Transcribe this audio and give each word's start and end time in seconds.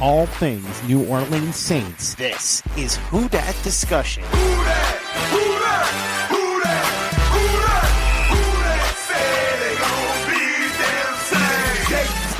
all 0.00 0.26
things 0.26 0.82
New 0.84 1.06
Orleans 1.06 1.56
Saints. 1.56 2.14
This 2.14 2.62
is 2.76 2.96
Who 2.96 3.28
Dat 3.28 3.56
Discussion. 3.62 4.24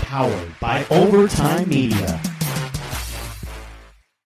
Powered 0.06 0.60
by 0.60 0.86
Overtime 0.90 1.68
Media. 1.68 2.20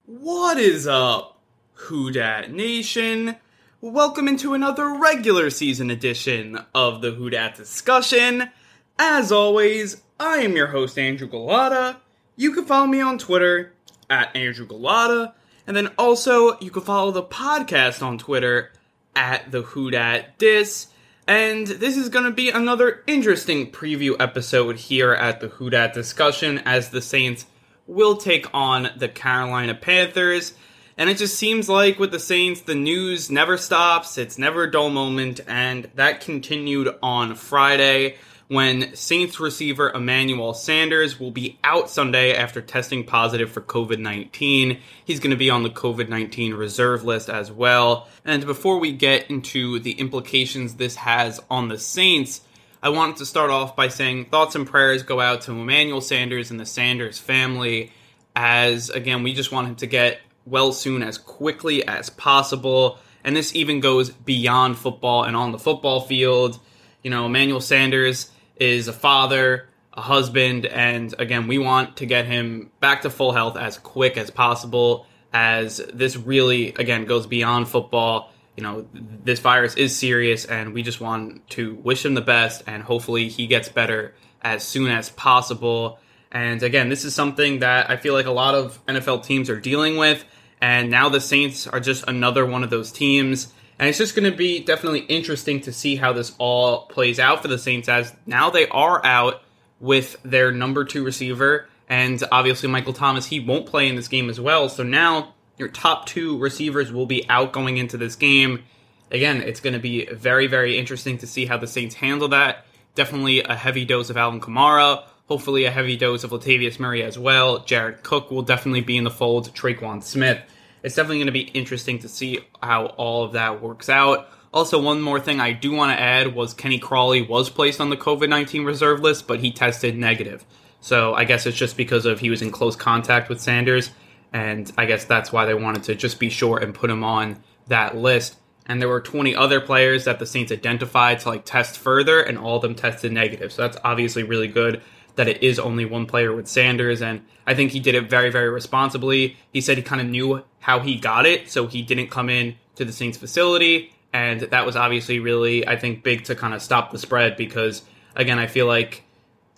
What 0.07 0.59
is 0.59 0.87
up, 0.87 1.41
Who 1.75 2.11
Dat 2.13 2.51
Nation? 2.51 3.37
Welcome 3.81 4.29
into 4.29 4.55
another 4.55 4.95
regular 5.01 5.51
season 5.51 5.91
edition 5.91 6.59
of 6.75 7.01
the 7.01 7.13
Who 7.13 7.31
Dat 7.31 7.57
Discussion. 7.57 8.51
As 8.99 9.33
always, 9.33 10.03
I 10.19 10.39
am 10.39 10.55
your 10.55 10.69
host, 10.69 10.99
Andrew 10.99 11.29
Gullotta. 11.29 11.97
You 12.41 12.53
can 12.53 12.65
follow 12.65 12.87
me 12.87 13.03
on 13.03 13.19
Twitter 13.19 13.75
at 14.09 14.35
Andrew 14.35 14.67
Gullotta, 14.67 15.35
and 15.67 15.77
then 15.77 15.89
also 15.99 16.59
you 16.61 16.71
can 16.71 16.81
follow 16.81 17.11
the 17.11 17.23
podcast 17.23 18.03
on 18.03 18.17
Twitter 18.17 18.73
at 19.15 19.51
the 19.51 19.61
Who 19.61 19.91
Dat 19.91 20.39
Dis. 20.39 20.87
And 21.29 21.67
this 21.67 21.99
is 21.99 22.09
going 22.09 22.25
to 22.25 22.31
be 22.31 22.49
another 22.49 23.05
interesting 23.07 23.71
preview 23.71 24.17
episode 24.19 24.77
here 24.77 25.13
at 25.13 25.41
the 25.41 25.49
Who 25.49 25.69
Dat 25.69 25.93
Discussion 25.93 26.61
as 26.61 26.89
the 26.89 27.03
Saints 27.03 27.45
will 27.87 28.17
take 28.17 28.47
on 28.55 28.89
the 28.97 29.11
Carolina 29.11 29.75
Panthers. 29.75 30.55
And 30.97 31.11
it 31.11 31.19
just 31.19 31.37
seems 31.37 31.69
like 31.69 31.99
with 31.99 32.11
the 32.11 32.19
Saints, 32.19 32.63
the 32.63 32.75
news 32.75 33.31
never 33.31 33.59
stops. 33.59 34.17
It's 34.17 34.39
never 34.39 34.63
a 34.63 34.71
dull 34.71 34.89
moment. 34.89 35.41
And 35.47 35.91
that 35.95 36.23
continued 36.23 36.89
on 37.03 37.35
Friday 37.35 38.17
when 38.51 38.93
Saints 38.97 39.39
receiver 39.39 39.91
Emmanuel 39.91 40.55
Sanders 40.55 41.21
will 41.21 41.31
be 41.31 41.57
out 41.63 41.89
Sunday 41.89 42.35
after 42.35 42.61
testing 42.61 43.05
positive 43.05 43.49
for 43.49 43.61
COVID 43.61 44.01
19. 44.01 44.81
He's 45.05 45.21
going 45.21 45.31
to 45.31 45.37
be 45.37 45.51
on 45.51 45.63
the 45.63 45.71
COVID 45.71 46.09
19 46.09 46.55
reserve 46.55 47.05
list 47.05 47.31
as 47.31 47.53
well. 47.53 48.09
And 48.25 48.45
before 48.45 48.81
we 48.81 48.91
get 48.91 49.31
into 49.31 49.79
the 49.79 49.93
implications 49.93 50.75
this 50.75 50.97
has 50.97 51.41
on 51.49 51.69
the 51.69 51.79
Saints, 51.79 52.41
I 52.83 52.89
wanted 52.89 53.19
to 53.19 53.27
start 53.27 53.51
off 53.51 53.77
by 53.77 53.87
saying 53.87 54.25
thoughts 54.25 54.57
and 54.57 54.67
prayers 54.67 55.05
go 55.05 55.21
out 55.21 55.43
to 55.43 55.53
Emmanuel 55.53 56.01
Sanders 56.01 56.51
and 56.51 56.59
the 56.59 56.67
Sanders 56.67 57.21
family, 57.21 57.93
as 58.35 58.91
again, 58.91 59.23
we 59.23 59.33
just 59.33 59.53
want 59.53 59.69
him 59.69 59.77
to 59.77 59.87
get 59.87 60.19
well 60.45 60.73
soon 60.73 61.05
as 61.05 61.19
quickly 61.19 61.87
as 61.87 62.11
possible. 62.11 62.99
And 63.23 63.37
this 63.37 63.55
even 63.55 63.79
goes 63.79 64.11
beyond 64.11 64.77
football 64.77 65.23
and 65.23 65.37
on 65.37 65.53
the 65.53 65.59
football 65.61 66.01
field. 66.01 66.59
You 67.05 67.11
know, 67.11 67.27
Emmanuel 67.27 67.61
Sanders 67.61 68.29
is 68.61 68.87
a 68.87 68.93
father, 68.93 69.69
a 69.93 70.03
husband, 70.03 70.67
and 70.67 71.13
again, 71.19 71.49
we 71.49 71.59
want 71.59 71.97
to 71.97 72.07
get 72.07 72.27
him 72.27 72.71
back 72.79 73.03
to 73.03 73.11
full 73.11 73.33
health 73.33 73.57
as 73.57 73.79
quick 73.79 74.17
as 74.17 74.31
possible. 74.31 75.07
As 75.33 75.79
this 75.95 76.17
really, 76.17 76.69
again, 76.69 77.07
goes 77.07 77.27
beyond 77.27 77.69
football. 77.69 78.33
You 78.57 78.63
know, 78.63 78.87
this 78.93 79.41
virus 79.41 79.75
is 79.75 79.97
serious, 79.97 80.45
and 80.45 80.75
we 80.75 80.83
just 80.83 81.01
want 81.01 81.49
to 81.51 81.75
wish 81.77 82.05
him 82.05 82.15
the 82.15 82.21
best, 82.21 82.63
and 82.67 82.83
hopefully 82.83 83.29
he 83.29 83.47
gets 83.47 83.69
better 83.69 84.15
as 84.43 84.63
soon 84.63 84.91
as 84.91 85.09
possible. 85.11 85.99
And 86.33 86.63
again, 86.63 86.89
this 86.89 87.05
is 87.05 87.15
something 87.15 87.61
that 87.61 87.91
I 87.91 87.97
feel 87.97 88.13
like 88.13 88.27
a 88.27 88.33
lot 88.33 88.55
of 88.55 88.85
NFL 88.87 89.25
teams 89.25 89.49
are 89.51 89.61
dealing 89.61 89.97
with, 89.97 90.25
and 90.61 90.91
now 90.91 91.09
the 91.09 91.21
Saints 91.21 91.67
are 91.67 91.81
just 91.81 92.05
another 92.07 92.45
one 92.45 92.63
of 92.63 92.71
those 92.71 92.93
teams 92.93 93.53
and 93.81 93.89
it's 93.89 93.97
just 93.97 94.15
going 94.15 94.31
to 94.31 94.37
be 94.37 94.63
definitely 94.63 95.01
interesting 95.01 95.63
to 95.63 95.73
see 95.73 95.97
how 95.97 96.13
this 96.13 96.35
all 96.37 96.83
plays 96.89 97.19
out 97.19 97.41
for 97.41 97.49
the 97.49 97.57
Saints 97.57 97.89
as 97.89 98.15
now 98.27 98.51
they 98.51 98.69
are 98.69 99.05
out 99.07 99.43
with 99.81 100.19
their 100.23 100.53
number 100.53 100.85
two 100.85 101.03
receiver. 101.03 101.67
And 101.89 102.23
obviously, 102.31 102.69
Michael 102.69 102.93
Thomas, 102.93 103.25
he 103.25 103.41
won't 103.41 103.65
play 103.65 103.89
in 103.89 103.97
this 103.97 104.07
game 104.07 104.29
as 104.29 104.39
well. 104.39 104.69
So 104.69 104.83
now 104.83 105.33
your 105.57 105.69
top 105.69 106.05
two 106.05 106.39
receivers 106.39 106.93
will 106.93 107.07
be 107.07 107.27
out 107.31 107.53
going 107.55 107.79
into 107.79 107.97
this 107.97 108.17
game. 108.17 108.65
Again, 109.11 109.41
it's 109.41 109.61
going 109.61 109.73
to 109.73 109.81
be 109.81 110.05
very, 110.13 110.47
very 110.47 110.77
interesting 110.77 111.17
to 111.17 111.27
see 111.27 111.47
how 111.47 111.57
the 111.57 111.67
Saints 111.67 111.95
handle 111.95 112.29
that. 112.29 112.67
Definitely 112.95 113.43
a 113.43 113.57
heavy 113.57 113.87
dose 113.87 114.11
of 114.11 114.19
Alvin 114.19 114.43
Kamara. 114.43 115.05
Hopefully, 115.27 115.65
a 115.65 115.71
heavy 115.71 115.97
dose 115.97 116.23
of 116.23 116.33
Latavius 116.33 116.79
Murray 116.79 117.03
as 117.03 117.19
well. 117.19 117.61
Jared 117.61 118.03
Cook 118.03 118.31
will 118.31 118.43
definitely 118.43 118.83
be 118.83 118.99
in 118.99 119.05
the 119.05 119.11
fold. 119.11 119.55
Tre'Quan 119.55 120.03
Smith 120.03 120.39
it's 120.83 120.95
definitely 120.95 121.19
going 121.19 121.27
to 121.27 121.33
be 121.33 121.41
interesting 121.41 121.99
to 122.01 122.09
see 122.09 122.41
how 122.63 122.87
all 122.87 123.25
of 123.25 123.33
that 123.33 123.63
works 123.63 123.89
out. 123.89 124.29
Also, 124.53 124.81
one 124.81 125.01
more 125.01 125.21
thing 125.21 125.41
I 125.41 125.53
do 125.53 125.73
want 125.73 125.97
to 125.97 126.03
add 126.03 126.35
was 126.35 126.55
Kenny 126.55 126.79
Crawley 126.79 127.23
was 127.23 127.51
placed 127.51 127.81
on 127.81 127.91
the 127.91 127.97
COVID 127.97 128.29
19 128.29 128.65
reserve 128.65 129.01
list, 129.01 129.27
but 129.27 129.41
he 129.41 129.53
tested 129.53 129.97
negative. 129.97 130.45
So 130.81 131.15
I 131.15 131.25
guess 131.25 131.47
it's 131.47 131.57
just 131.57 131.77
because 131.77 132.07
of 132.07 132.21
he 132.21 132.31
was 132.31 132.43
in 132.43 132.51
close 132.51 132.75
contact 132.75 133.29
with 133.29 133.41
Sanders, 133.41 133.91
and 134.33 134.71
I 134.77 134.87
guess 134.87 135.05
that's 135.05 135.31
why 135.31 135.45
they 135.45 135.55
wanted 135.55 135.85
to 135.85 135.95
just 135.95 136.19
be 136.19 136.31
sure 136.31 136.59
and 136.59 136.75
put 136.75 136.91
him 136.91 137.05
on 137.05 137.43
that 137.69 137.97
list. 137.97 138.37
And 138.67 138.81
there 138.81 138.89
were 138.89 139.01
20 139.01 139.35
other 139.37 139.61
players 139.61 140.05
that 140.05 140.19
the 140.19 140.27
Saints 140.27 140.53
identified 140.53 141.21
to 141.21 141.29
like 141.29 141.45
test 141.45 141.79
further, 141.79 142.21
and 142.21 142.39
all 142.39 142.57
of 142.57 142.63
them 142.63 142.75
tested 142.75 143.13
negative. 143.13 143.53
So 143.53 143.63
that's 143.63 143.77
obviously 143.85 144.25
really 144.25 144.49
good 144.49 144.83
that 145.21 145.29
it 145.29 145.43
is 145.43 145.59
only 145.59 145.85
one 145.85 146.07
player 146.07 146.35
with 146.35 146.49
Sanders, 146.49 147.03
and 147.03 147.21
I 147.47 147.55
think 147.55 147.73
he 147.73 147.79
did 147.79 147.95
it 147.95 148.09
very, 148.09 148.31
very 148.31 148.49
responsibly. 148.49 149.37
He 149.53 149.61
said 149.61 149.77
he 149.77 149.83
kind 149.83 150.01
of 150.01 150.07
knew 150.07 150.43
how 150.61 150.81
he 150.81 150.97
got 150.97 151.27
it, 151.27 151.51
so 151.51 151.67
he 151.67 151.83
didn't 151.83 152.07
come 152.09 152.31
in 152.31 152.57
to 152.77 152.87
the 152.87 152.93
Saints 152.93 153.19
facility, 153.19 153.93
and 154.15 154.41
that 154.41 154.65
was 154.65 154.77
obviously 154.77 155.19
really, 155.19 155.69
I 155.69 155.77
think, 155.77 156.03
big 156.03 156.25
to 156.25 156.35
kind 156.35 156.55
of 156.55 156.63
stop 156.63 156.91
the 156.91 156.99
spread 156.99 157.37
because, 157.37 157.83
again, 158.17 158.39
I 158.39 158.47
feel 158.47 158.65
like, 158.67 159.03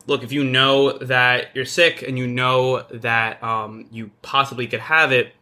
look, 0.09 0.25
if 0.25 0.33
you 0.33 0.43
know 0.43 0.99
that 0.99 1.55
you're 1.55 1.65
sick 1.65 2.03
and 2.03 2.19
you 2.19 2.27
know 2.27 2.85
that 2.91 3.41
um, 3.41 3.87
you 3.93 4.11
possibly 4.21 4.67
could 4.67 4.81
have 4.81 5.13
it, 5.13 5.33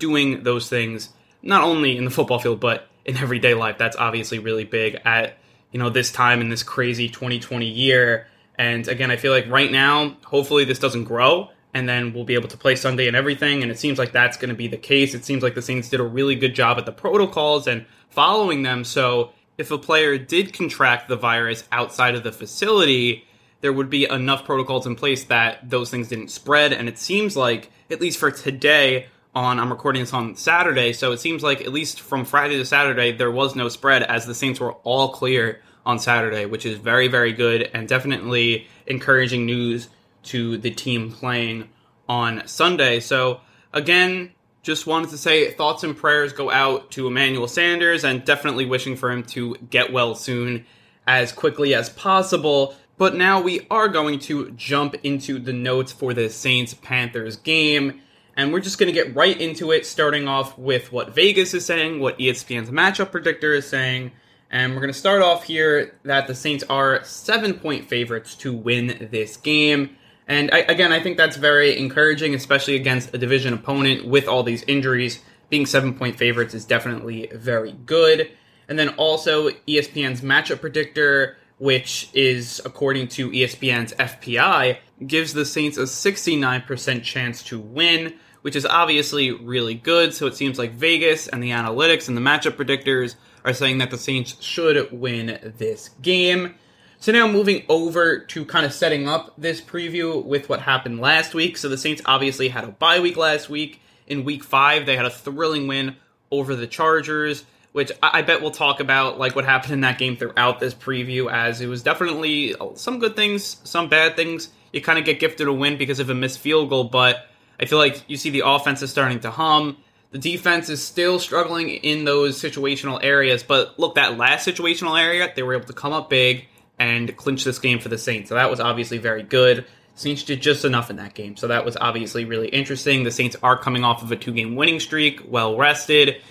doing 0.00 0.42
those 0.42 0.68
things, 0.68 1.10
not 1.42 1.62
only 1.62 1.96
in 1.96 2.04
the 2.04 2.10
football 2.10 2.40
field, 2.40 2.58
but 2.58 2.88
in 3.04 3.16
everyday 3.18 3.54
life, 3.54 3.78
that's 3.78 3.96
obviously 3.96 4.40
really 4.40 4.64
big 4.64 5.00
at, 5.04 5.38
you 5.70 5.78
know, 5.78 5.90
this 5.90 6.10
time 6.10 6.40
in 6.40 6.48
this 6.48 6.64
crazy 6.64 7.08
2020 7.08 7.66
year. 7.66 8.26
And 8.60 8.86
again, 8.88 9.10
I 9.10 9.16
feel 9.16 9.32
like 9.32 9.48
right 9.48 9.72
now, 9.72 10.18
hopefully 10.22 10.66
this 10.66 10.78
doesn't 10.78 11.04
grow 11.04 11.48
and 11.72 11.88
then 11.88 12.12
we'll 12.12 12.24
be 12.24 12.34
able 12.34 12.50
to 12.50 12.58
play 12.58 12.76
Sunday 12.76 13.06
and 13.06 13.16
everything. 13.16 13.62
And 13.62 13.72
it 13.72 13.78
seems 13.78 13.98
like 13.98 14.12
that's 14.12 14.36
going 14.36 14.50
to 14.50 14.54
be 14.54 14.68
the 14.68 14.76
case. 14.76 15.14
It 15.14 15.24
seems 15.24 15.42
like 15.42 15.54
the 15.54 15.62
Saints 15.62 15.88
did 15.88 15.98
a 15.98 16.04
really 16.04 16.34
good 16.34 16.54
job 16.54 16.76
at 16.76 16.84
the 16.84 16.92
protocols 16.92 17.66
and 17.66 17.86
following 18.10 18.62
them. 18.62 18.84
So 18.84 19.32
if 19.56 19.70
a 19.70 19.78
player 19.78 20.18
did 20.18 20.52
contract 20.52 21.08
the 21.08 21.16
virus 21.16 21.64
outside 21.72 22.14
of 22.14 22.22
the 22.22 22.32
facility, 22.32 23.24
there 23.62 23.72
would 23.72 23.88
be 23.88 24.04
enough 24.04 24.44
protocols 24.44 24.86
in 24.86 24.94
place 24.94 25.24
that 25.24 25.70
those 25.70 25.90
things 25.90 26.08
didn't 26.08 26.28
spread. 26.28 26.74
And 26.74 26.86
it 26.86 26.98
seems 26.98 27.38
like, 27.38 27.70
at 27.90 27.98
least 27.98 28.18
for 28.18 28.30
today, 28.30 29.06
on 29.34 29.58
I'm 29.58 29.70
recording 29.70 30.02
this 30.02 30.12
on 30.12 30.36
Saturday, 30.36 30.92
so 30.92 31.12
it 31.12 31.20
seems 31.20 31.42
like 31.42 31.62
at 31.62 31.72
least 31.72 32.00
from 32.00 32.26
Friday 32.26 32.58
to 32.58 32.64
Saturday 32.66 33.12
there 33.12 33.30
was 33.30 33.54
no 33.54 33.68
spread 33.68 34.02
as 34.02 34.26
the 34.26 34.34
Saints 34.34 34.58
were 34.58 34.72
all 34.82 35.10
clear 35.10 35.62
on 35.86 35.98
Saturday, 35.98 36.46
which 36.46 36.66
is 36.66 36.78
very 36.78 37.08
very 37.08 37.32
good 37.32 37.70
and 37.74 37.88
definitely 37.88 38.66
encouraging 38.86 39.46
news 39.46 39.88
to 40.22 40.58
the 40.58 40.70
team 40.70 41.10
playing 41.10 41.68
on 42.08 42.46
Sunday. 42.46 43.00
So, 43.00 43.40
again, 43.72 44.32
just 44.62 44.86
wanted 44.86 45.10
to 45.10 45.18
say 45.18 45.50
thoughts 45.52 45.84
and 45.84 45.96
prayers 45.96 46.32
go 46.32 46.50
out 46.50 46.90
to 46.92 47.06
Emmanuel 47.06 47.48
Sanders 47.48 48.04
and 48.04 48.24
definitely 48.24 48.66
wishing 48.66 48.96
for 48.96 49.10
him 49.10 49.22
to 49.24 49.54
get 49.70 49.92
well 49.92 50.14
soon 50.14 50.66
as 51.06 51.32
quickly 51.32 51.74
as 51.74 51.88
possible. 51.88 52.74
But 52.98 53.14
now 53.14 53.40
we 53.40 53.66
are 53.70 53.88
going 53.88 54.18
to 54.20 54.50
jump 54.50 54.96
into 55.02 55.38
the 55.38 55.54
notes 55.54 55.92
for 55.92 56.12
the 56.12 56.28
Saints 56.28 56.74
Panthers 56.74 57.36
game. 57.36 58.02
And 58.36 58.52
we're 58.52 58.60
just 58.60 58.78
going 58.78 58.92
to 58.92 59.04
get 59.04 59.14
right 59.16 59.38
into 59.40 59.72
it, 59.72 59.86
starting 59.86 60.28
off 60.28 60.56
with 60.58 60.92
what 60.92 61.14
Vegas 61.14 61.54
is 61.54 61.64
saying, 61.64 62.00
what 62.00 62.18
ESPN's 62.18 62.70
matchup 62.70 63.10
predictor 63.10 63.54
is 63.54 63.66
saying. 63.66 64.12
And 64.50 64.74
we're 64.74 64.80
going 64.80 64.92
to 64.92 64.98
start 64.98 65.22
off 65.22 65.44
here 65.44 65.94
that 66.02 66.26
the 66.26 66.34
Saints 66.34 66.64
are 66.68 67.04
seven 67.04 67.54
point 67.54 67.88
favorites 67.88 68.34
to 68.36 68.52
win 68.52 69.08
this 69.12 69.36
game. 69.36 69.96
And 70.26 70.50
I, 70.52 70.58
again, 70.60 70.92
I 70.92 71.00
think 71.00 71.16
that's 71.16 71.36
very 71.36 71.78
encouraging, 71.78 72.34
especially 72.34 72.74
against 72.74 73.14
a 73.14 73.18
division 73.18 73.54
opponent 73.54 74.06
with 74.06 74.26
all 74.26 74.42
these 74.42 74.64
injuries. 74.64 75.22
Being 75.50 75.66
seven 75.66 75.94
point 75.94 76.16
favorites 76.16 76.52
is 76.52 76.64
definitely 76.64 77.30
very 77.32 77.72
good. 77.72 78.30
And 78.68 78.76
then 78.78 78.90
also 78.90 79.50
ESPN's 79.50 80.20
matchup 80.20 80.60
predictor, 80.60 81.36
which 81.58 82.08
is 82.12 82.60
according 82.64 83.08
to 83.08 83.30
ESPN's 83.30 83.92
FPI, 83.94 84.78
gives 85.06 85.32
the 85.32 85.44
Saints 85.44 85.78
a 85.78 85.82
69% 85.82 87.02
chance 87.04 87.42
to 87.44 87.58
win, 87.58 88.14
which 88.42 88.56
is 88.56 88.66
obviously 88.66 89.30
really 89.30 89.74
good. 89.74 90.12
So 90.12 90.26
it 90.26 90.34
seems 90.34 90.58
like 90.58 90.72
Vegas 90.72 91.28
and 91.28 91.40
the 91.40 91.50
analytics 91.50 92.08
and 92.08 92.16
the 92.16 92.20
matchup 92.20 92.52
predictors 92.52 93.14
are 93.44 93.52
saying 93.52 93.78
that 93.78 93.90
the 93.90 93.98
Saints 93.98 94.36
should 94.42 94.90
win 94.92 95.54
this 95.58 95.90
game. 96.02 96.54
So 96.98 97.12
now 97.12 97.26
moving 97.26 97.64
over 97.68 98.18
to 98.18 98.44
kind 98.44 98.66
of 98.66 98.74
setting 98.74 99.08
up 99.08 99.32
this 99.38 99.60
preview 99.60 100.22
with 100.22 100.48
what 100.50 100.60
happened 100.60 101.00
last 101.00 101.32
week. 101.32 101.56
So 101.56 101.68
the 101.68 101.78
Saints 101.78 102.02
obviously 102.04 102.48
had 102.48 102.64
a 102.64 102.68
bye 102.68 103.00
week 103.00 103.16
last 103.16 103.48
week. 103.48 103.80
In 104.06 104.24
week 104.24 104.44
five, 104.44 104.84
they 104.86 104.96
had 104.96 105.06
a 105.06 105.10
thrilling 105.10 105.66
win 105.66 105.96
over 106.30 106.54
the 106.54 106.66
Chargers, 106.66 107.44
which 107.72 107.90
I, 108.02 108.22
bet 108.22 108.42
we'll 108.42 108.50
talk 108.50 108.80
about 108.80 109.18
like 109.18 109.34
what 109.34 109.44
happened 109.44 109.72
in 109.72 109.80
that 109.80 109.98
game 109.98 110.16
throughout 110.16 110.60
this 110.60 110.74
preview, 110.74 111.30
as 111.32 111.60
it 111.60 111.68
was 111.68 111.82
definitely 111.82 112.54
some 112.74 112.98
good 112.98 113.16
things, 113.16 113.56
some 113.64 113.88
bad 113.88 114.16
things. 114.16 114.50
You 114.72 114.80
kind 114.80 114.98
of 114.98 115.04
get 115.04 115.20
gifted 115.20 115.48
a 115.48 115.52
win 115.52 115.78
because 115.78 116.00
of 116.00 116.10
a 116.10 116.14
missed 116.14 116.38
field 116.38 116.68
goal, 116.68 116.84
but 116.84 117.26
I 117.58 117.64
feel 117.64 117.78
like 117.78 118.02
you 118.08 118.16
see 118.16 118.30
the 118.30 118.42
offense 118.44 118.82
is 118.82 118.90
starting 118.90 119.20
to 119.20 119.30
hum. 119.30 119.76
The 120.12 120.18
defense 120.18 120.68
is 120.68 120.82
still 120.82 121.20
struggling 121.20 121.70
in 121.70 122.04
those 122.04 122.40
situational 122.40 122.98
areas, 123.02 123.44
but 123.44 123.78
look, 123.78 123.94
that 123.94 124.18
last 124.18 124.46
situational 124.46 125.00
area, 125.00 125.32
they 125.34 125.42
were 125.42 125.54
able 125.54 125.66
to 125.66 125.72
come 125.72 125.92
up 125.92 126.10
big 126.10 126.46
and 126.80 127.16
clinch 127.16 127.44
this 127.44 127.60
game 127.60 127.78
for 127.78 127.90
the 127.90 127.98
Saints. 127.98 128.28
So 128.28 128.34
that 128.34 128.50
was 128.50 128.58
obviously 128.58 128.98
very 128.98 129.22
good. 129.22 129.66
Saints 129.94 130.24
did 130.24 130.40
just 130.40 130.64
enough 130.64 130.90
in 130.90 130.96
that 130.96 131.14
game. 131.14 131.36
So 131.36 131.48
that 131.48 131.64
was 131.64 131.76
obviously 131.76 132.24
really 132.24 132.48
interesting. 132.48 133.04
The 133.04 133.10
Saints 133.10 133.36
are 133.42 133.56
coming 133.58 133.84
off 133.84 134.02
of 134.02 134.10
a 134.10 134.16
two 134.16 134.32
game 134.32 134.56
winning 134.56 134.80
streak, 134.80 135.20
well 135.28 135.56
rested. 135.56 136.22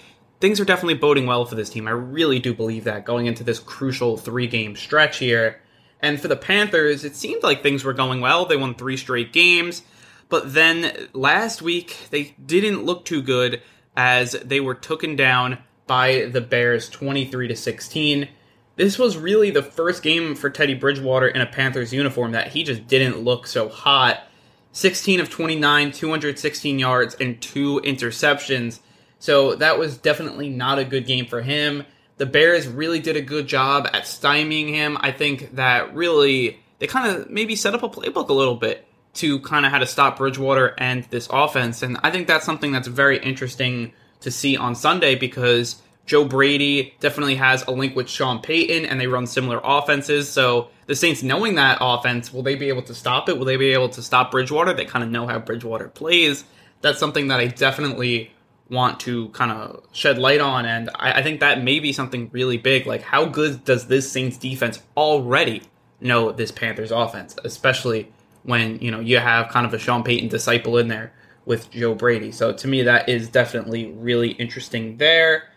Things 0.41 0.59
are 0.59 0.65
definitely 0.65 0.95
boding 0.95 1.27
well 1.27 1.45
for 1.45 1.55
this 1.55 1.69
team. 1.69 1.87
I 1.87 1.91
really 1.91 2.39
do 2.39 2.53
believe 2.53 2.85
that 2.85 3.05
going 3.05 3.27
into 3.27 3.43
this 3.43 3.59
crucial 3.59 4.17
three 4.17 4.47
game 4.47 4.75
stretch 4.75 5.19
here. 5.19 5.61
And 6.01 6.19
for 6.19 6.27
the 6.27 6.35
Panthers, 6.35 7.03
it 7.05 7.15
seemed 7.15 7.43
like 7.43 7.61
things 7.61 7.83
were 7.83 7.93
going 7.93 8.21
well. 8.21 8.45
They 8.45 8.57
won 8.57 8.73
three 8.73 8.97
straight 8.97 9.31
games. 9.31 9.83
But 10.29 10.53
then 10.53 11.09
last 11.13 11.61
week, 11.61 12.07
they 12.11 12.35
didn't 12.43 12.85
look 12.85 13.03
too 13.03 13.21
good 13.21 13.61
as 13.97 14.31
they 14.31 14.59
were 14.59 14.75
taken 14.75 15.15
down 15.15 15.57
by 15.87 16.25
the 16.25 16.39
Bears 16.41 16.87
23 16.87 17.47
to 17.47 17.55
16. 17.55 18.29
This 18.75 18.97
was 18.97 19.17
really 19.17 19.49
the 19.49 19.63
first 19.63 20.03
game 20.03 20.35
for 20.35 20.49
Teddy 20.49 20.75
Bridgewater 20.75 21.27
in 21.27 21.41
a 21.41 21.47
Panthers 21.47 21.91
uniform 21.91 22.31
that 22.31 22.49
he 22.49 22.63
just 22.63 22.87
didn't 22.87 23.19
look 23.19 23.47
so 23.47 23.67
hot. 23.67 24.23
16 24.71 25.19
of 25.19 25.29
29, 25.29 25.91
216 25.91 26.79
yards, 26.79 27.15
and 27.15 27.41
two 27.41 27.81
interceptions. 27.83 28.79
So 29.17 29.55
that 29.55 29.79
was 29.79 29.97
definitely 29.97 30.49
not 30.49 30.79
a 30.79 30.85
good 30.85 31.07
game 31.07 31.25
for 31.25 31.41
him. 31.41 31.85
The 32.17 32.27
Bears 32.27 32.67
really 32.67 32.99
did 32.99 33.17
a 33.17 33.21
good 33.21 33.47
job 33.47 33.89
at 33.91 34.03
stymieing 34.03 34.69
him. 34.69 34.97
I 35.01 35.11
think 35.11 35.55
that 35.55 35.95
really 35.95 36.59
they 36.77 36.87
kind 36.87 37.15
of 37.17 37.29
maybe 37.29 37.55
set 37.55 37.73
up 37.73 37.83
a 37.83 37.89
playbook 37.89 38.29
a 38.29 38.33
little 38.33 38.55
bit 38.55 38.85
to 39.19 39.39
kind 39.39 39.66
of 39.66 39.71
how 39.71 39.80
to 39.80 39.86
stop 39.86 40.18
Bridgewater 40.18 40.74
and 40.77 41.04
this 41.06 41.27
offense. 41.31 41.81
And 41.83 41.98
I 42.04 42.12
think 42.12 42.27
that's 42.27 42.45
something 42.45 42.71
that's 42.71 42.88
very 42.88 43.18
interesting 43.19 43.94
to 44.21 44.31
see 44.31 44.57
on 44.57 44.75
Sunday 44.75 45.16
because 45.16 45.81
Joe 46.06 46.25
Brady 46.25 46.95
definitely 47.00 47.36
has 47.36 47.66
a 47.68 47.71
link 47.71 47.95
with 47.95 48.10
Sean 48.10 48.42
Payton 48.42 48.86
and 48.86 49.00
they 49.00 49.07
run 49.07 49.27
similar 49.27 49.62
offenses. 49.63 50.30
So 50.30 50.69
the 50.88 50.95
Saints 50.95 51.21
knowing 51.21 51.56
that 51.56 51.77
offense, 51.81 52.33
will 52.33 52.44
they 52.44 52.56
be 52.56 52.69
able 52.69 52.81
to 52.83 52.95
stop 52.95 53.30
it? 53.30 53.38
Will 53.38 53.45
they 53.45 53.57
be 53.57 53.74
able 53.74 53.89
to 53.89 54.01
stop 54.01 54.31
Bridgewater? 54.31 54.74
They 54.74 54.86
kind 54.86 55.04
of 55.04 55.12
know 55.12 55.27
how 55.27 55.38
Bridgewater 55.38 55.89
plays. 55.89 56.45
That's 56.81 56.98
something 56.98 57.27
that 57.27 57.39
I 57.39 57.48
definitely 57.48 58.31
want 58.69 59.00
to 59.01 59.30
kind 59.30 59.51
of 59.51 59.83
shed 59.92 60.18
light 60.18 60.39
on. 60.39 60.65
And 60.65 60.89
I, 60.95 61.13
I, 61.13 61.24
think 61.24 61.39
that 61.39 61.63
may 61.63 61.80
be 61.80 61.92
something 61.92 62.30
really 62.31 62.57
big. 62.57 62.86
Like, 62.86 63.01
how 63.01 63.25
good 63.25 63.65
does 63.65 63.88
this 63.88 64.12
Saints 64.12 64.38
defense 64.38 64.81
already 64.95 65.63
know 66.00 66.31
this 66.31 66.51
Panthers 66.51 66.92
offense, 66.92 67.36
especially 67.44 68.12
when, 68.44 68.80
you 68.80 68.91
know, 68.91 69.00
you 69.00 69.19
have 69.19 69.50
kind 69.50 69.65
of 69.65 69.74
a 69.74 69.80
Sean 69.80 70.03
Payton 70.03 70.30
disciple 70.30 70.77
in 70.77 70.88
there 70.88 71.12
with 71.45 71.71
Joe 71.71 71.95
Brady. 71.95 72.31
So 72.31 72.53
to 72.53 72.68
me, 72.68 72.83
that 72.83 73.09
is 73.09 73.27
definitely 73.30 73.91
really 73.91 74.31
interesting 74.31 74.97
there. 74.97 75.50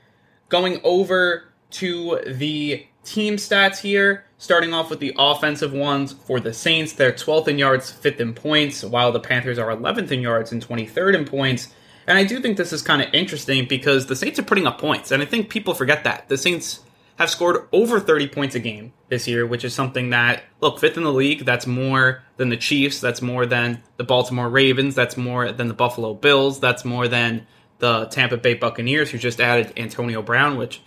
Going 0.48 0.80
over 0.84 1.52
to 1.72 2.20
the 2.26 2.86
team 3.04 3.36
stats 3.36 3.78
here, 3.78 4.24
starting 4.38 4.72
off 4.72 4.90
with 4.90 5.00
the 5.00 5.14
offensive 5.18 5.72
ones 5.72 6.12
for 6.12 6.40
the 6.40 6.52
Saints. 6.52 6.92
They're 6.92 7.12
12th 7.12 7.48
in 7.48 7.58
yards, 7.58 7.92
5th 7.92 8.20
in 8.20 8.34
points, 8.34 8.84
while 8.84 9.12
the 9.12 9.20
Panthers 9.20 9.58
are 9.58 9.74
11th 9.74 10.10
in 10.10 10.20
yards 10.20 10.52
and 10.52 10.66
23rd 10.66 11.14
in 11.14 11.24
points. 11.24 11.68
And 12.06 12.18
I 12.18 12.24
do 12.24 12.40
think 12.40 12.56
this 12.56 12.72
is 12.72 12.82
kind 12.82 13.02
of 13.02 13.12
interesting 13.14 13.66
because 13.66 14.06
the 14.06 14.16
Saints 14.16 14.38
are 14.38 14.44
putting 14.44 14.66
up 14.66 14.80
points, 14.80 15.10
and 15.10 15.22
I 15.22 15.26
think 15.26 15.48
people 15.48 15.74
forget 15.74 16.04
that. 16.04 16.28
The 16.28 16.36
Saints 16.36 16.80
have 17.22 17.30
scored 17.30 17.66
over 17.72 17.98
30 17.98 18.28
points 18.28 18.54
a 18.54 18.60
game 18.60 18.92
this 19.08 19.26
year, 19.26 19.46
which 19.46 19.64
is 19.64 19.74
something 19.74 20.10
that, 20.10 20.42
look, 20.60 20.78
fifth 20.78 20.96
in 20.96 21.02
the 21.02 21.12
league, 21.12 21.44
that's 21.44 21.66
more 21.66 22.22
than 22.36 22.50
the 22.50 22.56
Chiefs, 22.56 23.00
that's 23.00 23.22
more 23.22 23.46
than 23.46 23.82
the 23.96 24.04
Baltimore 24.04 24.48
Ravens, 24.48 24.94
that's 24.94 25.16
more 25.16 25.50
than 25.50 25.68
the 25.68 25.74
Buffalo 25.74 26.14
Bills, 26.14 26.60
that's 26.60 26.84
more 26.84 27.08
than 27.08 27.46
the 27.78 28.04
Tampa 28.06 28.36
Bay 28.36 28.54
Buccaneers, 28.54 29.10
who 29.10 29.18
just 29.18 29.40
added 29.40 29.72
Antonio 29.76 30.22
Brown, 30.22 30.56
which 30.56 30.82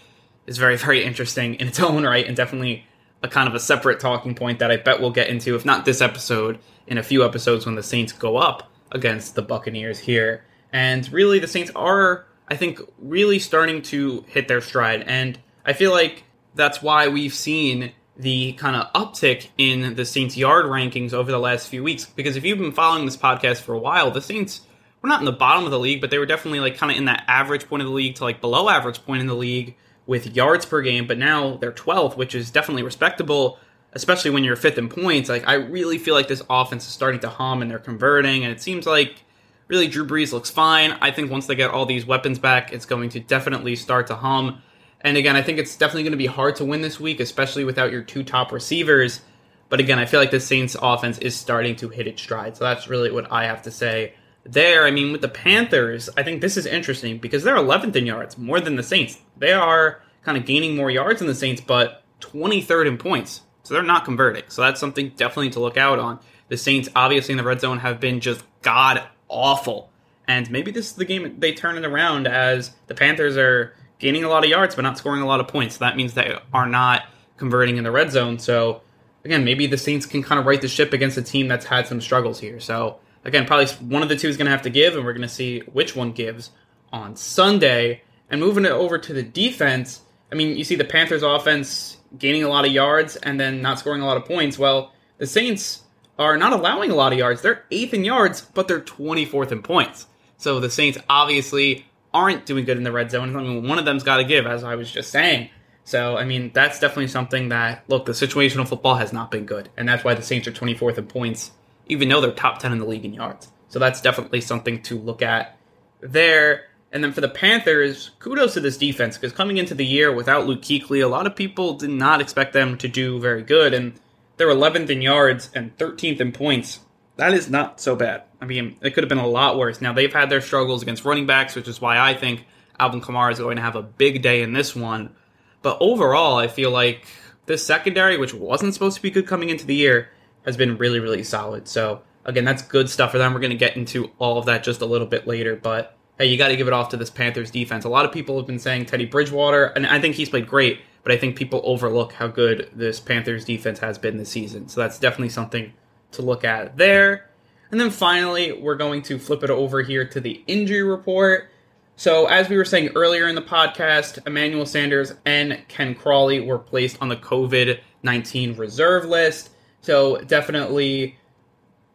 is 0.45 0.57
very, 0.57 0.77
very 0.77 1.03
interesting 1.03 1.55
in 1.55 1.67
its 1.67 1.79
own 1.79 2.05
right, 2.05 2.25
and 2.25 2.37
definitely 2.37 2.85
a 3.23 3.27
kind 3.27 3.47
of 3.47 3.55
a 3.55 3.59
separate 3.59 3.99
talking 3.99 4.35
point 4.35 4.59
that 4.59 4.71
I 4.71 4.77
bet 4.77 5.01
we'll 5.01 5.11
get 5.11 5.29
into, 5.29 5.55
if 5.55 5.65
not 5.65 5.85
this 5.85 6.01
episode, 6.01 6.59
in 6.87 6.97
a 6.97 7.03
few 7.03 7.25
episodes 7.25 7.65
when 7.65 7.75
the 7.75 7.83
Saints 7.83 8.13
go 8.13 8.37
up 8.37 8.71
against 8.91 9.35
the 9.35 9.41
Buccaneers 9.41 9.99
here. 9.99 10.45
And 10.71 11.11
really, 11.11 11.39
the 11.39 11.47
Saints 11.47 11.71
are, 11.75 12.25
I 12.47 12.55
think, 12.55 12.79
really 12.99 13.39
starting 13.39 13.81
to 13.83 14.23
hit 14.27 14.47
their 14.47 14.61
stride. 14.61 15.03
And 15.07 15.39
I 15.65 15.73
feel 15.73 15.91
like 15.91 16.24
that's 16.55 16.81
why 16.81 17.07
we've 17.07 17.33
seen 17.33 17.91
the 18.17 18.53
kind 18.53 18.75
of 18.75 18.91
uptick 18.93 19.49
in 19.57 19.95
the 19.95 20.05
Saints 20.05 20.37
yard 20.37 20.65
rankings 20.65 21.13
over 21.13 21.31
the 21.31 21.39
last 21.39 21.67
few 21.67 21.83
weeks. 21.83 22.05
Because 22.05 22.35
if 22.35 22.45
you've 22.45 22.57
been 22.57 22.71
following 22.71 23.05
this 23.05 23.17
podcast 23.17 23.57
for 23.57 23.73
a 23.73 23.79
while, 23.79 24.09
the 24.11 24.21
Saints 24.21 24.61
were 25.01 25.09
not 25.09 25.19
in 25.19 25.25
the 25.25 25.31
bottom 25.31 25.65
of 25.65 25.71
the 25.71 25.79
league, 25.79 26.01
but 26.01 26.09
they 26.09 26.17
were 26.17 26.25
definitely 26.25 26.61
like 26.61 26.77
kind 26.77 26.91
of 26.91 26.97
in 26.97 27.05
that 27.05 27.25
average 27.27 27.67
point 27.67 27.81
of 27.81 27.87
the 27.87 27.93
league 27.93 28.15
to 28.15 28.23
like 28.23 28.41
below 28.41 28.69
average 28.69 29.03
point 29.05 29.21
in 29.21 29.27
the 29.27 29.35
league 29.35 29.75
with 30.05 30.35
yards 30.35 30.65
per 30.65 30.81
game. 30.81 31.07
But 31.07 31.17
now 31.17 31.57
they're 31.57 31.71
12th, 31.71 32.15
which 32.15 32.33
is 32.33 32.51
definitely 32.51 32.83
respectable, 32.83 33.59
especially 33.93 34.31
when 34.31 34.43
you're 34.43 34.55
fifth 34.55 34.77
in 34.77 34.87
points. 34.87 35.27
Like 35.27 35.47
I 35.47 35.55
really 35.55 35.97
feel 35.97 36.15
like 36.15 36.29
this 36.29 36.43
offense 36.49 36.87
is 36.87 36.93
starting 36.93 37.19
to 37.21 37.29
hum 37.29 37.61
and 37.61 37.69
they're 37.69 37.79
converting, 37.79 38.43
and 38.43 38.51
it 38.53 38.61
seems 38.61 38.85
like 38.85 39.23
really 39.67 39.87
Drew 39.87 40.07
Brees 40.07 40.31
looks 40.31 40.49
fine. 40.49 40.91
I 41.01 41.11
think 41.11 41.31
once 41.31 41.47
they 41.47 41.55
get 41.55 41.71
all 41.71 41.85
these 41.85 42.05
weapons 42.05 42.39
back, 42.39 42.71
it's 42.71 42.85
going 42.85 43.09
to 43.09 43.19
definitely 43.19 43.75
start 43.75 44.07
to 44.07 44.15
hum. 44.15 44.61
And 45.05 45.17
again, 45.17 45.35
I 45.35 45.43
think 45.43 45.59
it's 45.59 45.75
definitely 45.75 46.01
going 46.01 46.13
to 46.13 46.17
be 46.17 46.25
hard 46.25 46.55
to 46.55 46.65
win 46.65 46.81
this 46.81 46.99
week, 46.99 47.19
especially 47.19 47.63
without 47.63 47.91
your 47.91 48.01
two 48.01 48.23
top 48.23 48.51
receivers. 48.51 49.21
But 49.69 49.79
again, 49.79 49.99
I 49.99 50.07
feel 50.07 50.19
like 50.19 50.31
the 50.31 50.39
Saints 50.39 50.75
offense 50.81 51.19
is 51.19 51.35
starting 51.35 51.75
to 51.75 51.89
hit 51.89 52.07
its 52.07 52.23
stride. 52.23 52.57
So 52.57 52.63
that's 52.63 52.87
really 52.87 53.11
what 53.11 53.31
I 53.31 53.45
have 53.45 53.61
to 53.61 53.71
say 53.71 54.15
there. 54.43 54.83
I 54.83 54.89
mean, 54.89 55.11
with 55.11 55.21
the 55.21 55.29
Panthers, 55.29 56.09
I 56.17 56.23
think 56.23 56.41
this 56.41 56.57
is 56.57 56.65
interesting 56.65 57.19
because 57.19 57.43
they're 57.43 57.55
11th 57.55 57.95
in 57.95 58.07
yards, 58.07 58.35
more 58.35 58.59
than 58.59 58.77
the 58.77 58.83
Saints. 58.83 59.19
They 59.37 59.53
are 59.53 60.01
kind 60.23 60.39
of 60.39 60.45
gaining 60.47 60.75
more 60.75 60.89
yards 60.89 61.19
than 61.19 61.27
the 61.27 61.35
Saints, 61.35 61.61
but 61.61 62.01
23rd 62.21 62.87
in 62.87 62.97
points. 62.97 63.41
So 63.61 63.75
they're 63.75 63.83
not 63.83 64.05
converting. 64.05 64.45
So 64.47 64.63
that's 64.63 64.79
something 64.79 65.09
definitely 65.09 65.51
to 65.51 65.59
look 65.59 65.77
out 65.77 65.99
on. 65.99 66.19
The 66.47 66.57
Saints, 66.57 66.89
obviously, 66.95 67.33
in 67.33 67.37
the 67.37 67.43
red 67.43 67.61
zone 67.61 67.77
have 67.77 67.99
been 67.99 68.21
just 68.21 68.43
god 68.63 69.03
awful. 69.27 69.91
And 70.27 70.49
maybe 70.49 70.71
this 70.71 70.87
is 70.87 70.93
the 70.93 71.05
game 71.05 71.39
they 71.39 71.53
turn 71.53 71.77
it 71.77 71.85
around 71.85 72.25
as 72.25 72.71
the 72.87 72.95
Panthers 72.95 73.37
are 73.37 73.75
gaining 73.99 74.23
a 74.23 74.29
lot 74.29 74.43
of 74.43 74.49
yards 74.49 74.75
but 74.75 74.81
not 74.81 74.97
scoring 74.97 75.21
a 75.21 75.25
lot 75.25 75.39
of 75.39 75.47
points. 75.47 75.77
That 75.77 75.95
means 75.95 76.13
they 76.13 76.37
are 76.53 76.67
not 76.67 77.03
converting 77.37 77.77
in 77.77 77.83
the 77.83 77.91
red 77.91 78.11
zone. 78.11 78.39
So 78.39 78.81
again, 79.23 79.43
maybe 79.43 79.67
the 79.67 79.77
Saints 79.77 80.05
can 80.05 80.23
kind 80.23 80.39
of 80.39 80.45
right 80.45 80.61
the 80.61 80.67
ship 80.67 80.93
against 80.93 81.17
a 81.17 81.21
team 81.21 81.47
that's 81.47 81.65
had 81.65 81.87
some 81.87 81.99
struggles 81.99 82.39
here. 82.39 82.59
So 82.59 82.99
again, 83.23 83.45
probably 83.45 83.67
one 83.87 84.03
of 84.03 84.09
the 84.09 84.15
two 84.15 84.29
is 84.29 84.37
going 84.37 84.45
to 84.45 84.51
have 84.51 84.61
to 84.61 84.69
give, 84.69 84.95
and 84.95 85.03
we're 85.03 85.13
going 85.13 85.21
to 85.23 85.27
see 85.27 85.59
which 85.71 85.95
one 85.95 86.11
gives 86.11 86.51
on 86.93 87.15
Sunday. 87.15 88.03
And 88.29 88.39
moving 88.39 88.65
it 88.65 88.71
over 88.71 88.97
to 88.97 89.13
the 89.13 89.23
defense, 89.23 90.01
I 90.31 90.35
mean, 90.35 90.57
you 90.57 90.63
see 90.63 90.75
the 90.75 90.85
Panthers 90.85 91.23
offense 91.23 91.97
gaining 92.17 92.43
a 92.43 92.49
lot 92.49 92.65
of 92.65 92.71
yards 92.71 93.15
and 93.17 93.39
then 93.39 93.61
not 93.61 93.79
scoring 93.79 94.01
a 94.01 94.05
lot 94.05 94.17
of 94.17 94.25
points. 94.25 94.57
Well, 94.57 94.93
the 95.17 95.27
Saints 95.27 95.81
are 96.17 96.37
not 96.37 96.53
allowing 96.53 96.91
a 96.91 96.95
lot 96.95 97.11
of 97.11 97.19
yards. 97.19 97.41
They're 97.41 97.65
eighth 97.71 97.93
in 97.93 98.05
yards, 98.05 98.41
but 98.41 98.67
they're 98.67 98.79
24th 98.79 99.51
in 99.51 99.61
points. 99.61 100.07
So 100.37 100.59
the 100.59 100.69
Saints 100.69 100.97
obviously 101.09 101.85
aren't 102.15 102.45
doing 102.45 102.63
good 102.63 102.77
in 102.77 102.83
the 102.83 102.93
red 102.93 103.11
zone. 103.11 103.35
I 103.35 103.41
mean, 103.41 103.67
one 103.67 103.77
of 103.77 103.83
them's 103.83 104.03
got 104.03 104.17
to 104.17 104.23
give, 104.23 104.47
as 104.47 104.63
I 104.63 104.75
was 104.75 104.89
just 104.89 105.11
saying. 105.11 105.49
So, 105.83 106.15
I 106.15 106.23
mean, 106.23 106.51
that's 106.53 106.79
definitely 106.79 107.09
something 107.09 107.49
that, 107.49 107.83
look, 107.89 108.05
the 108.05 108.13
situational 108.13 108.65
football 108.65 108.95
has 108.95 109.11
not 109.11 109.29
been 109.29 109.45
good. 109.45 109.69
And 109.75 109.87
that's 109.87 110.03
why 110.03 110.13
the 110.13 110.21
Saints 110.21 110.47
are 110.47 110.53
24th 110.53 110.97
in 110.97 111.07
points, 111.07 111.51
even 111.87 112.07
though 112.07 112.21
they're 112.21 112.31
top 112.31 112.59
10 112.59 112.71
in 112.71 112.79
the 112.79 112.85
league 112.85 113.03
in 113.03 113.13
yards. 113.13 113.51
So 113.67 113.79
that's 113.79 113.99
definitely 113.99 114.39
something 114.39 114.81
to 114.83 114.97
look 114.97 115.21
at 115.21 115.57
there. 115.99 116.67
And 116.93 117.03
then 117.03 117.11
for 117.11 117.19
the 117.19 117.27
Panthers, 117.27 118.11
kudos 118.19 118.53
to 118.53 118.61
this 118.61 118.77
defense 118.77 119.17
because 119.17 119.33
coming 119.33 119.57
into 119.57 119.75
the 119.75 119.85
year 119.85 120.13
without 120.13 120.47
Luke 120.47 120.61
Kuechly, 120.61 121.03
a 121.03 121.07
lot 121.07 121.27
of 121.27 121.35
people 121.35 121.73
did 121.73 121.89
not 121.89 122.21
expect 122.21 122.53
them 122.53 122.77
to 122.77 122.87
do 122.87 123.19
very 123.19 123.43
good. 123.43 123.73
And 123.73 123.99
they're 124.37 124.47
11th 124.47 124.89
in 124.89 125.01
yards 125.01 125.49
and 125.53 125.75
13th 125.77 126.21
in 126.21 126.31
points. 126.31 126.79
That 127.17 127.33
is 127.33 127.49
not 127.49 127.79
so 127.79 127.95
bad. 127.95 128.23
I 128.41 128.45
mean, 128.45 128.77
it 128.81 128.91
could 128.91 129.03
have 129.03 129.09
been 129.09 129.17
a 129.17 129.27
lot 129.27 129.57
worse. 129.57 129.81
Now, 129.81 129.93
they've 129.93 130.13
had 130.13 130.29
their 130.29 130.41
struggles 130.41 130.81
against 130.81 131.05
running 131.05 131.25
backs, 131.25 131.55
which 131.55 131.67
is 131.67 131.79
why 131.79 131.97
I 131.97 132.13
think 132.13 132.45
Alvin 132.79 133.01
Kamara 133.01 133.31
is 133.31 133.39
going 133.39 133.55
to 133.55 133.61
have 133.61 133.75
a 133.75 133.81
big 133.81 134.21
day 134.21 134.41
in 134.41 134.53
this 134.53 134.75
one. 134.75 135.15
But 135.61 135.77
overall, 135.79 136.37
I 136.37 136.47
feel 136.47 136.71
like 136.71 137.05
this 137.45 137.65
secondary, 137.65 138.17
which 138.17 138.33
wasn't 138.33 138.73
supposed 138.73 138.97
to 138.97 139.01
be 139.01 139.09
good 139.09 139.27
coming 139.27 139.49
into 139.49 139.65
the 139.65 139.75
year, 139.75 140.09
has 140.45 140.57
been 140.57 140.77
really, 140.77 140.99
really 140.99 141.23
solid. 141.23 141.67
So, 141.67 142.01
again, 142.25 142.43
that's 142.43 142.61
good 142.61 142.89
stuff 142.89 143.11
for 143.11 143.17
them. 143.17 143.33
We're 143.33 143.39
going 143.39 143.51
to 143.51 143.57
get 143.57 143.77
into 143.77 144.11
all 144.19 144.37
of 144.37 144.45
that 144.45 144.63
just 144.63 144.81
a 144.81 144.85
little 144.85 145.07
bit 145.07 145.25
later. 145.25 145.55
But, 145.55 145.97
hey, 146.19 146.25
you 146.25 146.37
got 146.37 146.49
to 146.49 146.57
give 146.57 146.67
it 146.67 146.73
off 146.73 146.89
to 146.89 146.97
this 146.97 147.09
Panthers 147.09 147.49
defense. 147.49 147.85
A 147.85 147.89
lot 147.89 148.05
of 148.05 148.11
people 148.11 148.37
have 148.37 148.45
been 148.45 148.59
saying 148.59 148.87
Teddy 148.87 149.05
Bridgewater, 149.05 149.65
and 149.67 149.87
I 149.87 150.01
think 150.01 150.15
he's 150.15 150.29
played 150.29 150.47
great 150.47 150.81
but 151.05 151.11
I 151.11 151.17
think 151.17 151.35
people 151.35 151.61
overlook 151.63 152.13
how 152.13 152.25
good 152.25 152.67
this 152.73 152.99
Panthers 152.99 153.45
defense 153.45 153.77
has 153.77 153.99
been 153.99 154.17
this 154.17 154.29
season. 154.29 154.67
So 154.67 154.81
that's 154.81 154.97
definitely 154.97 155.29
something 155.29 155.71
to 156.15 156.21
look 156.21 156.43
at 156.43 156.77
there. 156.77 157.29
And 157.71 157.79
then 157.79 157.89
finally, 157.89 158.51
we're 158.51 158.75
going 158.75 159.01
to 159.03 159.19
flip 159.19 159.43
it 159.43 159.49
over 159.49 159.81
here 159.81 160.07
to 160.07 160.19
the 160.19 160.43
injury 160.47 160.83
report. 160.83 161.49
So, 161.97 162.25
as 162.25 162.49
we 162.49 162.57
were 162.57 162.65
saying 162.65 162.89
earlier 162.95 163.27
in 163.27 163.35
the 163.35 163.41
podcast, 163.41 164.25
Emmanuel 164.27 164.65
Sanders 164.65 165.13
and 165.25 165.63
Ken 165.67 165.95
Crawley 165.95 166.41
were 166.41 166.59
placed 166.59 166.97
on 167.01 167.07
the 167.07 167.15
COVID 167.15 167.79
19 168.03 168.57
reserve 168.57 169.05
list. 169.05 169.49
So, 169.81 170.17
definitely 170.17 171.17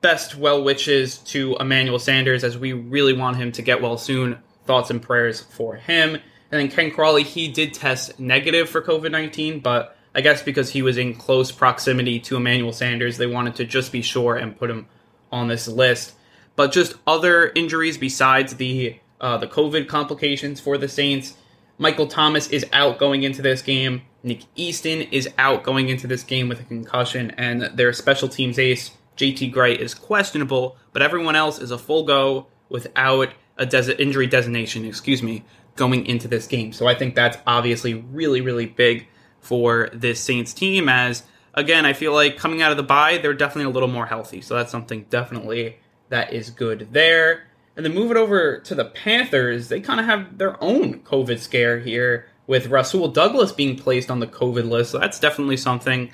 best 0.00 0.37
well 0.37 0.65
wishes 0.65 1.19
to 1.19 1.57
Emmanuel 1.61 1.99
Sanders 1.99 2.45
as 2.45 2.57
we 2.57 2.73
really 2.73 3.12
want 3.12 3.37
him 3.37 3.53
to 3.53 3.62
get 3.62 3.83
well 3.83 3.99
soon. 3.99 4.39
Thoughts 4.65 4.91
and 4.91 5.03
prayers 5.03 5.41
for 5.41 5.77
him. 5.77 6.15
And 6.15 6.61
then 6.61 6.69
Ken 6.69 6.91
Crawley, 6.91 7.23
he 7.23 7.49
did 7.49 7.75
test 7.75 8.19
negative 8.19 8.69
for 8.69 8.83
COVID 8.83 9.11
19, 9.11 9.61
but 9.61 9.97
I 10.14 10.21
guess 10.21 10.43
because 10.43 10.71
he 10.71 10.83
was 10.83 10.99
in 10.99 11.14
close 11.14 11.52
proximity 11.52 12.19
to 12.21 12.37
Emmanuel 12.37 12.73
Sanders, 12.73 13.17
they 13.17 13.26
wanted 13.26 13.55
to 13.57 13.64
just 13.64 13.93
be 13.93 14.02
sure 14.02 14.37
and 14.37 14.59
put 14.59 14.71
him 14.71 14.87
on 15.31 15.49
this 15.49 15.69
list. 15.69 16.14
But 16.57 16.73
just 16.73 16.95
other 17.07 17.52
injuries 17.55 17.97
besides 17.97 18.57
the 18.57 18.99
uh, 19.21 19.37
the 19.37 19.47
COVID 19.47 19.87
complications 19.87 20.61
for 20.61 20.79
the 20.79 20.88
Saints, 20.88 21.37
Michael 21.79 22.07
Thomas 22.07 22.49
is 22.49 22.67
out 22.73 22.99
going 22.99 23.23
into 23.23 23.43
this 23.43 23.62
game. 23.62 24.02
Nick 24.23 24.40
Easton 24.57 25.02
is 25.02 25.29
out 25.38 25.62
going 25.62 25.88
into 25.88 26.07
this 26.07 26.23
game 26.23 26.49
with 26.49 26.61
a 26.61 26.64
concussion, 26.64 27.31
and 27.33 27.62
their 27.76 27.93
special 27.93 28.29
teams 28.29 28.59
ace 28.59 28.90
JT 29.17 29.52
Gray 29.52 29.75
is 29.75 29.95
questionable. 29.95 30.76
But 30.93 31.02
everyone 31.02 31.37
else 31.37 31.59
is 31.59 31.71
a 31.71 31.79
full 31.79 32.05
go 32.05 32.47
without 32.69 33.31
a 33.57 33.67
des- 33.67 33.95
injury 33.95 34.26
designation. 34.26 34.85
Excuse 34.85 35.23
me, 35.23 35.45
going 35.76 36.05
into 36.07 36.29
this 36.29 36.47
game. 36.47 36.73
So 36.73 36.87
I 36.88 36.95
think 36.95 37.14
that's 37.14 37.38
obviously 37.47 37.95
really 37.95 38.40
really 38.40 38.67
big 38.67 39.07
for 39.40 39.88
this 39.92 40.20
Saints 40.20 40.52
team. 40.52 40.88
As 40.88 41.23
again, 41.54 41.87
I 41.87 41.92
feel 41.92 42.12
like 42.12 42.37
coming 42.37 42.62
out 42.62 42.70
of 42.70 42.76
the 42.76 42.82
bye, 42.82 43.18
they're 43.18 43.35
definitely 43.35 43.70
a 43.70 43.75
little 43.75 43.88
more 43.88 44.06
healthy. 44.06 44.40
So 44.40 44.54
that's 44.54 44.70
something 44.70 45.06
definitely 45.11 45.76
that 46.09 46.32
is 46.32 46.50
good 46.50 46.88
there. 46.92 47.44
And 47.76 47.87
then 47.87 47.94
move 47.94 48.11
it 48.11 48.16
over 48.16 48.59
to 48.61 48.75
the 48.75 48.85
Panthers, 48.85 49.68
they 49.68 49.80
kind 49.80 50.00
of 50.00 50.06
have 50.06 50.38
their 50.38 50.62
own 50.62 51.00
COVID 51.00 51.38
scare 51.38 51.78
here 51.78 52.26
with 52.47 52.66
Rasul 52.66 53.09
Douglas 53.09 53.52
being 53.52 53.76
placed 53.76 54.11
on 54.11 54.18
the 54.18 54.26
COVID 54.26 54.68
list. 54.68 54.90
So 54.90 54.99
that's 54.99 55.20
definitely 55.20 55.56
something 55.56 56.11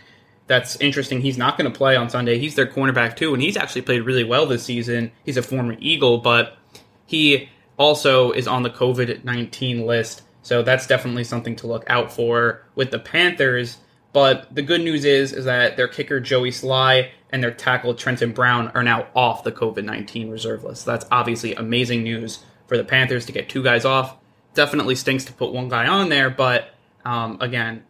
that's 0.46 0.76
interesting. 0.76 1.22
He's 1.22 1.38
not 1.38 1.58
going 1.58 1.70
to 1.70 1.76
play 1.76 1.96
on 1.96 2.10
Sunday. 2.10 2.38
He's 2.38 2.54
their 2.54 2.66
cornerback 2.66 3.16
too, 3.16 3.34
and 3.34 3.42
he's 3.42 3.56
actually 3.56 3.82
played 3.82 4.02
really 4.02 4.22
well 4.22 4.46
this 4.46 4.62
season. 4.62 5.10
He's 5.24 5.36
a 5.36 5.42
former 5.42 5.76
Eagle, 5.80 6.18
but 6.18 6.56
he 7.06 7.48
also 7.78 8.32
is 8.32 8.46
on 8.46 8.62
the 8.62 8.70
COVID 8.70 9.24
19 9.24 9.86
list. 9.86 10.22
So 10.46 10.62
that's 10.62 10.86
definitely 10.86 11.24
something 11.24 11.56
to 11.56 11.66
look 11.66 11.82
out 11.88 12.12
for 12.12 12.62
with 12.76 12.92
the 12.92 13.00
Panthers. 13.00 13.78
But 14.12 14.54
the 14.54 14.62
good 14.62 14.80
news 14.80 15.04
is 15.04 15.32
is 15.32 15.44
that 15.46 15.76
their 15.76 15.88
kicker 15.88 16.20
Joey 16.20 16.52
Slye 16.52 17.08
and 17.30 17.42
their 17.42 17.50
tackle 17.50 17.94
Trenton 17.94 18.30
Brown 18.30 18.68
are 18.68 18.84
now 18.84 19.08
off 19.12 19.42
the 19.42 19.50
COVID 19.50 19.82
19 19.82 20.30
reserve 20.30 20.62
list. 20.62 20.84
So 20.84 20.92
that's 20.92 21.04
obviously 21.10 21.56
amazing 21.56 22.04
news 22.04 22.44
for 22.68 22.76
the 22.76 22.84
Panthers 22.84 23.26
to 23.26 23.32
get 23.32 23.48
two 23.48 23.60
guys 23.60 23.84
off. 23.84 24.18
Definitely 24.54 24.94
stinks 24.94 25.24
to 25.24 25.32
put 25.32 25.52
one 25.52 25.68
guy 25.68 25.88
on 25.88 26.10
there, 26.10 26.30
but 26.30 26.68
um, 27.04 27.38
again, 27.40 27.82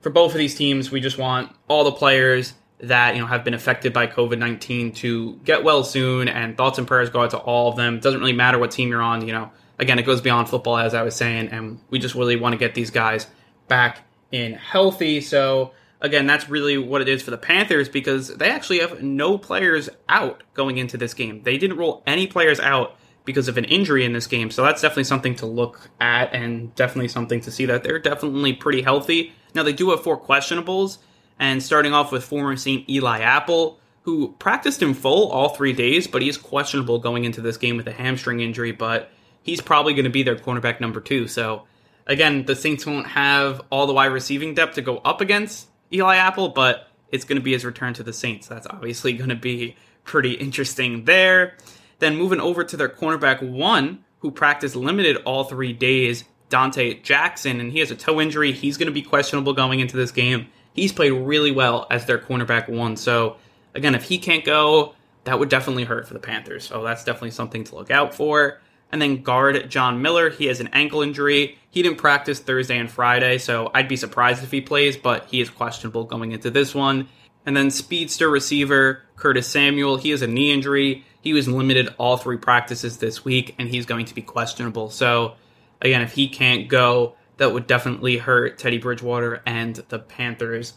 for 0.00 0.10
both 0.10 0.30
of 0.30 0.38
these 0.38 0.54
teams, 0.54 0.92
we 0.92 1.00
just 1.00 1.18
want 1.18 1.50
all 1.66 1.82
the 1.82 1.90
players 1.90 2.52
that 2.78 3.16
you 3.16 3.20
know 3.20 3.26
have 3.26 3.42
been 3.42 3.54
affected 3.54 3.92
by 3.92 4.06
COVID 4.06 4.38
nineteen 4.38 4.92
to 4.92 5.40
get 5.44 5.64
well 5.64 5.82
soon, 5.82 6.28
and 6.28 6.56
thoughts 6.56 6.78
and 6.78 6.86
prayers 6.86 7.10
go 7.10 7.22
out 7.22 7.30
to 7.30 7.38
all 7.38 7.70
of 7.70 7.76
them. 7.76 7.98
Doesn't 7.98 8.20
really 8.20 8.32
matter 8.32 8.60
what 8.60 8.70
team 8.70 8.90
you're 8.90 9.02
on. 9.02 9.26
You 9.26 9.32
know, 9.32 9.50
again, 9.78 9.98
it 9.98 10.02
goes 10.02 10.20
beyond 10.20 10.48
football, 10.48 10.78
as 10.78 10.94
I 10.94 11.02
was 11.02 11.14
saying, 11.14 11.48
and 11.48 11.80
we 11.90 11.98
just 11.98 12.14
really 12.14 12.36
want 12.36 12.52
to 12.52 12.58
get 12.58 12.74
these 12.74 12.90
guys 12.90 13.26
back 13.68 14.00
in 14.30 14.54
healthy. 14.54 15.20
So 15.20 15.72
again, 16.00 16.26
that's 16.26 16.48
really 16.48 16.76
what 16.78 17.00
it 17.00 17.08
is 17.08 17.22
for 17.22 17.30
the 17.30 17.38
Panthers 17.38 17.88
because 17.88 18.28
they 18.36 18.50
actually 18.50 18.80
have 18.80 19.02
no 19.02 19.38
players 19.38 19.88
out 20.08 20.42
going 20.54 20.78
into 20.78 20.96
this 20.96 21.14
game. 21.14 21.42
They 21.42 21.58
didn't 21.58 21.76
roll 21.78 22.02
any 22.06 22.26
players 22.26 22.60
out 22.60 22.96
because 23.24 23.48
of 23.48 23.56
an 23.56 23.64
injury 23.64 24.04
in 24.04 24.12
this 24.12 24.26
game. 24.26 24.50
So 24.50 24.62
that's 24.62 24.82
definitely 24.82 25.04
something 25.04 25.34
to 25.36 25.46
look 25.46 25.88
at 26.00 26.34
and 26.34 26.74
definitely 26.74 27.08
something 27.08 27.40
to 27.40 27.50
see 27.50 27.64
that 27.66 27.82
they're 27.82 27.98
definitely 27.98 28.52
pretty 28.52 28.82
healthy. 28.82 29.32
Now 29.54 29.62
they 29.62 29.72
do 29.72 29.90
have 29.90 30.02
four 30.02 30.20
questionables, 30.20 30.98
and 31.38 31.62
starting 31.62 31.92
off 31.92 32.12
with 32.12 32.24
former 32.24 32.56
Saint 32.56 32.88
Eli 32.88 33.20
Apple, 33.20 33.78
who 34.02 34.34
practiced 34.38 34.82
in 34.82 34.94
full 34.94 35.30
all 35.30 35.48
three 35.48 35.72
days, 35.72 36.06
but 36.06 36.22
he's 36.22 36.36
questionable 36.36 36.98
going 36.98 37.24
into 37.24 37.40
this 37.40 37.56
game 37.56 37.76
with 37.76 37.86
a 37.86 37.92
hamstring 37.92 38.40
injury, 38.40 38.72
but 38.72 39.10
he's 39.44 39.60
probably 39.60 39.94
going 39.94 40.04
to 40.04 40.10
be 40.10 40.24
their 40.24 40.34
cornerback 40.34 40.80
number 40.80 41.00
two. 41.00 41.28
So 41.28 41.62
again, 42.06 42.44
the 42.44 42.56
Saints 42.56 42.84
won't 42.84 43.06
have 43.06 43.62
all 43.70 43.86
the 43.86 43.92
wide 43.92 44.06
receiving 44.06 44.54
depth 44.54 44.74
to 44.74 44.82
go 44.82 44.96
up 44.98 45.20
against 45.20 45.68
Eli 45.92 46.16
Apple, 46.16 46.48
but 46.48 46.88
it's 47.12 47.24
going 47.24 47.38
to 47.38 47.44
be 47.44 47.52
his 47.52 47.64
return 47.64 47.94
to 47.94 48.02
the 48.02 48.12
Saints. 48.12 48.48
That's 48.48 48.66
obviously 48.66 49.12
going 49.12 49.28
to 49.28 49.36
be 49.36 49.76
pretty 50.02 50.32
interesting 50.32 51.04
there. 51.04 51.56
Then 52.00 52.16
moving 52.16 52.40
over 52.40 52.64
to 52.64 52.76
their 52.76 52.88
cornerback 52.88 53.40
one, 53.42 54.04
who 54.18 54.30
practiced 54.30 54.74
limited 54.74 55.18
all 55.24 55.44
three 55.44 55.72
days, 55.72 56.24
Donte 56.48 57.02
Jackson, 57.02 57.60
and 57.60 57.70
he 57.70 57.78
has 57.80 57.90
a 57.90 57.94
toe 57.94 58.20
injury. 58.20 58.52
He's 58.52 58.78
going 58.78 58.86
to 58.86 58.92
be 58.92 59.02
questionable 59.02 59.52
going 59.52 59.80
into 59.80 59.96
this 59.96 60.10
game. 60.10 60.48
He's 60.72 60.92
played 60.92 61.10
really 61.10 61.52
well 61.52 61.86
as 61.90 62.06
their 62.06 62.18
cornerback 62.18 62.68
one. 62.68 62.96
So, 62.96 63.36
again, 63.74 63.94
if 63.94 64.04
he 64.04 64.18
can't 64.18 64.44
go, 64.44 64.94
that 65.24 65.38
would 65.38 65.50
definitely 65.50 65.84
hurt 65.84 66.08
for 66.08 66.14
the 66.14 66.20
Panthers. 66.20 66.64
So, 66.64 66.82
that's 66.82 67.04
definitely 67.04 67.32
something 67.32 67.64
to 67.64 67.74
look 67.74 67.90
out 67.90 68.14
for. 68.14 68.60
And 68.94 69.02
then 69.02 69.22
guard 69.22 69.68
John 69.68 70.02
Miller, 70.02 70.30
he 70.30 70.46
has 70.46 70.60
an 70.60 70.68
ankle 70.68 71.02
injury. 71.02 71.58
He 71.68 71.82
didn't 71.82 71.98
practice 71.98 72.38
Thursday 72.38 72.78
and 72.78 72.88
Friday, 72.88 73.38
so 73.38 73.68
I'd 73.74 73.88
be 73.88 73.96
surprised 73.96 74.44
if 74.44 74.52
he 74.52 74.60
plays, 74.60 74.96
but 74.96 75.24
he 75.24 75.40
is 75.40 75.50
questionable 75.50 76.04
going 76.04 76.30
into 76.30 76.48
this 76.48 76.76
one. 76.76 77.08
And 77.44 77.56
then 77.56 77.72
speedster 77.72 78.30
receiver 78.30 79.02
Curtis 79.16 79.48
Samuel, 79.48 79.96
he 79.96 80.10
has 80.10 80.22
a 80.22 80.28
knee 80.28 80.52
injury. 80.52 81.04
He 81.22 81.32
was 81.32 81.48
limited 81.48 81.92
all 81.98 82.18
three 82.18 82.36
practices 82.36 82.98
this 82.98 83.24
week, 83.24 83.56
and 83.58 83.68
he's 83.68 83.84
going 83.84 84.06
to 84.06 84.14
be 84.14 84.22
questionable. 84.22 84.90
So, 84.90 85.34
again, 85.82 86.00
if 86.02 86.12
he 86.12 86.28
can't 86.28 86.68
go, 86.68 87.16
that 87.38 87.52
would 87.52 87.66
definitely 87.66 88.18
hurt 88.18 88.58
Teddy 88.58 88.78
Bridgewater 88.78 89.42
and 89.44 89.74
the 89.88 89.98
Panthers 89.98 90.74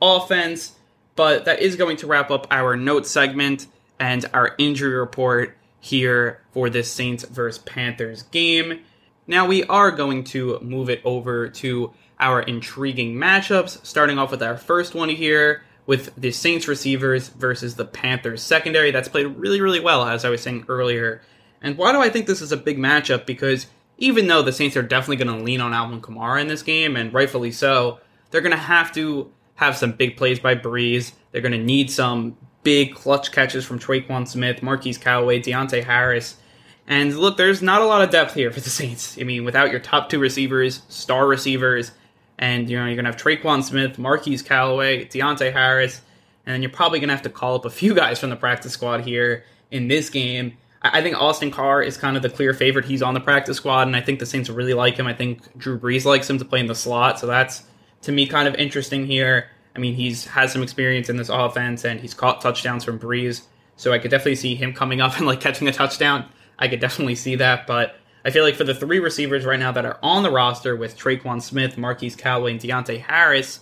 offense. 0.00 0.72
But 1.16 1.44
that 1.44 1.60
is 1.60 1.76
going 1.76 1.98
to 1.98 2.06
wrap 2.06 2.30
up 2.30 2.46
our 2.50 2.76
note 2.76 3.06
segment 3.06 3.66
and 4.00 4.24
our 4.32 4.54
injury 4.56 4.94
report 4.94 5.57
here 5.80 6.40
for 6.52 6.70
this 6.70 6.90
Saints 6.90 7.24
versus 7.24 7.62
Panthers 7.62 8.22
game. 8.24 8.80
Now 9.26 9.46
we 9.46 9.64
are 9.64 9.90
going 9.90 10.24
to 10.24 10.58
move 10.60 10.88
it 10.88 11.00
over 11.04 11.48
to 11.48 11.92
our 12.18 12.40
intriguing 12.40 13.14
matchups, 13.14 13.84
starting 13.86 14.18
off 14.18 14.30
with 14.30 14.42
our 14.42 14.56
first 14.56 14.94
one 14.94 15.08
here 15.08 15.62
with 15.86 16.14
the 16.16 16.32
Saints 16.32 16.68
receivers 16.68 17.28
versus 17.28 17.76
the 17.76 17.84
Panthers 17.84 18.42
secondary. 18.42 18.90
That's 18.90 19.08
played 19.08 19.26
really, 19.36 19.60
really 19.60 19.80
well, 19.80 20.04
as 20.04 20.24
I 20.24 20.30
was 20.30 20.42
saying 20.42 20.66
earlier. 20.68 21.22
And 21.62 21.76
why 21.78 21.92
do 21.92 22.00
I 22.00 22.10
think 22.10 22.26
this 22.26 22.42
is 22.42 22.52
a 22.52 22.56
big 22.56 22.78
matchup? 22.78 23.24
Because 23.24 23.66
even 23.96 24.26
though 24.26 24.42
the 24.42 24.52
Saints 24.52 24.76
are 24.76 24.82
definitely 24.82 25.24
going 25.24 25.38
to 25.38 25.44
lean 25.44 25.60
on 25.60 25.72
Alvin 25.72 26.00
Kamara 26.00 26.40
in 26.40 26.48
this 26.48 26.62
game, 26.62 26.96
and 26.96 27.12
rightfully 27.12 27.52
so, 27.52 28.00
they're 28.30 28.40
going 28.40 28.52
to 28.52 28.56
have 28.56 28.92
to 28.92 29.32
have 29.54 29.76
some 29.76 29.92
big 29.92 30.16
plays 30.16 30.38
by 30.38 30.54
Brees. 30.54 31.12
They're 31.32 31.40
going 31.42 31.52
to 31.52 31.58
need 31.58 31.90
some 31.90 32.36
big 32.62 32.94
clutch 32.94 33.32
catches 33.32 33.64
from 33.64 33.78
Tre'Quan 33.78 34.26
Smith, 34.26 34.62
Marquise 34.62 34.98
Callaway, 34.98 35.40
Deonte 35.40 35.84
Harris. 35.84 36.36
And 36.86 37.16
look, 37.16 37.36
there's 37.36 37.62
not 37.62 37.82
a 37.82 37.84
lot 37.84 38.02
of 38.02 38.10
depth 38.10 38.34
here 38.34 38.50
for 38.50 38.60
the 38.60 38.70
Saints. 38.70 39.18
I 39.20 39.24
mean, 39.24 39.44
without 39.44 39.70
your 39.70 39.80
top 39.80 40.08
two 40.08 40.18
receivers, 40.18 40.82
star 40.88 41.26
receivers, 41.26 41.92
and 42.38 42.70
you 42.70 42.78
know 42.78 42.86
you're 42.86 42.96
gonna 42.96 43.08
have 43.08 43.20
Tre'Quan 43.20 43.62
Smith, 43.62 43.98
Marquise 43.98 44.42
Callaway, 44.42 45.04
Deonte 45.06 45.52
Harris, 45.52 46.00
and 46.46 46.54
then 46.54 46.62
you're 46.62 46.70
probably 46.70 47.00
gonna 47.00 47.12
have 47.12 47.22
to 47.22 47.30
call 47.30 47.56
up 47.56 47.64
a 47.64 47.70
few 47.70 47.94
guys 48.02 48.18
from 48.18 48.30
the 48.30 48.36
practice 48.36 48.72
squad 48.72 49.02
here 49.02 49.44
in 49.70 49.88
this 49.88 50.08
game. 50.10 50.56
I 50.80 51.02
think 51.02 51.20
Austin 51.20 51.50
Carr 51.50 51.82
is 51.82 51.96
kind 51.96 52.16
of 52.16 52.22
the 52.22 52.30
clear 52.30 52.54
favorite. 52.54 52.84
He's 52.84 53.02
on 53.02 53.12
the 53.12 53.20
practice 53.20 53.56
squad, 53.56 53.88
and 53.88 53.96
I 53.96 54.00
think 54.00 54.20
the 54.20 54.26
Saints 54.26 54.48
really 54.48 54.74
like 54.74 54.96
him. 54.96 55.08
I 55.08 55.12
think 55.12 55.58
Drew 55.58 55.78
Brees 55.78 56.04
likes 56.04 56.30
him 56.30 56.38
to 56.38 56.44
play 56.44 56.60
in 56.60 56.66
the 56.66 56.74
slot, 56.74 57.18
so 57.18 57.26
that's 57.26 57.64
to 58.02 58.12
me 58.12 58.26
kind 58.26 58.46
of 58.46 58.54
interesting 58.54 59.04
here. 59.04 59.50
I 59.78 59.80
mean, 59.80 59.94
he's 59.94 60.26
has 60.26 60.52
some 60.52 60.64
experience 60.64 61.08
in 61.08 61.18
this 61.18 61.28
offense, 61.28 61.84
and 61.84 62.00
he's 62.00 62.12
caught 62.12 62.40
touchdowns 62.40 62.82
from 62.82 62.98
Brees, 62.98 63.42
so 63.76 63.92
I 63.92 64.00
could 64.00 64.10
definitely 64.10 64.34
see 64.34 64.56
him 64.56 64.72
coming 64.72 65.00
up 65.00 65.16
and 65.18 65.26
like 65.26 65.40
catching 65.40 65.68
a 65.68 65.72
touchdown. 65.72 66.24
I 66.58 66.66
could 66.66 66.80
definitely 66.80 67.14
see 67.14 67.36
that, 67.36 67.68
but 67.68 67.94
I 68.24 68.30
feel 68.30 68.42
like 68.42 68.56
for 68.56 68.64
the 68.64 68.74
three 68.74 68.98
receivers 68.98 69.44
right 69.44 69.58
now 69.58 69.70
that 69.70 69.86
are 69.86 70.00
on 70.02 70.24
the 70.24 70.32
roster 70.32 70.74
with 70.74 70.98
Tre'Quan 70.98 71.40
Smith, 71.40 71.78
Marquise 71.78 72.16
Callaway, 72.16 72.50
and 72.50 72.60
Deonte 72.60 73.00
Harris, 73.00 73.60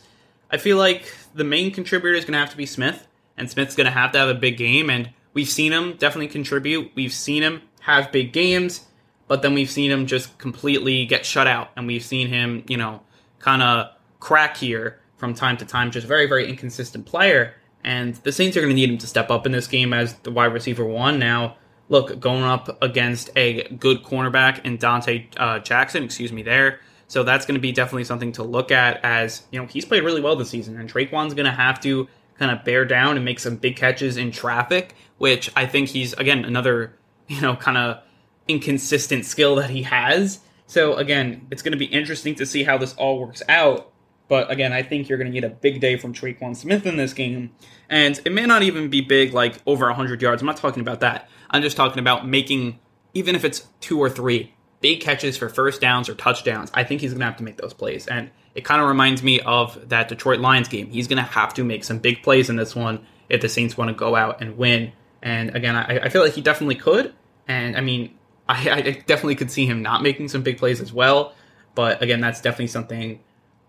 I 0.50 0.56
feel 0.56 0.78
like 0.78 1.14
the 1.34 1.44
main 1.44 1.70
contributor 1.70 2.16
is 2.16 2.24
going 2.24 2.32
to 2.32 2.38
have 2.38 2.50
to 2.50 2.56
be 2.56 2.64
Smith, 2.64 3.06
and 3.36 3.50
Smith's 3.50 3.76
going 3.76 3.84
to 3.84 3.90
have 3.90 4.12
to 4.12 4.18
have 4.18 4.30
a 4.30 4.34
big 4.34 4.56
game, 4.56 4.88
and 4.88 5.10
we've 5.34 5.50
seen 5.50 5.70
him 5.70 5.98
definitely 5.98 6.28
contribute. 6.28 6.92
We've 6.94 7.12
seen 7.12 7.42
him 7.42 7.60
have 7.80 8.10
big 8.10 8.32
games, 8.32 8.86
but 9.28 9.42
then 9.42 9.52
we've 9.52 9.70
seen 9.70 9.90
him 9.90 10.06
just 10.06 10.38
completely 10.38 11.04
get 11.04 11.26
shut 11.26 11.46
out, 11.46 11.68
and 11.76 11.86
we've 11.86 12.02
seen 12.02 12.28
him, 12.28 12.64
you 12.68 12.78
know, 12.78 13.02
kind 13.38 13.62
of 13.62 13.90
crack 14.18 14.56
here 14.56 14.98
from 15.16 15.34
time 15.34 15.56
to 15.58 15.64
time. 15.64 15.90
Just 15.90 16.06
very, 16.06 16.26
very 16.26 16.48
inconsistent 16.48 17.06
player. 17.06 17.54
And 17.84 18.14
the 18.16 18.32
Saints 18.32 18.56
are 18.56 18.60
going 18.60 18.70
to 18.70 18.74
need 18.74 18.90
him 18.90 18.98
to 18.98 19.06
step 19.06 19.30
up 19.30 19.46
in 19.46 19.52
this 19.52 19.68
game 19.68 19.92
as 19.92 20.14
the 20.14 20.30
wide 20.30 20.52
receiver 20.52 20.84
one. 20.84 21.18
Now, 21.18 21.56
look, 21.88 22.18
going 22.18 22.42
up 22.42 22.82
against 22.82 23.30
a 23.36 23.68
good 23.74 24.02
cornerback 24.02 24.64
in 24.64 24.78
Donte 24.78 25.28
uh, 25.36 25.60
Jackson, 25.60 26.02
excuse 26.02 26.32
me, 26.32 26.42
there. 26.42 26.80
So 27.08 27.22
that's 27.22 27.46
going 27.46 27.54
to 27.54 27.60
be 27.60 27.70
definitely 27.70 28.04
something 28.04 28.32
to 28.32 28.42
look 28.42 28.72
at 28.72 29.04
as, 29.04 29.44
you 29.52 29.60
know, 29.60 29.66
he's 29.66 29.84
played 29.84 30.02
really 30.02 30.20
well 30.20 30.34
this 30.34 30.50
season. 30.50 30.78
And 30.78 30.92
Tre'Quan's 30.92 31.34
going 31.34 31.46
to 31.46 31.52
have 31.52 31.78
to 31.80 32.08
kind 32.38 32.50
of 32.50 32.64
bear 32.64 32.84
down 32.84 33.16
and 33.16 33.24
make 33.24 33.38
some 33.38 33.56
big 33.56 33.76
catches 33.76 34.16
in 34.16 34.32
traffic, 34.32 34.94
which 35.18 35.50
I 35.54 35.66
think 35.66 35.88
he's, 35.88 36.12
again, 36.14 36.44
another, 36.44 36.98
you 37.28 37.40
know, 37.40 37.54
kind 37.54 37.78
of 37.78 38.02
inconsistent 38.48 39.24
skill 39.24 39.54
that 39.56 39.70
he 39.70 39.84
has. 39.84 40.40
So 40.66 40.96
again, 40.96 41.46
it's 41.50 41.62
going 41.62 41.72
to 41.72 41.78
be 41.78 41.86
interesting 41.86 42.34
to 42.36 42.46
see 42.46 42.64
how 42.64 42.78
this 42.78 42.94
all 42.94 43.20
works 43.20 43.42
out. 43.48 43.92
But 44.28 44.50
again, 44.50 44.72
I 44.72 44.82
think 44.82 45.08
you're 45.08 45.18
going 45.18 45.30
to 45.30 45.32
need 45.32 45.44
a 45.44 45.50
big 45.50 45.80
day 45.80 45.96
from 45.96 46.12
Tre'Quan 46.12 46.56
Smith 46.56 46.84
in 46.86 46.96
this 46.96 47.12
game. 47.12 47.52
And 47.88 48.20
it 48.24 48.32
may 48.32 48.46
not 48.46 48.62
even 48.62 48.88
be 48.90 49.00
big, 49.00 49.32
like 49.32 49.56
over 49.66 49.86
100 49.86 50.20
yards. 50.20 50.42
I'm 50.42 50.46
not 50.46 50.56
talking 50.56 50.80
about 50.80 51.00
that. 51.00 51.28
I'm 51.50 51.62
just 51.62 51.76
talking 51.76 52.00
about 52.00 52.26
making, 52.26 52.80
even 53.14 53.36
if 53.36 53.44
it's 53.44 53.66
two 53.80 53.98
or 53.98 54.10
three, 54.10 54.52
big 54.80 55.00
catches 55.00 55.36
for 55.36 55.48
first 55.48 55.80
downs 55.80 56.08
or 56.08 56.14
touchdowns. 56.14 56.70
I 56.74 56.82
think 56.82 57.00
he's 57.00 57.12
going 57.12 57.20
to 57.20 57.26
have 57.26 57.36
to 57.36 57.44
make 57.44 57.56
those 57.56 57.72
plays. 57.72 58.06
And 58.08 58.30
it 58.54 58.64
kind 58.64 58.80
of 58.80 58.88
reminds 58.88 59.22
me 59.22 59.40
of 59.40 59.88
that 59.90 60.08
Detroit 60.08 60.40
Lions 60.40 60.68
game. 60.68 60.90
He's 60.90 61.06
going 61.06 61.18
to 61.18 61.22
have 61.22 61.54
to 61.54 61.64
make 61.64 61.84
some 61.84 61.98
big 61.98 62.22
plays 62.22 62.50
in 62.50 62.56
this 62.56 62.74
one 62.74 63.06
if 63.28 63.40
the 63.40 63.48
Saints 63.48 63.76
want 63.76 63.88
to 63.88 63.94
go 63.94 64.16
out 64.16 64.40
and 64.40 64.56
win. 64.56 64.92
And 65.22 65.54
again, 65.54 65.76
I, 65.76 66.00
I 66.00 66.08
feel 66.08 66.22
like 66.22 66.34
he 66.34 66.40
definitely 66.40 66.76
could. 66.76 67.14
And 67.46 67.76
I 67.76 67.80
mean, 67.80 68.16
I, 68.48 68.70
I 68.70 68.80
definitely 69.06 69.34
could 69.36 69.50
see 69.50 69.66
him 69.66 69.82
not 69.82 70.02
making 70.02 70.28
some 70.28 70.42
big 70.42 70.58
plays 70.58 70.80
as 70.80 70.92
well. 70.92 71.34
But 71.74 72.02
again, 72.02 72.20
that's 72.20 72.40
definitely 72.40 72.68
something 72.68 73.20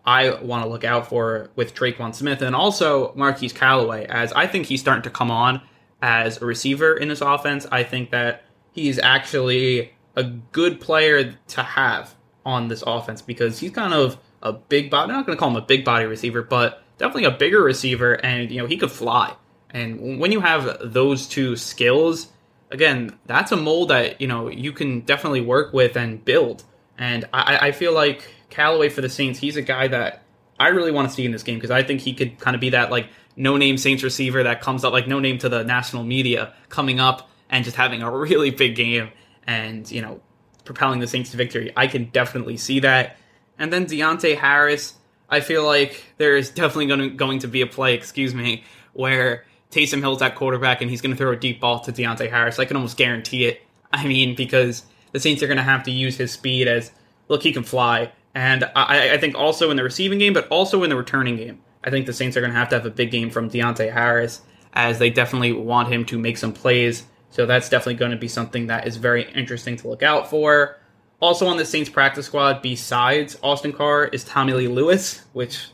I 0.08 0.42
want 0.42 0.64
to 0.64 0.70
look 0.70 0.86
out 0.86 1.08
for 1.10 1.50
with 1.58 1.76
Tre'Quan 1.76 2.16
Smith 2.16 2.42
and 2.42 2.56
also 2.56 3.14
Marquise 3.16 3.52
Callaway, 3.52 4.06
as 4.06 4.32
I 4.32 4.48
think 4.48 4.66
he's 4.66 4.80
starting 4.80 5.04
to 5.04 5.10
come 5.10 5.30
on 5.30 5.62
as 6.02 6.42
a 6.42 6.46
receiver 6.46 6.96
in 6.96 7.10
this 7.10 7.20
offense. 7.20 7.68
I 7.74 7.84
think 7.84 8.12
that 8.12 8.46
he's 8.72 9.00
actually 9.00 9.92
a 10.16 10.24
good 10.24 10.80
player 10.80 11.38
to 11.50 11.62
have 11.62 12.16
on 12.46 12.70
this 12.70 12.86
offense 12.88 13.22
because 13.22 13.60
he's 13.60 13.72
kind 13.72 13.94
of 13.94 14.18
a 14.42 14.54
big 14.54 14.90
body. 14.90 15.12
I'm 15.12 15.18
not 15.18 15.26
going 15.26 15.36
to 15.38 15.40
call 15.40 15.50
him 15.50 15.58
a 15.58 15.62
big 15.62 15.84
body 15.84 16.06
receiver, 16.06 16.42
but 16.42 16.84
definitely 16.98 17.26
a 17.26 17.32
bigger 17.32 17.62
receiver, 17.62 18.14
and 18.14 18.50
you 18.50 18.62
know 18.62 18.66
he 18.66 18.78
could 18.78 18.92
fly. 18.92 19.36
And 19.72 20.22
when 20.22 20.32
you 20.32 20.40
have 20.40 20.78
those 20.82 21.28
two 21.28 21.58
skills, 21.58 22.30
again, 22.72 23.20
that's 23.26 23.52
a 23.52 23.58
mold 23.58 23.90
that 23.90 24.22
you 24.22 24.28
know 24.28 24.48
you 24.48 24.72
can 24.72 25.02
definitely 25.02 25.42
work 25.42 25.74
with 25.74 25.98
and 25.98 26.24
build. 26.24 26.64
And 26.98 27.26
I, 27.34 27.68
I 27.68 27.72
feel 27.74 27.94
like 27.94 28.24
Callaway 28.50 28.90
for 28.90 29.02
the 29.02 29.10
Saints, 29.10 29.40
he's 29.40 29.58
a 29.58 29.62
guy 29.62 29.88
that 29.88 30.24
I 30.60 30.70
really 30.70 30.92
want 30.92 31.10
to 31.10 31.14
see 31.14 31.26
in 31.26 31.32
this 31.32 31.44
game 31.44 31.58
because 31.58 31.72
I 31.72 31.84
think 31.84 32.02
he 32.02 32.14
could 32.14 32.40
kind 32.40 32.56
of 32.56 32.62
be 32.62 32.70
that 32.72 32.92
like 32.92 33.08
no 33.36 33.58
name 33.58 33.78
Saints 33.78 34.04
receiver 34.04 34.44
that 34.44 34.62
comes 34.62 34.84
up 34.84 34.94
like 34.94 35.08
no 35.08 35.20
name 35.20 35.38
to 35.40 35.50
the 35.50 35.64
national 35.64 36.04
media 36.04 36.54
coming 36.70 37.00
up 37.00 37.30
and 37.50 37.64
just 37.64 37.78
having 37.78 38.02
a 38.02 38.12
really 38.18 38.50
big 38.50 38.76
game 38.76 39.10
and 39.46 39.90
you 39.92 40.02
know 40.02 40.20
propelling 40.66 41.00
the 41.00 41.08
Saints 41.08 41.32
to 41.32 41.38
victory. 41.38 41.72
I 41.76 41.88
can 41.88 42.06
definitely 42.06 42.58
see 42.58 42.82
that. 42.82 43.18
And 43.58 43.74
then 43.74 43.86
Deonte 43.86 44.38
Harris, 44.38 44.94
I 45.30 45.40
feel 45.40 45.66
like 45.66 46.04
there 46.18 46.38
is 46.38 46.50
definitely 46.50 46.88
going 46.88 47.00
to, 47.00 47.10
going 47.10 47.40
to 47.40 47.48
be 47.48 47.62
a 47.62 47.68
play, 47.68 47.96
excuse 47.96 48.36
me, 48.36 48.64
where 48.94 49.46
Taysom 49.72 50.00
Hill's 50.00 50.22
at 50.22 50.36
quarterback 50.36 50.82
and 50.82 50.92
he's 50.92 51.02
going 51.02 51.12
to 51.12 51.18
throw 51.18 51.32
a 51.32 51.36
deep 51.36 51.60
ball 51.60 51.80
to 51.80 51.92
Deonte 51.92 52.30
Harris. 52.30 52.60
I 52.60 52.66
can 52.66 52.76
almost 52.76 52.98
guarantee 52.98 53.46
it. 53.46 53.62
I 53.92 54.06
mean, 54.06 54.36
because 54.36 54.84
the 55.14 55.20
Saints 55.20 55.42
are 55.42 55.48
going 55.48 55.58
to 55.58 55.64
have 55.64 55.84
to 55.84 55.92
use 55.92 56.18
his 56.18 56.32
speed 56.32 56.68
as 56.68 56.92
look, 57.30 57.42
he 57.42 57.52
can 57.52 57.64
fly. 57.64 58.12
And 58.38 58.66
I, 58.76 59.14
I 59.14 59.18
think 59.18 59.34
also 59.34 59.72
in 59.72 59.78
the 59.78 59.84
receiving 59.84 60.20
game, 60.20 60.32
but 60.32 60.48
also 60.50 60.84
in 60.84 60.92
the 60.92 60.96
returning 60.96 61.38
game, 61.38 61.60
I 61.84 61.90
think 61.90 62.06
the 62.06 62.14
Saints 62.14 62.38
are 62.38 62.40
going 62.40 62.54
to 62.54 62.60
have 62.60 62.70
to 62.70 62.76
have 62.76 62.86
a 62.86 62.92
big 62.92 63.10
game 63.10 63.32
from 63.32 63.50
Deonte 63.50 63.92
Harris, 63.92 64.44
as 64.74 65.00
they 65.00 65.10
definitely 65.10 65.54
want 65.54 65.92
him 65.92 66.06
to 66.06 66.20
make 66.20 66.38
some 66.38 66.54
plays. 66.54 67.08
So 67.32 67.48
that's 67.48 67.68
definitely 67.68 67.96
going 67.96 68.12
to 68.12 68.18
be 68.18 68.28
something 68.28 68.68
that 68.68 68.86
is 68.86 68.98
very 68.98 69.28
interesting 69.32 69.76
to 69.78 69.88
look 69.88 70.04
out 70.04 70.30
for. 70.30 70.78
Also 71.20 71.48
on 71.48 71.58
the 71.58 71.66
Saints 71.66 71.90
practice 71.90 72.28
squad, 72.28 72.62
besides 72.62 73.40
Austin 73.42 73.74
Carr, 73.74 74.06
is 74.06 74.24
Tommylee 74.24 74.72
Lewis, 74.72 75.24
which, 75.34 75.70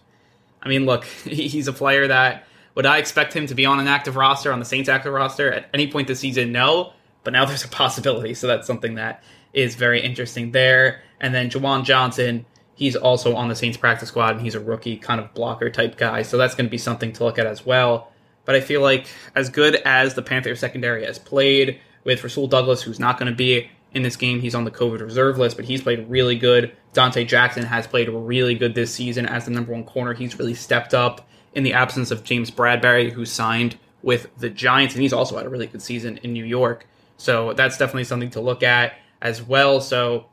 I 0.62 0.70
mean, 0.70 0.86
look, 0.86 1.04
he's 1.26 1.68
a 1.68 1.74
player 1.74 2.08
that 2.08 2.48
would 2.76 2.86
I 2.86 3.00
expect 3.00 3.34
him 3.34 3.46
to 3.48 3.56
be 3.56 3.66
on 3.66 3.82
an 3.82 3.90
active 3.90 4.16
roster, 4.16 4.54
on 4.54 4.60
the 4.60 4.66
Saints 4.66 4.88
active 4.88 5.12
roster 5.12 5.52
at 5.52 5.68
any 5.74 5.92
point 5.92 6.08
this 6.08 6.22
season? 6.22 6.54
No, 6.54 6.94
but 7.26 7.34
now 7.34 7.44
there's 7.46 7.66
a 7.66 7.68
possibility. 7.68 8.34
So 8.34 8.48
that's 8.48 8.66
something 8.66 8.96
that 8.96 9.22
is 9.52 9.76
very 9.76 10.02
interesting 10.02 10.52
there. 10.54 11.02
And 11.20 11.36
then 11.36 11.50
Juwan 11.50 11.84
Johnson, 11.84 12.46
He's 12.76 12.96
also 12.96 13.36
on 13.36 13.50
the 13.50 13.56
Saints 13.56 13.78
practice 13.78 14.10
squad, 14.10 14.36
and 14.36 14.42
he's 14.42 14.56
a 14.56 14.60
rookie 14.60 14.98
kind 14.98 15.22
of 15.22 15.34
blocker 15.34 15.70
type 15.70 15.98
guy. 15.98 16.24
So 16.24 16.38
that's 16.38 16.56
going 16.56 16.66
to 16.66 16.72
be 16.72 16.78
something 16.78 17.14
to 17.14 17.24
look 17.24 17.38
at 17.38 17.46
as 17.46 17.66
well. 17.66 18.12
But 18.46 18.56
I 18.56 18.62
feel 18.62 18.82
like 18.82 19.08
as 19.36 19.50
good 19.50 19.76
as 19.86 20.16
the 20.16 20.22
Panthers 20.22 20.60
secondary 20.60 21.06
has 21.06 21.20
played 21.20 21.80
with 22.04 22.24
Rasul 22.24 22.48
Douglas, 22.48 22.82
who's 22.82 23.00
not 23.00 23.18
going 23.18 23.32
to 23.32 23.36
be 23.36 23.70
in 23.94 24.02
this 24.02 24.16
game, 24.16 24.42
he's 24.42 24.56
on 24.56 24.64
the 24.64 24.72
COVID 24.72 25.02
reserve 25.02 25.38
list, 25.38 25.56
but 25.56 25.66
he's 25.66 25.82
played 25.82 26.10
really 26.10 26.36
good. 26.36 26.76
Donte 26.94 27.28
Jackson 27.28 27.64
has 27.64 27.86
played 27.86 28.10
really 28.10 28.56
good 28.56 28.74
this 28.76 28.94
season 28.94 29.26
as 29.26 29.46
the 29.46 29.52
number 29.52 29.72
one 29.72 29.84
corner. 29.84 30.14
He's 30.14 30.38
really 30.38 30.56
stepped 30.56 30.94
up 30.94 31.28
in 31.54 31.64
the 31.64 31.74
absence 31.74 32.10
of 32.10 32.24
James 32.24 32.50
Bradberry, 32.50 33.12
who 33.12 33.26
signed 33.26 33.78
with 34.02 34.28
the 34.38 34.50
Giants, 34.50 34.96
and 34.96 35.02
he's 35.02 35.14
also 35.14 35.38
had 35.38 35.46
a 35.46 35.50
really 35.50 35.68
good 35.68 35.82
season 35.82 36.20
in 36.24 36.34
New 36.34 36.44
York. 36.44 36.88
So 37.18 37.54
that's 37.54 37.78
definitely 37.78 38.04
something 38.06 38.32
to 38.32 38.42
look 38.42 38.64
at 38.64 38.94
as 39.22 39.42
well. 39.42 39.80
So 39.80 40.26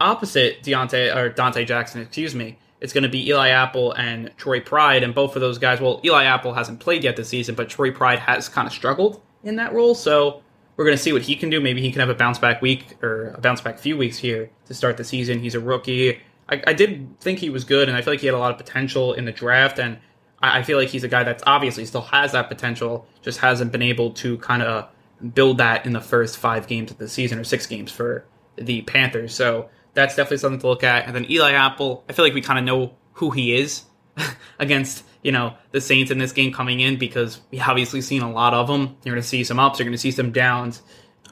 opposite 0.00 0.62
Deontay 0.62 1.14
or 1.14 1.30
Donte 1.30 1.66
Jackson, 1.66 2.00
excuse 2.02 2.34
me, 2.34 2.58
it's 2.80 2.92
going 2.92 3.04
to 3.04 3.08
be 3.08 3.28
Eli 3.28 3.48
Apple 3.48 3.92
and 3.92 4.30
Troy 4.36 4.60
Pride, 4.60 5.02
and 5.02 5.14
both 5.14 5.36
of 5.36 5.40
those 5.40 5.58
guys. 5.58 5.80
Well, 5.80 6.00
Eli 6.04 6.24
Apple 6.24 6.52
hasn't 6.52 6.80
played 6.80 7.04
yet 7.04 7.16
this 7.16 7.28
season, 7.28 7.54
but 7.54 7.70
Troy 7.70 7.90
Pride 7.90 8.18
has 8.18 8.48
kind 8.48 8.66
of 8.66 8.74
struggled 8.74 9.22
in 9.42 9.56
that 9.56 9.72
role. 9.72 9.94
So 9.94 10.42
we're 10.76 10.84
going 10.84 10.96
to 10.96 11.02
see 11.02 11.12
what 11.12 11.22
he 11.22 11.36
can 11.36 11.50
do. 11.50 11.60
Maybe 11.60 11.80
he 11.80 11.90
can 11.90 12.00
have 12.00 12.10
a 12.10 12.14
bounce 12.14 12.38
back 12.38 12.60
week 12.60 13.02
or 13.02 13.28
a 13.28 13.40
bounce 13.40 13.60
back 13.60 13.78
few 13.78 13.96
weeks 13.96 14.18
here 14.18 14.50
to 14.66 14.74
start 14.74 14.96
the 14.96 15.04
season. 15.04 15.38
He's 15.38 15.54
a 15.54 15.60
rookie. 15.60 16.20
I, 16.48 16.62
I 16.66 16.72
did 16.74 17.18
think 17.20 17.38
he 17.38 17.48
was 17.48 17.64
good, 17.64 17.88
and 17.88 17.96
I 17.96 18.02
feel 18.02 18.12
like 18.12 18.20
he 18.20 18.26
had 18.26 18.34
a 18.34 18.38
lot 18.38 18.50
of 18.50 18.58
potential 18.58 19.14
in 19.14 19.24
the 19.24 19.32
draft. 19.32 19.78
And 19.78 19.98
I, 20.40 20.58
I 20.58 20.62
feel 20.62 20.76
like 20.76 20.88
he's 20.88 21.04
a 21.04 21.08
guy 21.08 21.24
that's 21.24 21.42
obviously 21.46 21.86
still 21.86 22.02
has 22.02 22.32
that 22.32 22.48
potential, 22.48 23.06
just 23.22 23.38
hasn't 23.38 23.72
been 23.72 23.82
able 23.82 24.10
to 24.10 24.36
kind 24.38 24.62
of 24.62 24.88
build 25.32 25.58
that 25.58 25.86
in 25.86 25.92
the 25.92 26.00
first 26.00 26.36
five 26.36 26.66
games 26.66 26.90
of 26.90 26.98
the 26.98 27.08
season 27.08 27.38
or 27.38 27.44
six 27.44 27.66
games 27.66 27.90
for 27.90 28.26
the 28.56 28.82
Panthers. 28.82 29.34
So 29.34 29.70
that's 29.94 30.16
definitely 30.16 30.38
something 30.38 30.60
to 30.60 30.66
look 30.66 30.84
at. 30.84 31.06
And 31.06 31.14
then 31.14 31.30
Eli 31.30 31.52
Apple, 31.52 32.04
I 32.08 32.12
feel 32.12 32.24
like 32.24 32.34
we 32.34 32.42
kind 32.42 32.58
of 32.58 32.64
know 32.64 32.94
who 33.14 33.30
he 33.30 33.54
is 33.54 33.84
against 34.58 35.04
you 35.22 35.32
know 35.32 35.54
the 35.72 35.80
Saints 35.80 36.10
in 36.10 36.18
this 36.18 36.32
game 36.32 36.52
coming 36.52 36.80
in 36.80 36.98
because 36.98 37.40
we 37.50 37.58
obviously 37.60 38.00
seen 38.00 38.22
a 38.22 38.30
lot 38.30 38.54
of 38.54 38.68
them. 38.68 38.96
You're 39.04 39.14
going 39.14 39.22
to 39.22 39.28
see 39.28 39.42
some 39.42 39.58
ups, 39.58 39.78
you're 39.78 39.84
going 39.84 39.92
to 39.92 39.98
see 39.98 40.10
some 40.10 40.30
downs. 40.30 40.82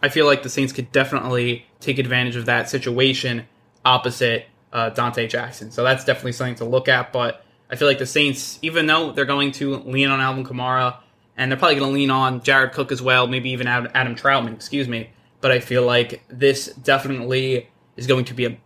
I 0.03 0.09
feel 0.09 0.27
like 0.27 0.42
the 0.42 0.48
Saints 0.48 0.72
could 0.72 0.90
definitely 0.90 1.66
take 1.79 1.98
advantage 1.98 2.35
of 2.35 2.46
that 2.46 2.68
situation 2.68 3.46
opposite 3.85 4.46
uh, 4.72 4.90
Donte 4.90 5.29
Jackson. 5.29 5.70
So 5.70 5.85
that's 5.85 6.05
definitely 6.05 6.33
something 6.33 6.57
to 6.57 6.64
look 6.64 6.88
at. 6.88 7.12
But 7.12 7.44
I 7.70 7.77
feel 7.77 7.87
like 7.87 7.98
the 7.98 8.07
Saints, 8.07 8.59
even 8.62 8.87
though 8.87 9.12
they're 9.12 9.25
going 9.25 9.53
to 9.53 9.77
lean 9.77 10.09
on 10.09 10.20
Alvin 10.20 10.44
Kamara 10.44 10.96
and 11.37 11.51
they're 11.51 11.59
probably 11.59 11.77
going 11.77 11.90
to 11.90 11.94
lean 11.94 12.11
on 12.11 12.42
Jared 12.42 12.72
Cook 12.72 12.90
as 12.90 13.01
well, 13.01 13.27
maybe 13.27 13.51
even 13.51 13.68
Adam 13.68 14.16
Trautman, 14.16 14.55
excuse 14.55 14.88
me. 14.88 15.11
But 15.40 15.53
I 15.53 15.61
feel 15.61 15.85
like 15.85 16.22
this 16.29 16.66
definitely 16.66 17.68
is 17.96 18.07
going 18.07 18.24
to 18.26 18.35
be 18.35 18.46
a 18.46 18.57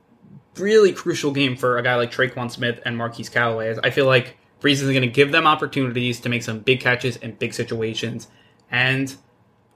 really 0.58 0.92
crucial 0.92 1.32
game 1.32 1.56
for 1.56 1.78
a 1.78 1.82
guy 1.82 1.96
like 1.96 2.10
Tre'Quan 2.10 2.50
Smith 2.50 2.80
and 2.84 2.96
Marquise 2.96 3.28
Callaway. 3.28 3.76
I 3.82 3.90
feel 3.90 4.06
like 4.06 4.36
Brees 4.60 4.72
is 4.74 4.82
going 4.82 5.02
to 5.02 5.08
give 5.08 5.32
them 5.32 5.46
opportunities 5.46 6.20
to 6.20 6.28
make 6.28 6.42
some 6.42 6.60
big 6.60 6.80
catches 6.80 7.16
in 7.16 7.32
big 7.32 7.54
situations. 7.54 8.28
And 8.70 9.14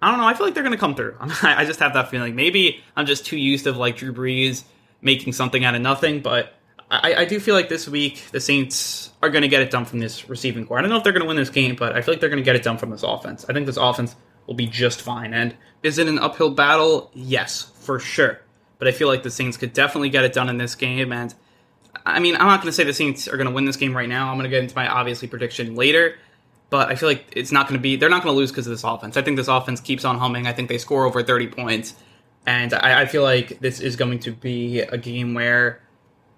I 0.01 0.11
don't 0.11 0.19
know, 0.19 0.27
I 0.27 0.35
feel 0.35 0.47
like 0.47 0.55
they're 0.55 0.63
going 0.63 0.75
to 0.75 0.79
come 0.79 0.95
through. 0.95 1.17
I 1.21 1.65
just 1.65 1.81
have 1.81 1.95
that 1.95 2.11
feeling. 2.11 2.35
Maybe 2.35 2.83
I'm 2.97 3.07
just 3.07 3.27
too 3.27 3.37
used 3.37 3.65
to 3.65 3.73
like 3.73 3.97
Drew 3.97 4.13
Brees 4.13 4.65
making 5.03 5.33
something 5.33 5.65
out 5.65 5.75
of 5.75 5.83
nothing, 5.83 6.21
but 6.21 6.55
I, 6.91 7.15
I 7.15 7.25
do 7.25 7.39
feel 7.39 7.55
like 7.55 7.69
this 7.69 7.87
week 7.87 8.27
the 8.33 8.41
Saints 8.41 9.13
are 9.23 9.31
going 9.31 9.43
to 9.43 9.49
get 9.49 9.63
it 9.63 9.71
done 9.71 9.85
from 9.85 9.99
this 9.99 10.29
receiving 10.29 10.67
core. 10.67 10.79
I 10.79 10.81
don't 10.81 10.91
know 10.91 10.97
if 10.97 11.05
they're 11.05 11.13
going 11.13 11.23
to 11.23 11.29
win 11.29 11.37
this 11.37 11.51
game, 11.51 11.77
but 11.77 11.95
I 11.95 12.03
feel 12.03 12.15
like 12.15 12.21
they're 12.21 12.31
going 12.31 12.43
to 12.43 12.45
get 12.45 12.57
it 12.57 12.63
done 12.63 12.79
from 12.79 12.91
this 12.91 13.03
offense. 13.03 13.45
I 13.49 13.53
think 13.53 13.67
this 13.67 13.77
offense 13.77 14.17
will 14.47 14.55
be 14.55 14.67
just 14.67 15.01
fine. 15.03 15.33
And 15.33 15.55
is 15.83 15.99
it 15.99 16.09
an 16.09 16.19
uphill 16.19 16.51
battle? 16.51 17.11
Yes, 17.15 17.71
for 17.81 17.99
sure 17.99 18.41
but 18.81 18.89
I 18.89 18.93
feel 18.93 19.07
like 19.07 19.23
the 19.23 19.31
Saints 19.31 19.57
could 19.57 19.73
definitely 19.73 20.09
get 20.09 20.25
it 20.25 20.33
done 20.33 20.49
in 20.49 20.57
this 20.57 20.75
game. 20.75 21.13
And 21.13 21.33
I 22.05 22.19
mean, 22.19 22.35
I'm 22.35 22.47
not 22.47 22.61
going 22.61 22.71
to 22.71 22.73
say 22.73 22.83
the 22.83 22.93
Saints 22.93 23.29
are 23.29 23.37
going 23.37 23.47
to 23.47 23.53
win 23.55 23.67
this 23.67 23.77
game 23.77 23.97
right 23.97 24.09
now. 24.09 24.31
I'm 24.31 24.39
going 24.39 24.45
to 24.45 24.51
get 24.51 24.63
into 24.63 24.75
my 24.75 24.89
obviously 24.89 25.29
prediction 25.29 25.77
later. 25.77 26.17
But 26.71 26.89
I 26.89 26.95
feel 26.95 27.09
like 27.09 27.33
it's 27.37 27.53
not 27.53 27.69
going 27.69 27.79
to 27.79 27.83
be, 27.83 27.97
they're 27.97 28.09
not 28.09 28.23
going 28.23 28.35
to 28.35 28.39
lose 28.39 28.51
because 28.51 28.67
of 28.67 28.71
this 28.71 28.85
offense. 28.85 29.17
I 29.17 29.23
think 29.23 29.37
this 29.37 29.49
offense 29.49 29.81
keeps 29.81 30.05
on 30.05 30.19
humming. 30.19 30.47
I 30.47 30.53
think 30.53 30.69
they 30.69 30.79
score 30.79 31.05
over 31.05 31.23
30 31.23 31.49
points. 31.49 31.95
And 32.47 32.73
I, 32.73 33.03
I 33.03 33.07
feel 33.07 33.23
like 33.23 33.61
this 33.61 33.81
is 33.81 33.97
going 33.97 34.21
to 34.21 34.33
be 34.33 34.81
a 34.81 34.97
game 34.97 35.35
where 35.35 35.83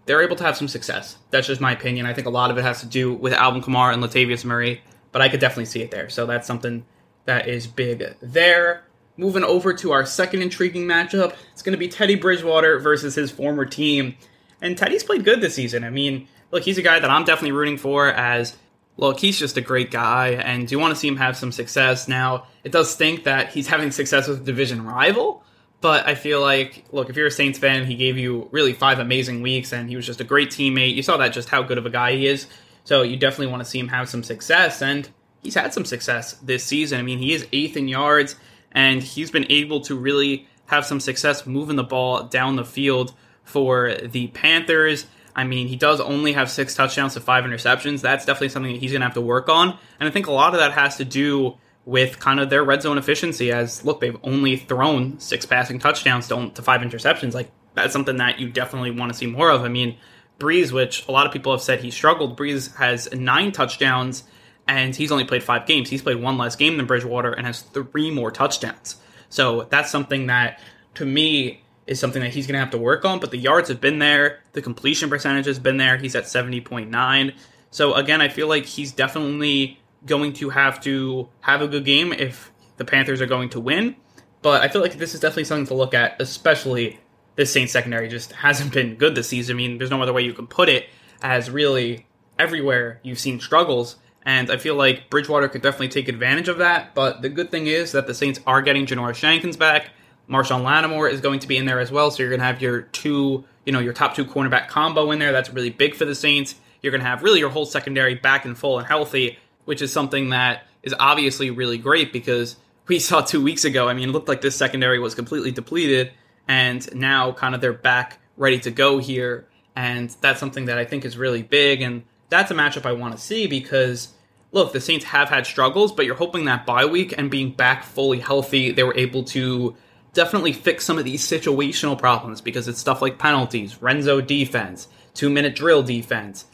they're 0.07 0.23
able 0.23 0.37
to 0.37 0.45
have 0.45 0.57
some 0.57 0.69
success. 0.69 1.17
That's 1.31 1.47
just 1.47 1.61
my 1.61 1.73
opinion. 1.73 2.07
I 2.07 2.15
think 2.15 2.27
a 2.27 2.31
lot 2.31 2.51
of 2.51 2.59
it 2.59 2.63
has 2.63 2.81
to 2.81 2.87
do 2.87 3.15
with 3.15 3.33
Alvin 3.35 3.63
Kamara 3.63 3.93
and 3.95 4.03
Latavius 4.03 4.45
Murray, 4.45 4.83
but 5.13 5.23
I 5.23 5.29
could 5.29 5.39
definitely 5.39 5.67
see 5.67 5.83
it 5.83 5.91
there. 5.91 6.09
So 6.09 6.27
that's 6.27 6.47
something 6.47 6.85
that 7.27 7.47
is 7.47 7.69
big 7.69 8.17
there. 8.21 8.85
Moving 9.17 9.45
over 9.45 9.75
to 9.75 9.93
our 9.93 10.07
second 10.07 10.43
intriguing 10.43 10.87
matchup, 10.87 11.35
it's 11.53 11.63
going 11.63 11.73
to 11.73 11.79
be 11.79 11.89
Teddy 11.89 12.15
Bridgewater 12.15 12.79
versus 12.79 13.15
his 13.15 13.31
former 13.31 13.67
team. 13.67 14.17
And 14.61 14.77
Teddy's 14.77 15.05
played 15.05 15.25
good 15.25 15.41
this 15.41 15.55
season. 15.55 15.85
I 15.85 15.91
mean, 15.91 16.29
look, 16.51 16.63
he's 16.63 16.79
a 16.79 16.83
guy 16.83 16.99
that 16.99 17.11
I'm 17.11 17.25
definitely 17.25 17.53
rooting 17.53 17.77
for 17.77 18.09
as 18.09 18.57
look, 18.97 19.21
he's 19.21 19.39
just 19.39 19.57
a 19.57 19.61
great 19.61 19.91
guy, 19.91 20.29
and 20.31 20.71
you 20.71 20.79
want 20.79 20.95
to 20.95 21.01
see 21.01 21.09
him 21.09 21.17
have 21.17 21.37
some 21.37 21.53
success. 21.53 22.09
Now, 22.09 22.47
it 22.63 22.73
does 22.73 22.91
stink 22.91 23.25
that 23.25 23.51
he's 23.51 23.67
having 23.67 23.91
success 23.91 24.29
with 24.29 24.43
a 24.43 24.45
division 24.45 24.85
rival, 24.85 25.43
but 25.81 26.07
I 26.07 26.15
feel 26.15 26.41
like, 26.41 26.85
look, 26.93 27.11
if 27.11 27.17
you're 27.17 27.27
a 27.27 27.31
Saints 27.31 27.59
fan, 27.59 27.87
he 27.87 27.97
gave 27.97 28.19
you 28.19 28.49
really 28.53 28.73
five 28.73 28.99
amazing 28.99 29.43
weeks, 29.43 29.73
and 29.73 29.89
he 29.89 29.97
was 29.97 30.07
just 30.07 30.21
a 30.21 30.25
great 30.25 30.51
teammate. 30.51 30.95
You 30.95 31.03
saw 31.03 31.17
that 31.17 31.33
just 31.33 31.49
how 31.49 31.63
good 31.63 31.79
of 31.79 31.87
a 31.87 31.91
guy 31.91 32.13
he 32.13 32.27
is. 32.27 32.47
So 32.85 33.03
you 33.03 33.17
definitely 33.17 33.49
want 33.49 33.65
to 33.65 33.69
see 33.69 33.79
him 33.79 33.89
have 33.89 34.09
some 34.09 34.23
success, 34.23 34.83
and 34.83 35.09
he's 35.43 35.55
had 35.55 35.73
some 35.73 35.85
success 35.85 36.35
this 36.35 36.65
season. 36.65 36.99
I 36.99 37.03
mean, 37.03 37.19
he 37.19 37.33
is 37.33 37.47
eighth 37.53 37.77
in 37.77 37.89
yards 37.89 38.37
and 38.75 39.03
he's 39.03 39.31
been 39.31 39.47
able 39.51 39.81
to 39.83 39.97
really 39.97 40.49
have 40.67 40.85
some 40.87 41.01
success 41.01 41.47
moving 41.47 41.77
the 41.77 41.85
ball 41.85 42.25
down 42.25 42.57
the 42.57 42.65
field 42.65 43.15
for 43.45 43.95
the 43.95 44.29
Panthers. 44.29 45.07
I 45.35 45.45
mean, 45.45 45.67
he 45.67 45.77
does 45.77 46.01
only 46.01 46.33
have 46.33 46.51
six 46.51 46.75
touchdowns 46.75 47.15
to 47.15 47.21
five 47.21 47.45
interceptions. 47.45 48.01
That's 48.01 48.25
definitely 48.25 48.51
something 48.51 48.73
that 48.73 48.81
he's 48.81 48.93
going 48.93 49.01
to 49.01 49.07
have 49.07 49.15
to 49.15 49.21
work 49.21 49.49
on. 49.49 49.77
And 49.99 50.09
I 50.09 50.13
think 50.13 50.27
a 50.27 50.33
lot 50.33 50.55
of 50.55 50.61
that 50.61 50.73
has 50.73 50.97
to 50.99 51.05
do 51.05 51.57
with 51.85 52.21
kind 52.21 52.39
of 52.39 52.51
their 52.51 52.63
red 52.63 52.83
zone 52.83 52.99
efficiency. 52.99 53.51
As 53.51 53.85
look, 53.85 54.01
they've 54.01 54.19
only 54.23 54.57
thrown 54.57 55.19
six 55.19 55.47
passing 55.47 55.79
touchdowns 55.79 56.29
to, 56.29 56.51
to 56.51 56.63
five 56.63 56.81
interceptions. 56.83 57.35
Like 57.35 57.51
that's 57.75 57.93
something 57.93 58.17
that 58.19 58.39
you 58.39 58.51
definitely 58.51 58.91
want 58.91 59.13
to 59.13 59.19
see 59.19 59.27
more 59.27 59.51
of. 59.51 59.63
I 59.63 59.69
mean, 59.69 59.97
Brees, 60.39 60.73
which 60.73 61.07
a 61.09 61.13
lot 61.13 61.27
of 61.27 61.33
people 61.33 61.53
have 61.53 61.63
said 61.63 61.81
he 61.81 61.91
struggled. 61.91 62.39
Brees 62.39 62.75
has 62.77 63.13
nine 63.13 63.53
touchdowns, 63.53 64.25
and 64.73 64.97
he's 64.97 65.13
only 65.13 65.25
played 65.25 65.43
five 65.43 65.67
games. 65.67 65.91
He's 65.91 66.01
played 66.01 66.17
one 66.17 66.39
less 66.39 66.57
game 66.57 66.79
than 66.79 66.87
Bridgewater 66.87 67.31
and 67.31 67.47
has 67.47 67.61
three 67.61 68.11
more 68.11 68.31
touchdowns. 68.31 68.97
So 69.29 69.67
that's 69.69 69.91
something 69.91 70.29
that, 70.29 70.61
to 70.95 71.05
me, 71.05 71.63
is 71.87 72.01
something 72.01 72.23
that 72.23 72.33
he's 72.33 72.47
going 72.47 72.55
to 72.55 72.61
have 72.61 72.71
to 72.71 72.79
work 72.79 73.05
on. 73.05 73.21
But 73.21 73.33
the 73.33 73.37
yards 73.37 73.69
have 73.69 73.83
been 73.83 73.99
there, 73.99 74.41
the 74.53 74.63
completion 74.63 75.11
percentage 75.11 75.45
has 75.45 75.59
been 75.59 75.77
there. 75.77 75.99
He's 75.99 76.15
at 76.15 76.25
70.9. 76.25 77.35
So 77.71 77.93
again, 77.93 78.23
I 78.23 78.29
feel 78.31 78.49
like 78.49 78.65
he's 78.65 78.93
definitely 78.93 79.79
going 80.07 80.33
to 80.35 80.49
have 80.49 80.81
to 80.85 81.29
have 81.43 81.61
a 81.61 81.69
good 81.69 81.85
game 81.85 82.15
if 82.15 82.51
the 82.79 82.87
Panthers 82.87 83.21
are 83.21 83.27
going 83.27 83.51
to 83.51 83.61
win. 83.61 83.95
But 84.41 84.63
I 84.63 84.69
feel 84.69 84.81
like 84.81 84.95
this 84.95 85.13
is 85.13 85.21
definitely 85.21 85.45
something 85.45 85.67
to 85.67 85.75
look 85.75 85.93
at, 85.93 86.19
especially 86.19 86.99
this 87.37 87.53
Saints 87.53 87.75
secondary 87.75 88.09
just 88.09 88.33
hasn't 88.33 88.73
been 88.73 88.95
good 88.95 89.15
this 89.15 89.29
season. 89.29 89.55
I 89.55 89.59
mean, 89.59 89.77
there's 89.77 89.91
no 89.91 90.01
other 90.01 90.15
way 90.15 90.23
you 90.23 90.33
can 90.33 90.47
put 90.47 90.71
it, 90.71 90.87
as 91.21 91.51
really 91.51 92.07
everywhere 92.39 93.01
you've 93.03 93.21
seen 93.21 93.39
struggles. 93.39 93.97
And 94.25 94.51
I 94.51 94.57
feel 94.57 94.77
like 94.77 95.11
Bridgewater 95.11 95.49
could 95.49 95.63
definitely 95.63 95.89
take 95.89 96.09
advantage 96.09 96.49
of 96.49 96.59
that. 96.59 96.95
But 96.95 97.23
the 97.23 97.29
good 97.29 97.51
thing 97.51 97.67
is 97.67 97.93
that 97.93 98.07
the 98.07 98.15
Saints 98.15 98.41
are 98.47 98.63
getting 98.63 98.87
Janoris 98.87 99.19
Jenkins 99.19 99.57
back. 99.57 99.91
Marshon 100.29 100.63
Lattimore 100.63 101.09
is 101.09 101.21
going 101.21 101.41
to 101.41 101.49
be 101.49 101.57
in 101.57 101.67
there 101.67 101.81
as 101.81 101.91
well. 101.91 102.11
So 102.11 102.23
you're 102.23 102.31
going 102.31 102.41
to 102.41 102.47
have 102.47 102.63
your 102.63 102.83
two, 102.83 103.45
you 103.67 103.73
know, 103.73 103.81
your 103.81 103.93
top 103.93 104.15
two 104.15 104.25
cornerback 104.25 104.69
combo 104.69 105.11
in 105.11 105.19
there. 105.19 105.33
That's 105.33 105.51
really 105.51 105.71
big 105.71 105.95
for 105.95 106.05
the 106.05 106.15
Saints. 106.15 106.55
You're 106.81 106.93
going 106.93 107.03
to 107.03 107.07
have 107.07 107.23
really 107.23 107.41
your 107.41 107.51
whole 107.51 107.67
secondary 107.67 108.15
back 108.15 108.45
and 108.45 108.57
full 108.57 108.79
and 108.79 108.87
healthy, 108.87 109.39
which 109.65 109.83
is 109.83 109.93
something 109.93 110.31
that 110.31 110.65
is 110.83 110.95
obviously 110.99 111.51
really 111.51 111.79
great 111.79 112.13
because 112.13 112.57
we 112.87 112.99
saw 112.99 113.21
two 113.21 113.43
weeks 113.43 113.65
ago. 113.65 113.89
I 113.89 113.95
mean, 113.95 114.09
it 114.09 114.13
looked 114.13 114.29
like 114.29 114.41
this 114.41 114.57
secondary 114.57 114.99
was 114.99 115.15
completely 115.15 115.53
depleted, 115.53 116.13
and 116.49 116.93
now 116.95 117.33
kind 117.33 117.55
of 117.55 117.61
they're 117.61 117.73
back 117.73 118.19
ready 118.37 118.59
to 118.61 118.71
go 118.71 118.99
here. 118.99 119.47
And 119.75 120.15
that's 120.21 120.41
something 120.41 120.67
that 120.67 120.79
I 120.79 120.85
think 120.85 121.05
is 121.05 121.17
really 121.17 121.43
big. 121.43 121.81
And 121.81 122.03
that's 122.33 122.51
a 122.51 122.55
matchup 122.55 122.87
I 122.87 122.93
want 122.93 123.15
to 123.15 123.23
see 123.23 123.47
because 123.47 124.09
look, 124.53 124.73
the 124.73 124.81
Saints 124.81 125.05
have 125.07 125.29
had 125.29 125.47
struggles, 125.47 125.93
but 125.93 126.07
you're 126.07 126.15
hoping 126.15 126.47
that 126.47 126.67
bye 126.67 126.85
week 126.85 127.15
and 127.17 127.31
being 127.31 127.53
back 127.53 127.85
fully 127.85 128.21
healthy, 128.21 128.73
they 128.73 128.83
were 128.83 128.97
able 128.97 129.25
to 129.25 129.77
definitely 130.13 130.53
fix 130.53 130.85
some 130.85 130.99
of 130.99 131.05
these 131.05 131.27
situational 131.27 131.99
problems 131.99 132.41
because 132.41 132.69
it's 132.69 132.79
stuff 132.79 133.03
like 133.03 133.19
penalties, 133.19 133.81
red 133.81 134.03
zone 134.03 134.27
defense, 134.27 134.89
two 135.15 135.31
minute 135.31 135.55
drill 135.55 135.83
defense, 135.83 136.47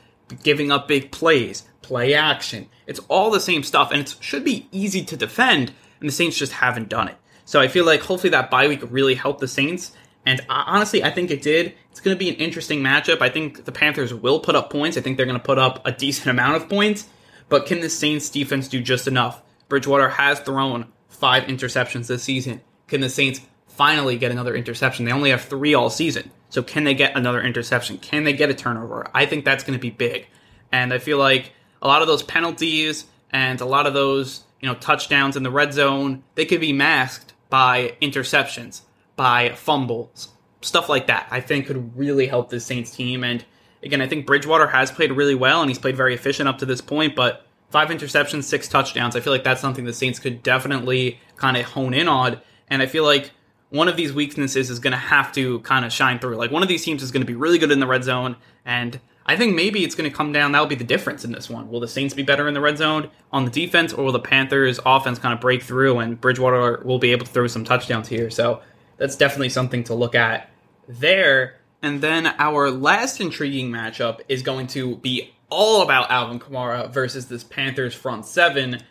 giving 0.42 0.70
up 0.70 0.88
big 0.88 1.10
plays, 1.10 1.64
play 1.82 2.14
action. 2.14 2.68
It's 2.86 3.00
all 3.08 3.30
the 3.30 3.40
same 3.40 3.62
stuff, 3.62 3.90
and 3.90 4.00
it 4.00 4.16
should 4.20 4.44
be 4.44 4.68
easy 4.70 5.04
to 5.04 5.16
defend, 5.16 5.72
and 6.00 6.08
the 6.08 6.12
Saints 6.12 6.36
just 6.36 6.52
haven't 6.52 6.88
done 6.88 7.08
it. 7.08 7.16
So 7.44 7.60
I 7.60 7.68
feel 7.68 7.84
like 7.84 8.02
hopefully 8.02 8.30
that 8.30 8.50
bye 8.50 8.68
week 8.68 8.82
really 8.90 9.14
helped 9.14 9.40
the 9.40 9.48
Saints. 9.48 9.92
And 10.28 10.42
honestly, 10.50 11.02
I 11.02 11.10
think 11.10 11.30
it 11.30 11.40
did. 11.40 11.72
It's 11.90 12.00
going 12.00 12.14
to 12.14 12.18
be 12.18 12.28
an 12.28 12.34
interesting 12.34 12.82
matchup. 12.82 13.22
I 13.22 13.30
think 13.30 13.64
the 13.64 13.72
Panthers 13.72 14.12
will 14.12 14.40
put 14.40 14.54
up 14.54 14.68
points. 14.68 14.98
I 14.98 15.00
think 15.00 15.16
they're 15.16 15.24
going 15.24 15.38
to 15.38 15.42
put 15.42 15.58
up 15.58 15.80
a 15.86 15.90
decent 15.90 16.26
amount 16.26 16.56
of 16.56 16.68
points. 16.68 17.08
But 17.48 17.64
can 17.64 17.80
the 17.80 17.88
Saints 17.88 18.28
defense 18.28 18.68
do 18.68 18.82
just 18.82 19.08
enough? 19.08 19.40
Bridgewater 19.70 20.10
has 20.10 20.38
thrown 20.40 20.92
five 21.08 21.44
interceptions 21.44 22.08
this 22.08 22.24
season. 22.24 22.60
Can 22.88 23.00
the 23.00 23.08
Saints 23.08 23.40
finally 23.68 24.18
get 24.18 24.30
another 24.30 24.54
interception? 24.54 25.06
They 25.06 25.12
only 25.12 25.30
have 25.30 25.40
three 25.40 25.72
all 25.72 25.88
season. 25.88 26.30
So 26.50 26.62
can 26.62 26.84
they 26.84 26.92
get 26.92 27.16
another 27.16 27.40
interception? 27.40 27.96
Can 27.96 28.24
they 28.24 28.34
get 28.34 28.50
a 28.50 28.54
turnover? 28.54 29.10
I 29.14 29.24
think 29.24 29.46
that's 29.46 29.64
going 29.64 29.78
to 29.78 29.80
be 29.80 29.88
big. 29.88 30.26
And 30.70 30.92
I 30.92 30.98
feel 30.98 31.16
like 31.16 31.52
a 31.80 31.88
lot 31.88 32.02
of 32.02 32.06
those 32.06 32.22
penalties 32.22 33.06
and 33.30 33.62
a 33.62 33.64
lot 33.64 33.86
of 33.86 33.94
those, 33.94 34.42
you 34.60 34.68
know, 34.68 34.74
touchdowns 34.74 35.38
in 35.38 35.42
the 35.42 35.50
red 35.50 35.72
zone, 35.72 36.22
they 36.34 36.44
could 36.44 36.60
be 36.60 36.74
masked 36.74 37.32
by 37.48 37.94
interceptions, 38.02 38.82
by 39.18 39.50
fumbles, 39.50 40.28
stuff 40.62 40.88
like 40.88 41.08
that. 41.08 41.28
I 41.30 41.42
think 41.42 41.66
could 41.66 41.94
really 41.98 42.26
help 42.26 42.48
the 42.48 42.60
Saints 42.60 42.90
team. 42.90 43.22
And 43.22 43.44
again, 43.82 44.00
I 44.00 44.08
think 44.08 44.26
Bridgewater 44.26 44.68
has 44.68 44.90
played 44.90 45.12
really 45.12 45.34
well 45.34 45.60
and 45.60 45.68
he's 45.68 45.78
played 45.78 45.96
very 45.96 46.14
efficient 46.14 46.48
up 46.48 46.56
to 46.58 46.66
this 46.66 46.80
point, 46.80 47.14
but 47.14 47.44
five 47.68 47.88
interceptions, 47.88 48.44
six 48.44 48.68
touchdowns. 48.68 49.14
I 49.16 49.20
feel 49.20 49.32
like 49.32 49.44
that's 49.44 49.60
something 49.60 49.84
the 49.84 49.92
Saints 49.92 50.18
could 50.18 50.42
definitely 50.42 51.20
kind 51.36 51.58
of 51.58 51.66
hone 51.66 51.92
in 51.92 52.08
on. 52.08 52.40
And 52.68 52.80
I 52.80 52.86
feel 52.86 53.04
like 53.04 53.32
one 53.70 53.88
of 53.88 53.96
these 53.96 54.12
weaknesses 54.12 54.70
is 54.70 54.78
going 54.78 54.92
to 54.92 54.98
have 54.98 55.32
to 55.32 55.58
kind 55.60 55.84
of 55.84 55.92
shine 55.92 56.18
through. 56.18 56.36
Like 56.36 56.50
one 56.50 56.62
of 56.62 56.68
these 56.68 56.84
teams 56.84 57.02
is 57.02 57.10
going 57.10 57.22
to 57.22 57.26
be 57.26 57.34
really 57.34 57.58
good 57.58 57.70
in 57.70 57.80
the 57.80 57.86
red 57.86 58.04
zone, 58.04 58.36
and 58.64 58.98
I 59.26 59.36
think 59.36 59.54
maybe 59.54 59.84
it's 59.84 59.94
going 59.94 60.10
to 60.10 60.16
come 60.16 60.32
down. 60.32 60.52
That'll 60.52 60.66
be 60.66 60.74
the 60.74 60.84
difference 60.84 61.22
in 61.22 61.32
this 61.32 61.50
one. 61.50 61.68
Will 61.68 61.80
the 61.80 61.88
Saints 61.88 62.14
be 62.14 62.22
better 62.22 62.48
in 62.48 62.54
the 62.54 62.62
red 62.62 62.78
zone 62.78 63.10
on 63.30 63.44
the 63.44 63.50
defense, 63.50 63.92
or 63.92 64.04
will 64.04 64.12
the 64.12 64.20
Panthers' 64.20 64.80
offense 64.86 65.18
kind 65.18 65.34
of 65.34 65.40
break 65.40 65.62
through 65.62 65.98
and 65.98 66.18
Bridgewater 66.18 66.82
will 66.84 66.98
be 66.98 67.12
able 67.12 67.26
to 67.26 67.32
throw 67.32 67.46
some 67.46 67.64
touchdowns 67.64 68.08
here? 68.08 68.30
So 68.30 68.62
that's 68.98 69.16
definitely 69.16 69.48
something 69.48 69.84
to 69.84 69.94
look 69.94 70.14
at 70.14 70.50
there. 70.86 71.56
And 71.82 72.00
then 72.00 72.26
our 72.26 72.70
last 72.70 73.20
intriguing 73.20 73.70
matchup 73.70 74.20
is 74.28 74.42
going 74.42 74.66
to 74.68 74.96
be 74.96 75.32
all 75.48 75.82
about 75.82 76.10
Alvin 76.10 76.40
Kamara 76.40 76.90
versus 76.90 77.28
this 77.28 77.44
Panthers 77.44 77.94
front 77.94 78.26
seven, 78.26 78.82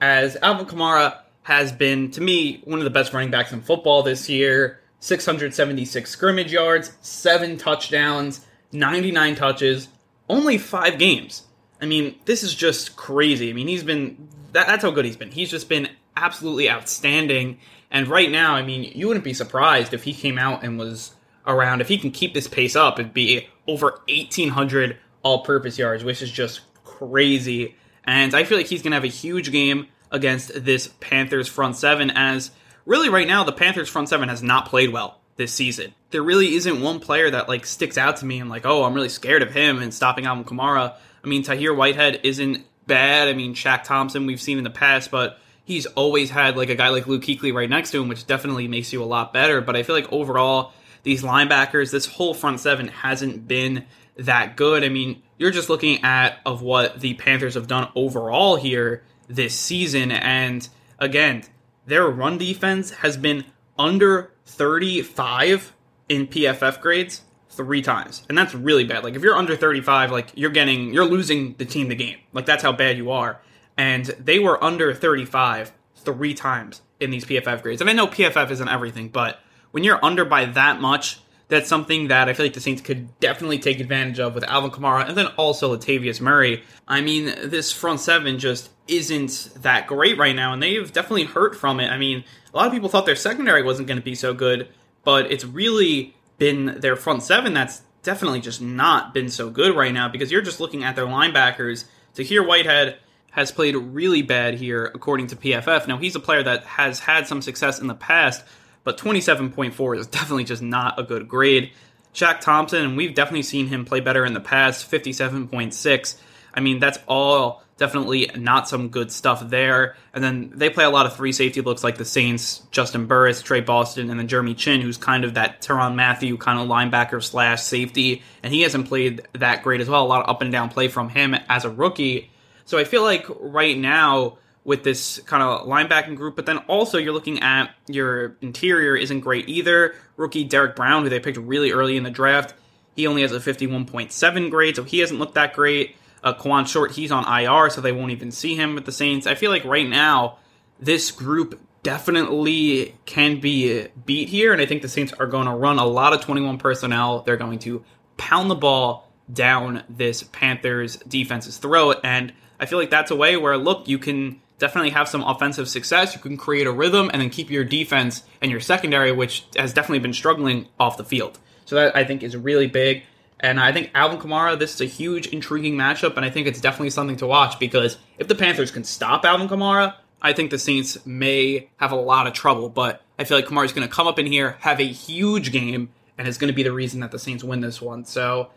as 0.00 0.36
Alvin 0.36 0.66
Kamara 0.66 1.18
has 1.42 1.72
been, 1.72 2.10
to 2.12 2.20
me, 2.20 2.62
one 2.64 2.78
of 2.78 2.84
the 2.84 2.90
best 2.90 3.12
running 3.12 3.30
backs 3.30 3.52
in 3.52 3.60
football 3.60 4.02
this 4.02 4.28
year. 4.28 4.80
676 5.00 6.08
scrimmage 6.08 6.52
yards, 6.52 6.92
seven 7.00 7.58
touchdowns, 7.58 8.44
99 8.72 9.34
touches, 9.36 9.88
only 10.28 10.58
five 10.58 10.98
games. 10.98 11.42
I 11.80 11.86
mean, 11.86 12.16
this 12.24 12.42
is 12.42 12.54
just 12.54 12.96
crazy. 12.96 13.50
I 13.50 13.52
mean, 13.52 13.68
he's 13.68 13.84
been 13.84 14.28
that, 14.52 14.66
that's 14.66 14.82
how 14.82 14.90
good 14.90 15.04
he's 15.04 15.16
been. 15.16 15.30
He's 15.30 15.50
just 15.50 15.68
been 15.68 15.88
absolutely 16.16 16.70
outstanding. 16.70 17.58
And 17.90 18.08
right 18.08 18.30
now, 18.30 18.54
I 18.54 18.62
mean, 18.62 18.90
you 18.94 19.08
wouldn't 19.08 19.24
be 19.24 19.34
surprised 19.34 19.94
if 19.94 20.04
he 20.04 20.12
came 20.12 20.38
out 20.38 20.64
and 20.64 20.78
was 20.78 21.12
around. 21.46 21.80
If 21.80 21.88
he 21.88 21.98
can 21.98 22.10
keep 22.10 22.34
this 22.34 22.48
pace 22.48 22.74
up, 22.76 22.98
it'd 22.98 23.14
be 23.14 23.48
over 23.66 24.00
1,800 24.08 24.98
all-purpose 25.22 25.78
yards, 25.78 26.04
which 26.04 26.22
is 26.22 26.30
just 26.30 26.60
crazy. 26.84 27.76
And 28.04 28.34
I 28.34 28.44
feel 28.44 28.58
like 28.58 28.66
he's 28.66 28.82
gonna 28.82 28.96
have 28.96 29.04
a 29.04 29.08
huge 29.08 29.50
game 29.50 29.88
against 30.10 30.64
this 30.64 30.88
Panthers 31.00 31.48
front 31.48 31.76
seven 31.76 32.10
as 32.10 32.52
really 32.84 33.08
right 33.08 33.26
now 33.26 33.42
the 33.42 33.52
Panthers 33.52 33.88
front 33.88 34.08
seven 34.08 34.28
has 34.28 34.42
not 34.42 34.66
played 34.66 34.90
well 34.90 35.20
this 35.36 35.52
season. 35.52 35.94
There 36.10 36.22
really 36.22 36.54
isn't 36.54 36.80
one 36.80 37.00
player 37.00 37.30
that 37.30 37.48
like 37.48 37.66
sticks 37.66 37.98
out 37.98 38.16
to 38.18 38.26
me 38.26 38.38
and 38.38 38.48
like, 38.48 38.64
oh, 38.64 38.84
I'm 38.84 38.94
really 38.94 39.08
scared 39.08 39.42
of 39.42 39.52
him 39.52 39.82
and 39.82 39.92
stopping 39.92 40.26
Alvin 40.26 40.44
Kamara. 40.44 40.94
I 41.22 41.26
mean, 41.26 41.42
Tahir 41.42 41.74
Whitehead 41.74 42.20
isn't 42.22 42.64
bad. 42.86 43.28
I 43.28 43.32
mean, 43.32 43.54
Shaq 43.54 43.84
Thompson 43.84 44.26
we've 44.26 44.40
seen 44.40 44.58
in 44.58 44.64
the 44.64 44.70
past, 44.70 45.10
but 45.10 45.38
he's 45.66 45.84
always 45.84 46.30
had 46.30 46.56
like 46.56 46.70
a 46.70 46.74
guy 46.74 46.88
like 46.88 47.06
Luke 47.06 47.22
Kuechly 47.22 47.52
right 47.52 47.68
next 47.68 47.90
to 47.90 48.00
him, 48.00 48.08
which 48.08 48.26
definitely 48.26 48.68
makes 48.68 48.92
you 48.92 49.02
a 49.02 49.04
lot 49.04 49.32
better. 49.32 49.60
But 49.60 49.76
I 49.76 49.82
feel 49.82 49.96
like 49.96 50.10
overall, 50.10 50.72
these 51.02 51.22
linebackers, 51.22 51.90
this 51.90 52.06
whole 52.06 52.32
front 52.32 52.60
seven 52.60 52.88
hasn't 52.88 53.46
been 53.46 53.84
that 54.16 54.56
good. 54.56 54.84
I 54.84 54.88
mean, 54.88 55.22
you're 55.36 55.50
just 55.50 55.68
looking 55.68 56.02
at 56.04 56.38
of 56.46 56.62
what 56.62 57.00
the 57.00 57.14
Panthers 57.14 57.54
have 57.54 57.66
done 57.66 57.88
overall 57.94 58.56
here 58.56 59.02
this 59.28 59.58
season. 59.58 60.12
And 60.12 60.66
again, 60.98 61.42
their 61.84 62.06
run 62.06 62.38
defense 62.38 62.92
has 62.92 63.16
been 63.16 63.44
under 63.78 64.30
35 64.46 65.74
in 66.08 66.28
PFF 66.28 66.80
grades 66.80 67.22
three 67.50 67.82
times. 67.82 68.22
And 68.28 68.38
that's 68.38 68.54
really 68.54 68.84
bad. 68.84 69.02
Like 69.02 69.14
if 69.14 69.22
you're 69.22 69.36
under 69.36 69.56
35, 69.56 70.12
like 70.12 70.30
you're 70.36 70.50
getting 70.50 70.94
you're 70.94 71.04
losing 71.04 71.54
the 71.58 71.64
team 71.64 71.88
the 71.88 71.96
game. 71.96 72.18
Like 72.32 72.46
that's 72.46 72.62
how 72.62 72.72
bad 72.72 72.96
you 72.96 73.10
are. 73.10 73.40
And 73.76 74.06
they 74.06 74.38
were 74.38 74.62
under 74.62 74.94
35 74.94 75.72
three 75.96 76.34
times 76.34 76.82
in 77.00 77.10
these 77.10 77.24
PFF 77.24 77.62
grades. 77.62 77.80
And 77.80 77.90
I 77.90 77.92
know 77.92 78.06
PFF 78.06 78.50
isn't 78.50 78.68
everything, 78.68 79.08
but 79.08 79.40
when 79.72 79.84
you're 79.84 80.02
under 80.02 80.24
by 80.24 80.46
that 80.46 80.80
much, 80.80 81.20
that's 81.48 81.68
something 81.68 82.08
that 82.08 82.28
I 82.28 82.32
feel 82.32 82.46
like 82.46 82.54
the 82.54 82.60
Saints 82.60 82.82
could 82.82 83.18
definitely 83.20 83.58
take 83.58 83.78
advantage 83.78 84.18
of 84.18 84.34
with 84.34 84.44
Alvin 84.44 84.70
Kamara 84.70 85.06
and 85.08 85.16
then 85.16 85.26
also 85.36 85.76
Latavius 85.76 86.20
Murray. 86.20 86.62
I 86.88 87.00
mean, 87.00 87.26
this 87.44 87.72
front 87.72 88.00
seven 88.00 88.38
just 88.38 88.70
isn't 88.88 89.50
that 89.58 89.86
great 89.86 90.18
right 90.18 90.34
now, 90.34 90.52
and 90.52 90.62
they've 90.62 90.92
definitely 90.92 91.24
hurt 91.24 91.54
from 91.54 91.78
it. 91.78 91.90
I 91.90 91.98
mean, 91.98 92.24
a 92.52 92.56
lot 92.56 92.66
of 92.66 92.72
people 92.72 92.88
thought 92.88 93.06
their 93.06 93.16
secondary 93.16 93.62
wasn't 93.62 93.86
going 93.86 93.98
to 93.98 94.04
be 94.04 94.14
so 94.14 94.34
good, 94.34 94.68
but 95.04 95.30
it's 95.30 95.44
really 95.44 96.16
been 96.38 96.80
their 96.80 96.96
front 96.96 97.22
seven 97.22 97.54
that's 97.54 97.82
definitely 98.02 98.40
just 98.40 98.60
not 98.60 99.14
been 99.14 99.28
so 99.28 99.50
good 99.50 99.76
right 99.76 99.92
now 99.92 100.08
because 100.08 100.30
you're 100.30 100.42
just 100.42 100.60
looking 100.60 100.84
at 100.84 100.96
their 100.96 101.06
linebackers. 101.06 101.84
Tahir 102.14 102.42
Whitehead 102.42 102.98
has 103.36 103.52
played 103.52 103.76
really 103.76 104.22
bad 104.22 104.54
here, 104.54 104.90
according 104.94 105.26
to 105.28 105.36
PFF. 105.36 105.86
Now, 105.86 105.98
he's 105.98 106.16
a 106.16 106.20
player 106.20 106.42
that 106.42 106.64
has 106.64 106.98
had 106.98 107.28
some 107.28 107.42
success 107.42 107.78
in 107.78 107.86
the 107.86 107.94
past, 107.94 108.42
but 108.82 108.96
27.4 108.96 109.98
is 109.98 110.06
definitely 110.08 110.44
just 110.44 110.62
not 110.62 110.98
a 110.98 111.02
good 111.02 111.28
grade. 111.28 111.70
Shaq 112.14 112.40
Thompson, 112.40 112.82
and 112.82 112.96
we've 112.96 113.14
definitely 113.14 113.42
seen 113.42 113.66
him 113.66 113.84
play 113.84 114.00
better 114.00 114.24
in 114.24 114.32
the 114.32 114.40
past, 114.40 114.90
57.6. 114.90 116.16
I 116.54 116.60
mean, 116.60 116.80
that's 116.80 116.98
all 117.06 117.62
definitely 117.76 118.30
not 118.34 118.70
some 118.70 118.88
good 118.88 119.12
stuff 119.12 119.46
there. 119.50 119.96
And 120.14 120.24
then 120.24 120.52
they 120.54 120.70
play 120.70 120.84
a 120.84 120.90
lot 120.90 121.04
of 121.04 121.14
three 121.14 121.32
safety 121.32 121.60
looks 121.60 121.84
like 121.84 121.98
the 121.98 122.06
Saints, 122.06 122.62
Juston 122.72 123.06
Burris, 123.06 123.42
Tre 123.42 123.60
Boston, 123.60 124.08
and 124.08 124.18
then 124.18 124.28
Jeremy 124.28 124.54
Chinn, 124.54 124.80
who's 124.80 124.96
kind 124.96 125.24
of 125.24 125.34
that 125.34 125.60
Tyrann 125.60 125.94
Mathieu 125.94 126.38
kind 126.38 126.58
of 126.58 126.68
linebacker 126.68 127.22
slash 127.22 127.60
safety. 127.62 128.22
And 128.42 128.54
he 128.54 128.62
hasn't 128.62 128.88
played 128.88 129.28
that 129.34 129.62
great 129.62 129.82
as 129.82 129.90
well. 129.90 130.02
A 130.02 130.08
lot 130.08 130.22
of 130.22 130.30
up 130.30 130.40
and 130.40 130.50
down 130.50 130.70
play 130.70 130.88
from 130.88 131.10
him 131.10 131.34
as 131.50 131.66
a 131.66 131.70
rookie. 131.70 132.30
So 132.66 132.78
I 132.78 132.84
feel 132.84 133.02
like 133.02 133.24
right 133.40 133.76
now, 133.78 134.38
with 134.64 134.82
this 134.82 135.20
kind 135.20 135.44
of 135.44 135.68
linebacking 135.68 136.16
group, 136.16 136.34
but 136.34 136.44
then 136.44 136.58
also 136.66 136.98
you're 136.98 137.12
looking 137.12 137.38
at 137.38 137.70
your 137.86 138.36
interior 138.40 138.96
isn't 138.96 139.20
great 139.20 139.48
either. 139.48 139.94
Rookie 140.16 140.42
Derrick 140.42 140.74
Brown, 140.74 141.04
who 141.04 141.08
they 141.08 141.20
picked 141.20 141.38
really 141.38 141.70
early 141.70 141.96
in 141.96 142.02
the 142.02 142.10
draft, 142.10 142.52
he 142.96 143.06
only 143.06 143.22
has 143.22 143.30
a 143.30 143.38
51.7 143.38 144.50
grade, 144.50 144.74
so 144.74 144.82
he 144.82 144.98
hasn't 144.98 145.20
looked 145.20 145.34
that 145.34 145.52
great. 145.52 145.94
Uh, 146.24 146.34
Kawann 146.34 146.66
Short, 146.66 146.90
he's 146.90 147.12
on 147.12 147.24
IR, 147.24 147.70
so 147.70 147.80
they 147.80 147.92
won't 147.92 148.10
even 148.10 148.32
see 148.32 148.56
him 148.56 148.74
with 148.74 148.86
the 148.86 148.92
Saints. 148.92 149.28
I 149.28 149.36
feel 149.36 149.52
like 149.52 149.64
right 149.64 149.88
now, 149.88 150.38
this 150.80 151.12
group 151.12 151.60
definitely 151.84 152.96
can 153.04 153.38
be 153.38 153.86
beat 154.04 154.28
here, 154.28 154.52
and 154.52 154.60
I 154.60 154.66
think 154.66 154.82
the 154.82 154.88
Saints 154.88 155.12
are 155.12 155.26
going 155.26 155.46
to 155.46 155.52
run 155.52 155.78
a 155.78 155.86
lot 155.86 156.12
of 156.12 156.22
21 156.22 156.58
personnel. 156.58 157.20
They're 157.20 157.36
going 157.36 157.60
to 157.60 157.84
pound 158.16 158.50
the 158.50 158.56
ball 158.56 159.08
down 159.32 159.84
this 159.88 160.24
Panthers 160.24 160.96
defense's 160.96 161.58
throat, 161.58 161.98
and 162.02 162.32
I 162.58 162.66
feel 162.66 162.78
like 162.78 162.90
that's 162.90 163.10
a 163.10 163.16
way 163.16 163.36
where, 163.36 163.56
look, 163.56 163.88
you 163.88 163.98
can 163.98 164.40
definitely 164.58 164.90
have 164.90 165.08
some 165.08 165.22
offensive 165.22 165.68
success. 165.68 166.14
You 166.14 166.20
can 166.20 166.36
create 166.36 166.66
a 166.66 166.72
rhythm 166.72 167.10
and 167.12 167.20
then 167.20 167.30
keep 167.30 167.50
your 167.50 167.64
defense 167.64 168.22
and 168.40 168.50
your 168.50 168.60
secondary, 168.60 169.12
which 169.12 169.44
has 169.56 169.72
definitely 169.72 169.98
been 170.00 170.14
struggling 170.14 170.68
off 170.80 170.96
the 170.96 171.04
field. 171.04 171.38
So 171.64 171.76
that 171.76 171.96
I 171.96 172.04
think 172.04 172.22
is 172.22 172.36
really 172.36 172.66
big. 172.66 173.02
And 173.40 173.60
I 173.60 173.72
think 173.72 173.90
Alvin 173.94 174.18
Kamara, 174.18 174.58
this 174.58 174.74
is 174.74 174.80
a 174.80 174.86
huge, 174.86 175.26
intriguing 175.26 175.74
matchup, 175.74 176.16
and 176.16 176.24
I 176.24 176.30
think 176.30 176.46
it's 176.46 176.60
definitely 176.60 176.90
something 176.90 177.16
to 177.18 177.26
watch 177.26 177.58
because 177.58 177.98
if 178.18 178.28
the 178.28 178.34
Panthers 178.34 178.70
can 178.70 178.82
stop 178.84 179.26
Alvin 179.26 179.48
Kamara, 179.48 179.94
I 180.22 180.32
think 180.32 180.50
the 180.50 180.58
Saints 180.58 181.04
may 181.04 181.68
have 181.76 181.92
a 181.92 181.96
lot 181.96 182.26
of 182.26 182.32
trouble. 182.32 182.70
But 182.70 183.02
I 183.18 183.24
feel 183.24 183.36
like 183.36 183.46
Kamara's 183.46 183.74
going 183.74 183.86
to 183.86 183.94
come 183.94 184.06
up 184.06 184.18
in 184.18 184.24
here, 184.24 184.56
have 184.60 184.80
a 184.80 184.86
huge 184.86 185.52
game, 185.52 185.90
and 186.16 186.26
is 186.26 186.38
going 186.38 186.50
to 186.50 186.54
be 186.54 186.62
the 186.62 186.72
reason 186.72 187.00
that 187.00 187.10
the 187.10 187.18
Saints 187.18 187.44
win 187.44 187.60
this 187.60 187.82
one. 187.82 188.06
So 188.06 188.48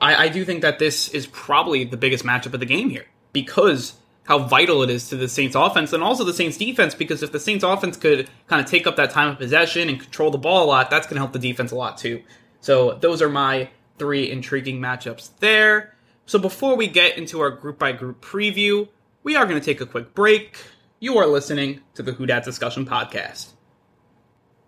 I, 0.00 0.26
I 0.26 0.28
do 0.28 0.44
think 0.44 0.62
that 0.62 0.78
this 0.78 1.08
is 1.08 1.26
probably 1.26 1.82
the 1.84 1.96
biggest 1.96 2.24
matchup 2.24 2.54
of 2.54 2.60
the 2.60 2.66
game 2.66 2.88
here 2.88 3.06
because 3.32 3.94
how 4.24 4.38
vital 4.38 4.82
it 4.82 4.90
is 4.90 5.08
to 5.08 5.16
the 5.16 5.28
Saints 5.28 5.56
offense 5.56 5.92
and 5.92 6.02
also 6.02 6.22
the 6.22 6.32
Saints 6.32 6.56
defense 6.56 6.94
because 6.94 7.22
if 7.22 7.32
the 7.32 7.40
Saints 7.40 7.64
offense 7.64 7.96
could 7.96 8.28
kind 8.46 8.64
of 8.64 8.70
take 8.70 8.86
up 8.86 8.96
that 8.96 9.10
time 9.10 9.30
of 9.30 9.38
possession 9.38 9.88
and 9.88 9.98
control 9.98 10.30
the 10.30 10.38
ball 10.38 10.64
a 10.64 10.66
lot, 10.66 10.90
that's 10.90 11.06
going 11.06 11.16
to 11.16 11.20
help 11.20 11.32
the 11.32 11.38
defense 11.38 11.72
a 11.72 11.76
lot 11.76 11.98
too. 11.98 12.22
So 12.60 12.94
those 12.94 13.22
are 13.22 13.28
my 13.28 13.70
three 13.98 14.30
intriguing 14.30 14.80
matchups 14.80 15.30
there. 15.40 15.94
So 16.26 16.38
before 16.38 16.76
we 16.76 16.86
get 16.86 17.18
into 17.18 17.40
our 17.40 17.50
group 17.50 17.78
by 17.78 17.92
group 17.92 18.24
preview, 18.24 18.88
we 19.24 19.34
are 19.34 19.46
going 19.46 19.58
to 19.60 19.64
take 19.64 19.80
a 19.80 19.86
quick 19.86 20.14
break. 20.14 20.56
You 21.00 21.18
are 21.18 21.26
listening 21.26 21.80
to 21.94 22.02
the 22.02 22.12
Who 22.12 22.24
Dat 22.24 22.44
Discussion 22.44 22.86
podcast. 22.86 23.54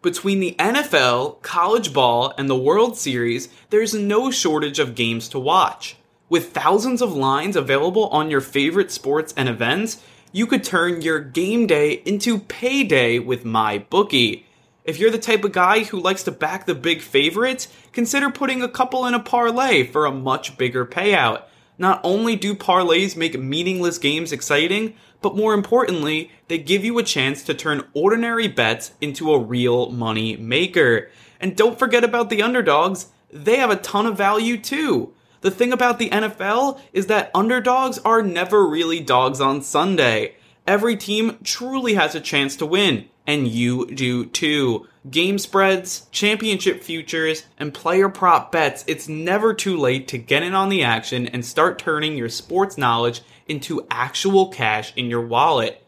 Between 0.03 0.41
the 0.41 0.57
NFL, 0.59 1.41
college 1.43 1.93
ball, 1.93 2.35
and 2.37 2.51
the 2.51 2.59
World 2.59 2.99
Series, 2.99 3.49
there's 3.71 3.95
no 3.95 4.33
shortage 4.33 4.81
of 4.81 4.97
games 4.97 5.29
to 5.29 5.39
watch. 5.39 5.97
With 6.33 6.53
thousands 6.53 7.03
of 7.03 7.13
lines 7.13 7.57
available 7.57 8.07
on 8.07 8.31
your 8.31 8.41
favorite 8.41 8.91
sports 8.91 9.35
and 9.37 9.51
events, 9.51 10.03
you 10.33 10.47
could 10.47 10.65
turn 10.65 11.03
your 11.03 11.21
game 11.21 11.67
day 11.67 12.01
into 12.07 12.39
payday 12.39 13.19
with 13.19 13.45
MyBookie. 13.45 14.45
If 14.83 14.99
you're 14.99 15.11
the 15.11 15.19
type 15.19 15.45
of 15.45 15.53
guy 15.53 15.85
who 15.85 16.01
likes 16.01 16.23
to 16.23 16.31
back 16.31 16.65
the 16.65 16.75
big 16.75 17.03
favorites, 17.03 17.69
consider 17.93 18.31
putting 18.31 18.63
a 18.63 18.69
couple 18.71 19.05
in 19.05 19.13
a 19.13 19.21
parlay 19.21 19.87
for 19.87 20.07
a 20.07 20.11
much 20.11 20.57
bigger 20.57 20.87
payout. 20.87 21.43
Not 21.77 22.01
only 22.03 22.35
do 22.35 22.55
parlays 22.55 23.15
make 23.15 23.39
meaningless 23.39 23.99
games 23.99 24.33
exciting, 24.33 24.95
but 25.21 25.37
more 25.37 25.53
importantly, 25.53 26.31
they 26.49 26.57
give 26.57 26.83
you 26.83 26.99
a 26.99 27.03
chance 27.03 27.43
to 27.43 27.53
turn 27.53 27.85
ordinary 27.93 28.49
bets 28.49 28.93
into 29.03 29.35
a 29.35 29.39
real 29.39 29.91
money 29.91 30.39
maker. 30.39 31.11
And 31.39 31.55
don't 31.55 31.79
forget 31.79 32.05
about 32.05 32.31
the 32.31 32.41
underdogs, 32.41 33.09
they 33.31 33.57
have 33.57 33.71
a 33.71 33.77
ton 33.77 34.07
of 34.07 34.17
value 34.17 34.57
too. 34.57 35.13
The 35.43 35.51
thing 35.51 35.73
about 35.73 35.99
the 35.99 36.09
NFL 36.09 36.81
is 36.93 37.07
that 37.09 37.31
underdogs 37.35 37.99
are 37.99 38.23
never 38.23 38.67
really 38.67 39.01
dogs 39.01 39.41
on 39.41 39.61
Sunday. 39.61 40.37
Every 40.67 40.97
team 40.97 41.39
truly 41.43 41.95
has 41.95 42.15
a 42.15 42.21
chance 42.21 42.57
to 42.57 42.67
win 42.67 43.09
and 43.27 43.49
you 43.49 43.87
do 43.87 44.27
too. 44.27 44.87
Game 45.11 45.39
spreads, 45.39 46.07
championship 46.13 46.83
futures, 46.83 47.45
and 47.59 47.75
player 47.75 48.09
prop 48.09 48.53
bets, 48.53 48.85
it's 48.87 49.09
never 49.09 49.53
too 49.53 49.77
late 49.77 50.09
to 50.09 50.19
get 50.19 50.43
in 50.43 50.55
on 50.55 50.69
the 50.69 50.83
action 50.83 51.27
and 51.27 51.45
start 51.45 51.79
turning 51.79 52.17
your 52.17 52.29
sports 52.29 52.79
knowledge 52.79 53.23
into 53.47 53.87
actual 53.91 54.49
cash 54.49 54.93
in 54.97 55.07
your 55.07 55.27
wallet. 55.27 55.82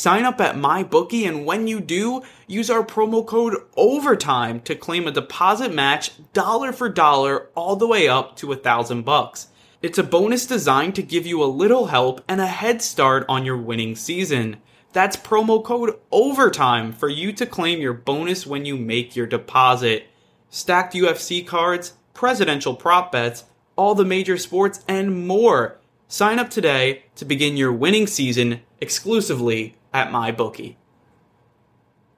Sign 0.00 0.24
up 0.24 0.40
at 0.40 0.56
MyBookie 0.56 1.28
and 1.28 1.44
when 1.44 1.66
you 1.66 1.78
do, 1.78 2.22
use 2.46 2.70
our 2.70 2.82
promo 2.82 3.26
code 3.26 3.54
OVERTIME 3.76 4.60
to 4.60 4.74
claim 4.74 5.06
a 5.06 5.10
deposit 5.10 5.74
match 5.74 6.12
dollar 6.32 6.72
for 6.72 6.88
dollar 6.88 7.48
all 7.54 7.76
the 7.76 7.86
way 7.86 8.08
up 8.08 8.34
to 8.36 8.50
a 8.50 8.56
thousand 8.56 9.02
bucks. 9.02 9.48
It's 9.82 9.98
a 9.98 10.02
bonus 10.02 10.46
designed 10.46 10.94
to 10.94 11.02
give 11.02 11.26
you 11.26 11.42
a 11.42 11.44
little 11.44 11.88
help 11.88 12.24
and 12.26 12.40
a 12.40 12.46
head 12.46 12.80
start 12.80 13.26
on 13.28 13.44
your 13.44 13.58
winning 13.58 13.94
season. 13.94 14.56
That's 14.94 15.18
promo 15.18 15.62
code 15.62 15.98
OVERTIME 16.10 16.94
for 16.94 17.10
you 17.10 17.34
to 17.34 17.44
claim 17.44 17.82
your 17.82 17.92
bonus 17.92 18.46
when 18.46 18.64
you 18.64 18.78
make 18.78 19.14
your 19.14 19.26
deposit. 19.26 20.06
Stacked 20.48 20.94
UFC 20.94 21.46
cards, 21.46 21.92
presidential 22.14 22.74
prop 22.74 23.12
bets, 23.12 23.44
all 23.76 23.94
the 23.94 24.06
major 24.06 24.38
sports, 24.38 24.82
and 24.88 25.26
more. 25.26 25.76
Sign 26.08 26.38
up 26.38 26.48
today 26.48 27.02
to 27.16 27.26
begin 27.26 27.58
your 27.58 27.70
winning 27.70 28.06
season 28.06 28.62
exclusively 28.80 29.76
at 29.92 30.12
my 30.12 30.32
bookie. 30.32 30.76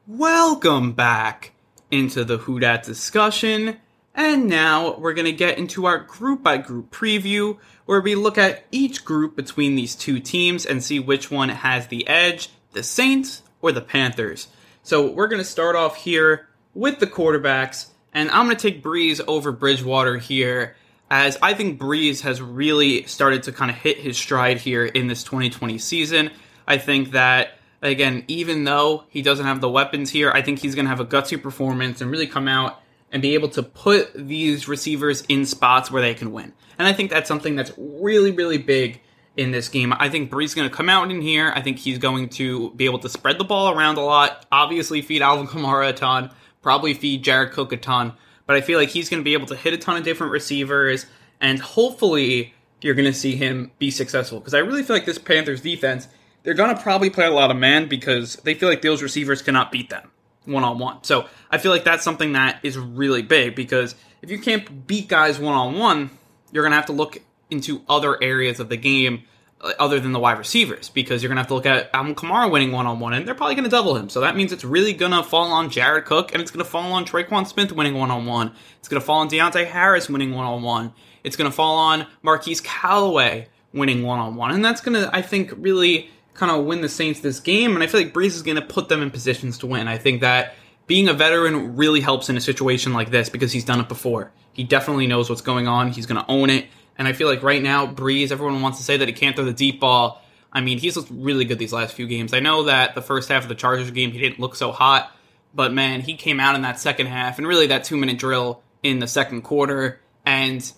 Welcome 0.07 0.93
back 0.93 1.53
into 1.91 2.25
the 2.25 2.39
Who 2.39 2.61
Dat 2.61 2.83
discussion. 2.83 3.79
And 4.15 4.47
now 4.47 4.97
we're 4.99 5.15
going 5.15 5.27
to 5.27 5.33
get 5.33 5.59
into 5.59 5.87
our 5.87 5.99
group 5.99 6.43
by 6.43 6.59
group 6.59 6.91
preview 6.91 7.59
where 7.87 8.01
we 8.01 8.15
look 8.15 8.37
at 8.37 8.65
each 8.71 9.05
group 9.05 9.37
between 9.37 9.75
these 9.75 9.95
two 9.95 10.21
teams 10.21 10.67
and 10.67 10.83
see 10.83 11.01
which 11.01 11.31
one 11.31 11.49
has 11.49 11.87
the 11.87 12.07
edge 12.07 12.51
the 12.73 12.83
Saints 12.83 13.43
or 13.61 13.73
the 13.73 13.81
Panthers. 13.81 14.49
So 14.83 15.11
we're 15.11 15.29
going 15.29 15.41
to 15.41 15.49
start 15.49 15.77
off 15.77 15.97
here 15.97 16.49
with 16.75 16.99
the 16.99 17.07
quarterbacks, 17.07 17.89
and 18.13 18.31
I'm 18.31 18.47
going 18.47 18.57
to 18.57 18.71
take 18.71 18.83
Brees 18.83 19.21
over 19.27 19.53
Bridgewater 19.53 20.17
here, 20.17 20.77
as 21.11 21.39
I 21.43 21.55
think 21.55 21.79
Brees 21.79 22.23
has 22.23 22.41
really 22.41 23.05
started 23.05 23.43
to 23.45 23.53
kind 23.53 23.71
of 23.71 23.77
hit 23.77 23.99
his 23.99 24.17
stride 24.17 24.59
here 24.59 24.85
in 24.85 25.07
this 25.07 25.23
2020 25.23 25.79
season. 25.79 26.31
I 26.67 26.79
think 26.79 27.13
that, 27.13 27.59
again, 27.91 28.25
even 28.29 28.65
though 28.65 29.05
he 29.09 29.23
doesn't 29.23 29.45
have 29.45 29.61
the 29.61 29.69
weapons 29.69 30.11
here, 30.11 30.31
I 30.31 30.43
think 30.43 30.61
he's 30.61 30.75
going 30.75 30.85
to 30.85 30.91
have 30.91 31.01
a 31.01 31.05
gutsy 31.05 31.41
performance 31.41 32.01
and 32.01 32.11
really 32.11 32.27
come 32.27 32.49
out 32.49 32.81
and 33.11 33.21
be 33.21 33.35
able 33.35 33.49
to 33.51 33.63
put 33.63 34.13
these 34.15 34.69
receivers 34.69 35.23
in 35.29 35.45
spots 35.45 35.91
where 35.91 36.01
they 36.01 36.15
can 36.15 36.33
win. 36.33 36.53
And 36.79 36.89
I 36.89 36.93
think 36.93 37.11
that's 37.11 37.29
something 37.29 37.57
that's 37.57 37.73
really, 37.77 38.31
really 38.31 38.59
big 38.59 39.01
in 39.37 39.51
this 39.51 39.69
game. 39.69 39.93
I 39.99 40.09
think 40.09 40.31
Brees 40.31 40.55
going 40.55 40.69
to 40.69 40.75
come 40.75 40.89
out 40.89 41.11
in 41.11 41.21
here. 41.21 41.53
I 41.55 41.61
think 41.61 41.79
he's 41.79 41.99
going 41.99 42.29
to 42.31 42.71
be 42.71 42.85
able 42.85 42.99
to 43.01 43.09
spread 43.09 43.39
the 43.39 43.45
ball 43.45 43.77
around 43.77 43.99
a 43.99 44.03
lot. 44.03 44.47
Obviously, 44.51 45.03
feed 45.03 45.23
Alvin 45.23 45.47
Kamara 45.47 45.91
a 45.91 45.93
ton. 45.93 46.31
Probably 46.63 46.95
feed 46.95 47.25
Jared 47.25 47.53
Cook 47.53 47.73
a 47.73 47.77
ton. 47.77 48.15
But 48.47 48.57
I 48.57 48.61
feel 48.61 48.79
like 48.79 48.91
he's 48.91 49.09
going 49.09 49.21
to 49.21 49.25
be 49.25 49.35
able 49.35 49.47
to 49.47 49.57
hit 49.57 49.73
a 49.73 49.79
ton 49.79 49.97
of 49.97 50.05
different 50.05 50.33
receivers, 50.33 51.07
and 51.41 51.61
hopefully, 51.61 52.55
you're 52.81 52.95
going 52.95 53.11
to 53.11 53.17
see 53.17 53.37
him 53.37 53.71
be 53.79 53.91
successful. 53.91 54.41
Because 54.41 54.55
I 54.55 54.59
really 54.59 54.83
feel 54.83 54.97
like 54.97 55.07
this 55.07 55.19
Panthers 55.19 55.61
defense, 55.61 56.09
they're 56.43 56.55
going 56.55 56.75
to 56.75 56.83
probably 56.83 57.11
play 57.11 57.27
a 57.27 57.31
lot 57.31 57.51
of 57.51 57.57
man 57.57 57.89
because 57.89 58.37
they 58.37 58.55
feel 58.55 58.69
like 58.69 58.83
those 58.83 59.03
receivers 59.03 59.43
cannot 59.43 59.71
beat 59.73 59.91
them 59.91 60.11
one 60.45 60.65
on 60.65 60.79
one. 60.79 61.03
So 61.05 61.29
I 61.51 61.59
feel 61.59 61.71
like 61.71 61.85
that's 61.85 62.03
something 62.03 62.33
that 62.33 62.61
is 62.63 62.77
really 62.77 63.23
big 63.23 63.55
because 63.55 63.95
if 64.23 64.31
you 64.31 64.39
can't 64.39 64.87
beat 64.87 65.09
guys 65.09 65.39
one 65.39 65.55
on 65.55 65.79
one, 65.79 66.11
you're 66.51 66.63
going 66.63 66.73
to 66.73 66.77
have 66.77 66.87
to 66.87 66.93
look 66.93 67.19
into 67.51 67.83
other 67.89 68.21
areas 68.23 68.61
of 68.61 68.69
the 68.69 68.77
game 68.77 69.25
uh, 69.61 69.73
other 69.79 70.01
than 70.01 70.13
the 70.13 70.19
wide 70.19 70.39
receivers 70.39 70.89
because 70.89 71.23
you're 71.23 71.29
going 71.29 71.37
to 71.37 71.43
have 71.43 71.49
to 71.49 71.55
look 71.55 71.67
at 71.67 71.91
Alvin 71.95 72.15
Kamara 72.15 72.51
winning 72.51 72.73
one 72.73 72.87
on 72.87 72.99
one, 72.99 73.13
and 73.13 73.27
they're 73.27 73.35
probably 73.35 73.55
going 73.55 73.65
to 73.65 73.71
double 73.71 73.97
him. 73.97 74.09
So 74.09 74.21
that 74.21 74.37
means 74.37 74.53
it's 74.53 74.65
really 74.65 74.93
going 74.93 75.13
to 75.13 75.23
fall 75.23 75.53
on 75.53 75.71
Jared 75.71 76.05
Cook, 76.05 76.33
and 76.33 76.43
it's 76.43 76.51
going 76.51 76.65
to 76.65 76.71
fall 76.71 76.93
on 76.93 77.05
Tre'Quan 77.05 77.47
Smith 77.47 77.73
winning 77.73 77.95
one 77.95 78.11
on 78.11 78.27
one. 78.27 78.53
It's 78.79 78.89
going 78.89 79.01
to 79.01 79.07
fall 79.07 79.21
on 79.21 79.29
Deonte 79.29 79.67
Harris 79.67 80.09
winning 80.09 80.35
one 80.35 80.47
on 80.47 80.63
one. 80.63 80.93
It's 81.23 81.37
going 81.37 81.49
to 81.49 81.55
fall 81.55 81.77
on 81.79 82.07
Marquise 82.23 82.61
Callaway 82.61 83.49
winning 83.73 84.03
one 84.03 84.19
on 84.19 84.35
one, 84.35 84.51
and 84.51 84.65
that's 84.65 84.81
going 84.81 85.01
to, 85.01 85.15
I 85.15 85.23
think, 85.23 85.53
really 85.57 86.11
kind 86.35 86.51
of 86.51 86.65
win 86.65 86.81
the 86.81 86.89
Saints 86.89 87.21
this 87.21 87.41
game. 87.41 87.75
And 87.75 87.83
I 87.83 87.87
feel 87.87 88.01
like 88.01 88.13
Brees 88.13 88.29
is 88.29 88.43
going 88.43 88.57
to 88.57 88.63
put 88.63 88.89
them 88.89 89.03
in 89.03 89.11
positions 89.11 89.59
to 89.59 89.67
win. 89.67 89.89
I 89.89 89.99
think 89.99 90.21
that 90.21 90.55
being 90.87 91.09
a 91.09 91.13
veteran 91.13 91.77
really 91.77 92.01
helps 92.01 92.29
in 92.29 92.37
a 92.37 92.41
situation 92.41 92.93
like 92.93 93.11
this 93.11 93.29
because 93.29 93.53
he's 93.53 93.65
done 93.65 93.81
it 93.81 93.89
before. 93.89 94.33
He 94.53 94.65
definitely 94.65 95.07
knows 95.07 95.29
what's 95.31 95.43
going 95.43 95.69
on. 95.69 95.93
He's 95.93 96.07
going 96.07 96.23
to 96.23 96.31
own 96.31 96.51
it. 96.51 96.67
And 96.99 97.09
I 97.09 97.13
feel 97.13 97.29
like 97.29 97.43
right 97.43 97.63
now, 97.63 97.87
Brees, 97.87 98.31
everyone 98.31 98.61
wants 98.61 98.79
to 98.79 98.85
say 98.85 98.97
that 98.99 99.09
he 99.09 99.15
can't 99.15 99.35
throw 99.35 99.45
the 99.45 99.53
deep 99.53 99.81
ball. 99.81 100.23
I 100.53 100.61
mean, 100.61 100.79
he's 100.79 100.97
looked 100.97 101.11
really 101.11 101.45
good 101.45 101.59
these 101.59 101.73
last 101.73 101.95
few 101.95 102.07
games. 102.07 102.35
I 102.35 102.41
know 102.41 102.65
that 102.65 102.95
the 102.95 103.01
first 103.01 103.31
half 103.31 103.43
of 103.43 103.49
the 103.49 103.55
Chargers 103.55 103.91
game, 103.91 104.13
he 104.13 104.19
didn't 104.19 104.39
look 104.39 104.55
so 104.55 104.71
hot, 104.71 105.11
but 105.55 105.73
man, 105.73 106.03
he 106.03 106.15
came 106.15 106.39
out 106.39 106.55
in 106.55 106.63
that 106.63 106.79
second 106.79 107.07
half 107.07 107.39
and 107.39 107.47
really 107.47 107.69
that 107.69 107.85
two 107.85 107.97
minute 107.97 108.19
drill 108.19 108.63
in 108.83 108.99
the 108.99 109.07
second 109.07 109.43
quarter, 109.43 110.01
and 110.27 110.71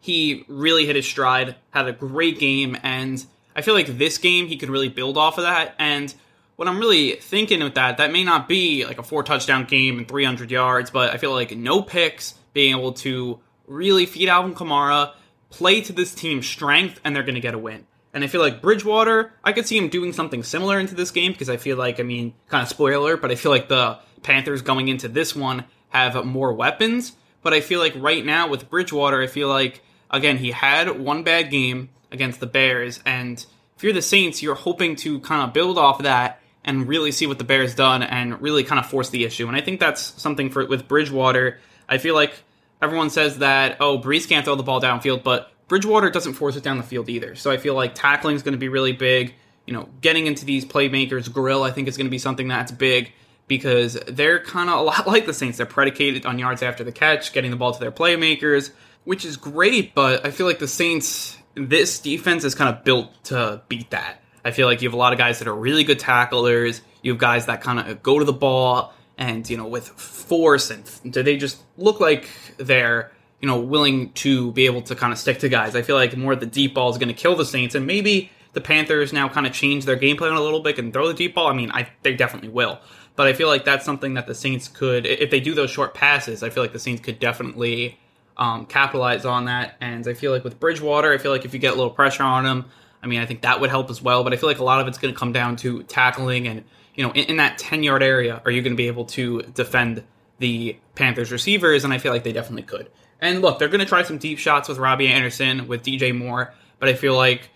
he 0.00 0.44
really 0.46 0.86
hit 0.86 0.94
his 0.94 1.06
stride, 1.06 1.56
had 1.70 1.88
a 1.88 1.92
great 1.92 2.38
game, 2.38 2.76
and 2.84 3.24
I 3.56 3.62
feel 3.62 3.74
like 3.74 3.98
this 3.98 4.18
game 4.18 4.46
he 4.46 4.58
could 4.58 4.68
really 4.68 4.90
build 4.90 5.16
off 5.16 5.38
of 5.38 5.44
that. 5.44 5.74
And 5.78 6.14
what 6.56 6.68
I'm 6.68 6.78
really 6.78 7.12
thinking 7.12 7.62
with 7.64 7.74
that, 7.74 7.96
that 7.96 8.12
may 8.12 8.22
not 8.22 8.48
be 8.48 8.84
like 8.84 8.98
a 8.98 9.02
four 9.02 9.22
touchdown 9.22 9.64
game 9.64 9.98
and 9.98 10.06
300 10.06 10.50
yards, 10.50 10.90
but 10.90 11.12
I 11.12 11.16
feel 11.16 11.32
like 11.32 11.56
no 11.56 11.80
picks, 11.80 12.34
being 12.52 12.76
able 12.76 12.92
to 12.92 13.40
really 13.66 14.06
feed 14.06 14.28
Alvin 14.28 14.54
Kamara, 14.54 15.12
play 15.50 15.80
to 15.80 15.92
this 15.92 16.14
team's 16.14 16.46
strength, 16.46 17.00
and 17.02 17.16
they're 17.16 17.22
going 17.22 17.34
to 17.34 17.40
get 17.40 17.54
a 17.54 17.58
win. 17.58 17.86
And 18.12 18.24
I 18.24 18.26
feel 18.28 18.40
like 18.40 18.62
Bridgewater, 18.62 19.32
I 19.42 19.52
could 19.52 19.66
see 19.66 19.76
him 19.76 19.88
doing 19.88 20.12
something 20.12 20.42
similar 20.42 20.78
into 20.78 20.94
this 20.94 21.10
game 21.10 21.32
because 21.32 21.50
I 21.50 21.56
feel 21.56 21.76
like, 21.76 21.98
I 21.98 22.02
mean, 22.02 22.34
kind 22.48 22.62
of 22.62 22.68
spoiler, 22.68 23.16
but 23.16 23.30
I 23.30 23.34
feel 23.34 23.52
like 23.52 23.68
the 23.68 23.98
Panthers 24.22 24.62
going 24.62 24.88
into 24.88 25.08
this 25.08 25.34
one 25.34 25.64
have 25.90 26.24
more 26.24 26.52
weapons. 26.52 27.12
But 27.42 27.52
I 27.52 27.60
feel 27.60 27.80
like 27.80 27.94
right 27.96 28.24
now 28.24 28.48
with 28.48 28.70
Bridgewater, 28.70 29.20
I 29.20 29.26
feel 29.26 29.48
like, 29.48 29.82
again, 30.10 30.38
he 30.38 30.50
had 30.50 30.98
one 30.98 31.24
bad 31.24 31.50
game 31.50 31.90
against 32.12 32.40
the 32.40 32.46
Bears. 32.46 33.00
And 33.04 33.44
if 33.76 33.84
you're 33.84 33.92
the 33.92 34.02
Saints, 34.02 34.42
you're 34.42 34.54
hoping 34.54 34.96
to 34.96 35.20
kind 35.20 35.42
of 35.42 35.52
build 35.52 35.78
off 35.78 36.02
that 36.02 36.40
and 36.64 36.88
really 36.88 37.12
see 37.12 37.26
what 37.26 37.38
the 37.38 37.44
Bears 37.44 37.74
done 37.74 38.02
and 38.02 38.40
really 38.42 38.64
kind 38.64 38.78
of 38.78 38.86
force 38.86 39.10
the 39.10 39.24
issue. 39.24 39.46
And 39.46 39.56
I 39.56 39.60
think 39.60 39.80
that's 39.80 40.20
something 40.20 40.50
for 40.50 40.66
with 40.66 40.88
Bridgewater. 40.88 41.58
I 41.88 41.98
feel 41.98 42.14
like 42.14 42.34
everyone 42.82 43.10
says 43.10 43.38
that, 43.38 43.76
oh, 43.80 43.98
Brees 43.98 44.28
can't 44.28 44.44
throw 44.44 44.56
the 44.56 44.62
ball 44.62 44.80
downfield, 44.80 45.22
but 45.22 45.52
Bridgewater 45.68 46.10
doesn't 46.10 46.34
force 46.34 46.56
it 46.56 46.62
down 46.62 46.76
the 46.76 46.82
field 46.82 47.08
either. 47.08 47.34
So 47.34 47.50
I 47.50 47.56
feel 47.56 47.74
like 47.74 47.94
tackling 47.94 48.36
is 48.36 48.42
going 48.42 48.52
to 48.52 48.58
be 48.58 48.68
really 48.68 48.92
big. 48.92 49.34
You 49.66 49.74
know, 49.74 49.88
getting 50.00 50.26
into 50.26 50.44
these 50.44 50.64
playmakers' 50.64 51.32
grill, 51.32 51.64
I 51.64 51.70
think 51.72 51.88
is 51.88 51.96
going 51.96 52.06
to 52.06 52.10
be 52.10 52.18
something 52.18 52.46
that's 52.48 52.70
big 52.70 53.12
because 53.48 53.94
they're 54.06 54.40
kind 54.40 54.70
of 54.70 54.78
a 54.78 54.82
lot 54.82 55.06
like 55.06 55.26
the 55.26 55.34
Saints. 55.34 55.58
They're 55.58 55.66
predicated 55.66 56.26
on 56.26 56.38
yards 56.38 56.62
after 56.62 56.84
the 56.84 56.92
catch, 56.92 57.32
getting 57.32 57.50
the 57.50 57.56
ball 57.56 57.72
to 57.72 57.80
their 57.80 57.92
playmakers, 57.92 58.70
which 59.04 59.24
is 59.24 59.36
great, 59.36 59.94
but 59.94 60.24
I 60.24 60.30
feel 60.30 60.46
like 60.46 60.58
the 60.58 60.68
Saints, 60.68 61.36
this 61.56 61.98
defense 61.98 62.44
is 62.44 62.54
kind 62.54 62.74
of 62.74 62.84
built 62.84 63.24
to 63.24 63.62
beat 63.68 63.90
that. 63.90 64.22
I 64.44 64.52
feel 64.52 64.68
like 64.68 64.82
you 64.82 64.88
have 64.88 64.94
a 64.94 64.98
lot 64.98 65.12
of 65.12 65.18
guys 65.18 65.40
that 65.40 65.48
are 65.48 65.54
really 65.54 65.82
good 65.82 65.98
tacklers. 65.98 66.80
You 67.02 67.12
have 67.12 67.20
guys 67.20 67.46
that 67.46 67.62
kind 67.62 67.80
of 67.80 68.02
go 68.02 68.18
to 68.18 68.24
the 68.24 68.32
ball 68.32 68.94
and, 69.18 69.48
you 69.48 69.56
know, 69.56 69.66
with 69.66 69.88
force 69.88 70.70
and 70.70 70.84
do 71.12 71.22
they 71.22 71.36
just 71.36 71.60
look 71.76 71.98
like 71.98 72.28
they're 72.58 73.10
you 73.40 73.48
know, 73.48 73.60
willing 73.60 74.12
to 74.12 74.52
be 74.52 74.66
able 74.66 74.82
to 74.82 74.94
kind 74.94 75.12
of 75.12 75.18
stick 75.18 75.38
to 75.40 75.48
guys. 75.48 75.76
I 75.76 75.82
feel 75.82 75.96
like 75.96 76.16
more 76.16 76.32
of 76.32 76.40
the 76.40 76.46
deep 76.46 76.74
ball 76.74 76.90
is 76.90 76.98
going 76.98 77.08
to 77.08 77.14
kill 77.14 77.36
the 77.36 77.44
Saints, 77.44 77.74
and 77.74 77.86
maybe 77.86 78.30
the 78.54 78.60
Panthers 78.60 79.12
now 79.12 79.28
kind 79.28 79.46
of 79.46 79.52
change 79.52 79.84
their 79.84 79.96
game 79.96 80.16
plan 80.16 80.32
a 80.32 80.40
little 80.40 80.60
bit 80.60 80.78
and 80.78 80.92
throw 80.92 81.08
the 81.08 81.14
deep 81.14 81.34
ball. 81.34 81.48
I 81.48 81.52
mean, 81.52 81.70
I 81.70 81.88
they 82.02 82.14
definitely 82.14 82.48
will, 82.48 82.80
but 83.14 83.26
I 83.26 83.34
feel 83.34 83.48
like 83.48 83.64
that's 83.64 83.84
something 83.84 84.14
that 84.14 84.26
the 84.26 84.34
Saints 84.34 84.68
could, 84.68 85.06
if 85.06 85.30
they 85.30 85.40
do 85.40 85.54
those 85.54 85.70
short 85.70 85.94
passes, 85.94 86.42
I 86.42 86.50
feel 86.50 86.62
like 86.62 86.72
the 86.72 86.78
Saints 86.78 87.02
could 87.02 87.18
definitely 87.18 87.98
um, 88.36 88.66
capitalize 88.66 89.24
on 89.24 89.46
that. 89.46 89.76
And 89.80 90.06
I 90.06 90.14
feel 90.14 90.32
like 90.32 90.44
with 90.44 90.60
Bridgewater, 90.60 91.12
I 91.12 91.18
feel 91.18 91.32
like 91.32 91.44
if 91.44 91.54
you 91.54 91.60
get 91.60 91.72
a 91.72 91.76
little 91.76 91.90
pressure 91.90 92.22
on 92.22 92.44
him, 92.46 92.66
I 93.02 93.06
mean, 93.06 93.20
I 93.20 93.26
think 93.26 93.42
that 93.42 93.60
would 93.60 93.70
help 93.70 93.90
as 93.90 94.02
well. 94.02 94.24
But 94.24 94.32
I 94.32 94.36
feel 94.36 94.48
like 94.48 94.58
a 94.58 94.64
lot 94.64 94.80
of 94.80 94.88
it's 94.88 94.98
going 94.98 95.12
to 95.12 95.18
come 95.18 95.32
down 95.32 95.56
to 95.56 95.82
tackling 95.84 96.48
and 96.48 96.64
you 96.96 97.04
know, 97.04 97.12
in, 97.12 97.24
in 97.24 97.36
that 97.36 97.58
ten 97.58 97.82
yard 97.82 98.02
area, 98.02 98.42
are 98.44 98.50
you 98.50 98.62
going 98.62 98.72
to 98.72 98.76
be 98.76 98.88
able 98.88 99.04
to 99.04 99.42
defend 99.42 100.02
the 100.38 100.76
Panthers 100.94 101.30
receivers? 101.30 101.84
And 101.84 101.92
I 101.92 101.98
feel 101.98 102.12
like 102.12 102.24
they 102.24 102.32
definitely 102.32 102.62
could. 102.62 102.90
And 103.20 103.42
look, 103.42 103.58
they're 103.58 103.68
going 103.68 103.80
to 103.80 103.86
try 103.86 104.02
some 104.02 104.18
deep 104.18 104.38
shots 104.38 104.68
with 104.68 104.78
Robbie 104.78 105.08
Anderson, 105.08 105.68
with 105.68 105.82
DJ 105.82 106.16
Moore, 106.16 106.52
but 106.78 106.88
I 106.88 106.94
feel 106.94 107.14
like 107.14 107.50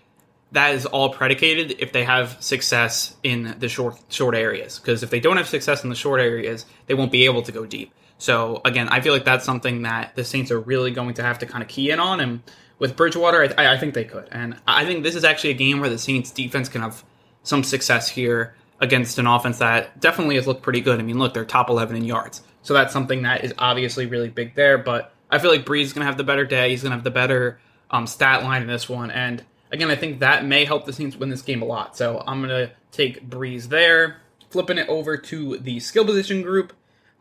that 0.52 0.74
is 0.74 0.86
all 0.86 1.10
predicated 1.10 1.76
if 1.78 1.92
they 1.92 2.04
have 2.04 2.36
success 2.40 3.14
in 3.22 3.56
the 3.58 3.68
short 3.68 3.96
short 4.08 4.34
areas. 4.34 4.78
Because 4.78 5.02
if 5.02 5.10
they 5.10 5.20
don't 5.20 5.36
have 5.36 5.48
success 5.48 5.84
in 5.84 5.90
the 5.90 5.96
short 5.96 6.20
areas, 6.20 6.66
they 6.86 6.94
won't 6.94 7.12
be 7.12 7.24
able 7.24 7.42
to 7.42 7.52
go 7.52 7.66
deep. 7.66 7.92
So 8.20 8.60
again, 8.66 8.88
I 8.90 9.00
feel 9.00 9.14
like 9.14 9.24
that's 9.24 9.46
something 9.46 9.82
that 9.82 10.14
the 10.14 10.24
Saints 10.24 10.50
are 10.50 10.60
really 10.60 10.90
going 10.90 11.14
to 11.14 11.22
have 11.22 11.38
to 11.38 11.46
kind 11.46 11.62
of 11.62 11.68
key 11.68 11.90
in 11.90 11.98
on. 11.98 12.20
And 12.20 12.42
with 12.78 12.94
Bridgewater, 12.94 13.54
I, 13.58 13.74
I 13.74 13.78
think 13.78 13.94
they 13.94 14.04
could. 14.04 14.28
And 14.30 14.56
I 14.66 14.84
think 14.84 15.02
this 15.02 15.14
is 15.14 15.24
actually 15.24 15.50
a 15.50 15.54
game 15.54 15.80
where 15.80 15.88
the 15.88 15.98
Saints 15.98 16.30
defense 16.30 16.68
can 16.68 16.82
have 16.82 17.02
some 17.42 17.64
success 17.64 18.10
here 18.10 18.54
against 18.78 19.18
an 19.18 19.26
offense 19.26 19.58
that 19.58 20.00
definitely 20.00 20.36
has 20.36 20.46
looked 20.46 20.62
pretty 20.62 20.82
good. 20.82 21.00
I 21.00 21.02
mean, 21.02 21.18
look, 21.18 21.32
they're 21.32 21.46
top 21.46 21.70
11 21.70 21.96
in 21.96 22.04
yards. 22.04 22.42
So 22.62 22.74
that's 22.74 22.92
something 22.92 23.22
that 23.22 23.42
is 23.42 23.54
obviously 23.58 24.04
really 24.04 24.28
big 24.28 24.54
there. 24.54 24.76
But 24.76 25.14
I 25.30 25.38
feel 25.38 25.50
like 25.50 25.64
Brees 25.64 25.84
is 25.84 25.92
going 25.94 26.00
to 26.00 26.06
have 26.06 26.18
the 26.18 26.24
better 26.24 26.44
day. 26.44 26.70
He's 26.70 26.82
going 26.82 26.90
to 26.90 26.96
have 26.96 27.04
the 27.04 27.10
better 27.10 27.58
um, 27.90 28.06
stat 28.06 28.42
line 28.42 28.60
in 28.60 28.68
this 28.68 28.86
one. 28.86 29.10
And 29.10 29.42
again, 29.72 29.90
I 29.90 29.96
think 29.96 30.20
that 30.20 30.44
may 30.44 30.66
help 30.66 30.84
the 30.84 30.92
Saints 30.92 31.16
win 31.16 31.30
this 31.30 31.40
game 31.40 31.62
a 31.62 31.64
lot. 31.64 31.96
So 31.96 32.22
I'm 32.26 32.42
going 32.42 32.66
to 32.66 32.72
take 32.92 33.28
Brees 33.28 33.68
there. 33.68 34.18
Flipping 34.50 34.78
it 34.78 34.88
over 34.88 35.16
to 35.16 35.58
the 35.58 35.78
skill 35.78 36.04
position 36.04 36.42
group, 36.42 36.72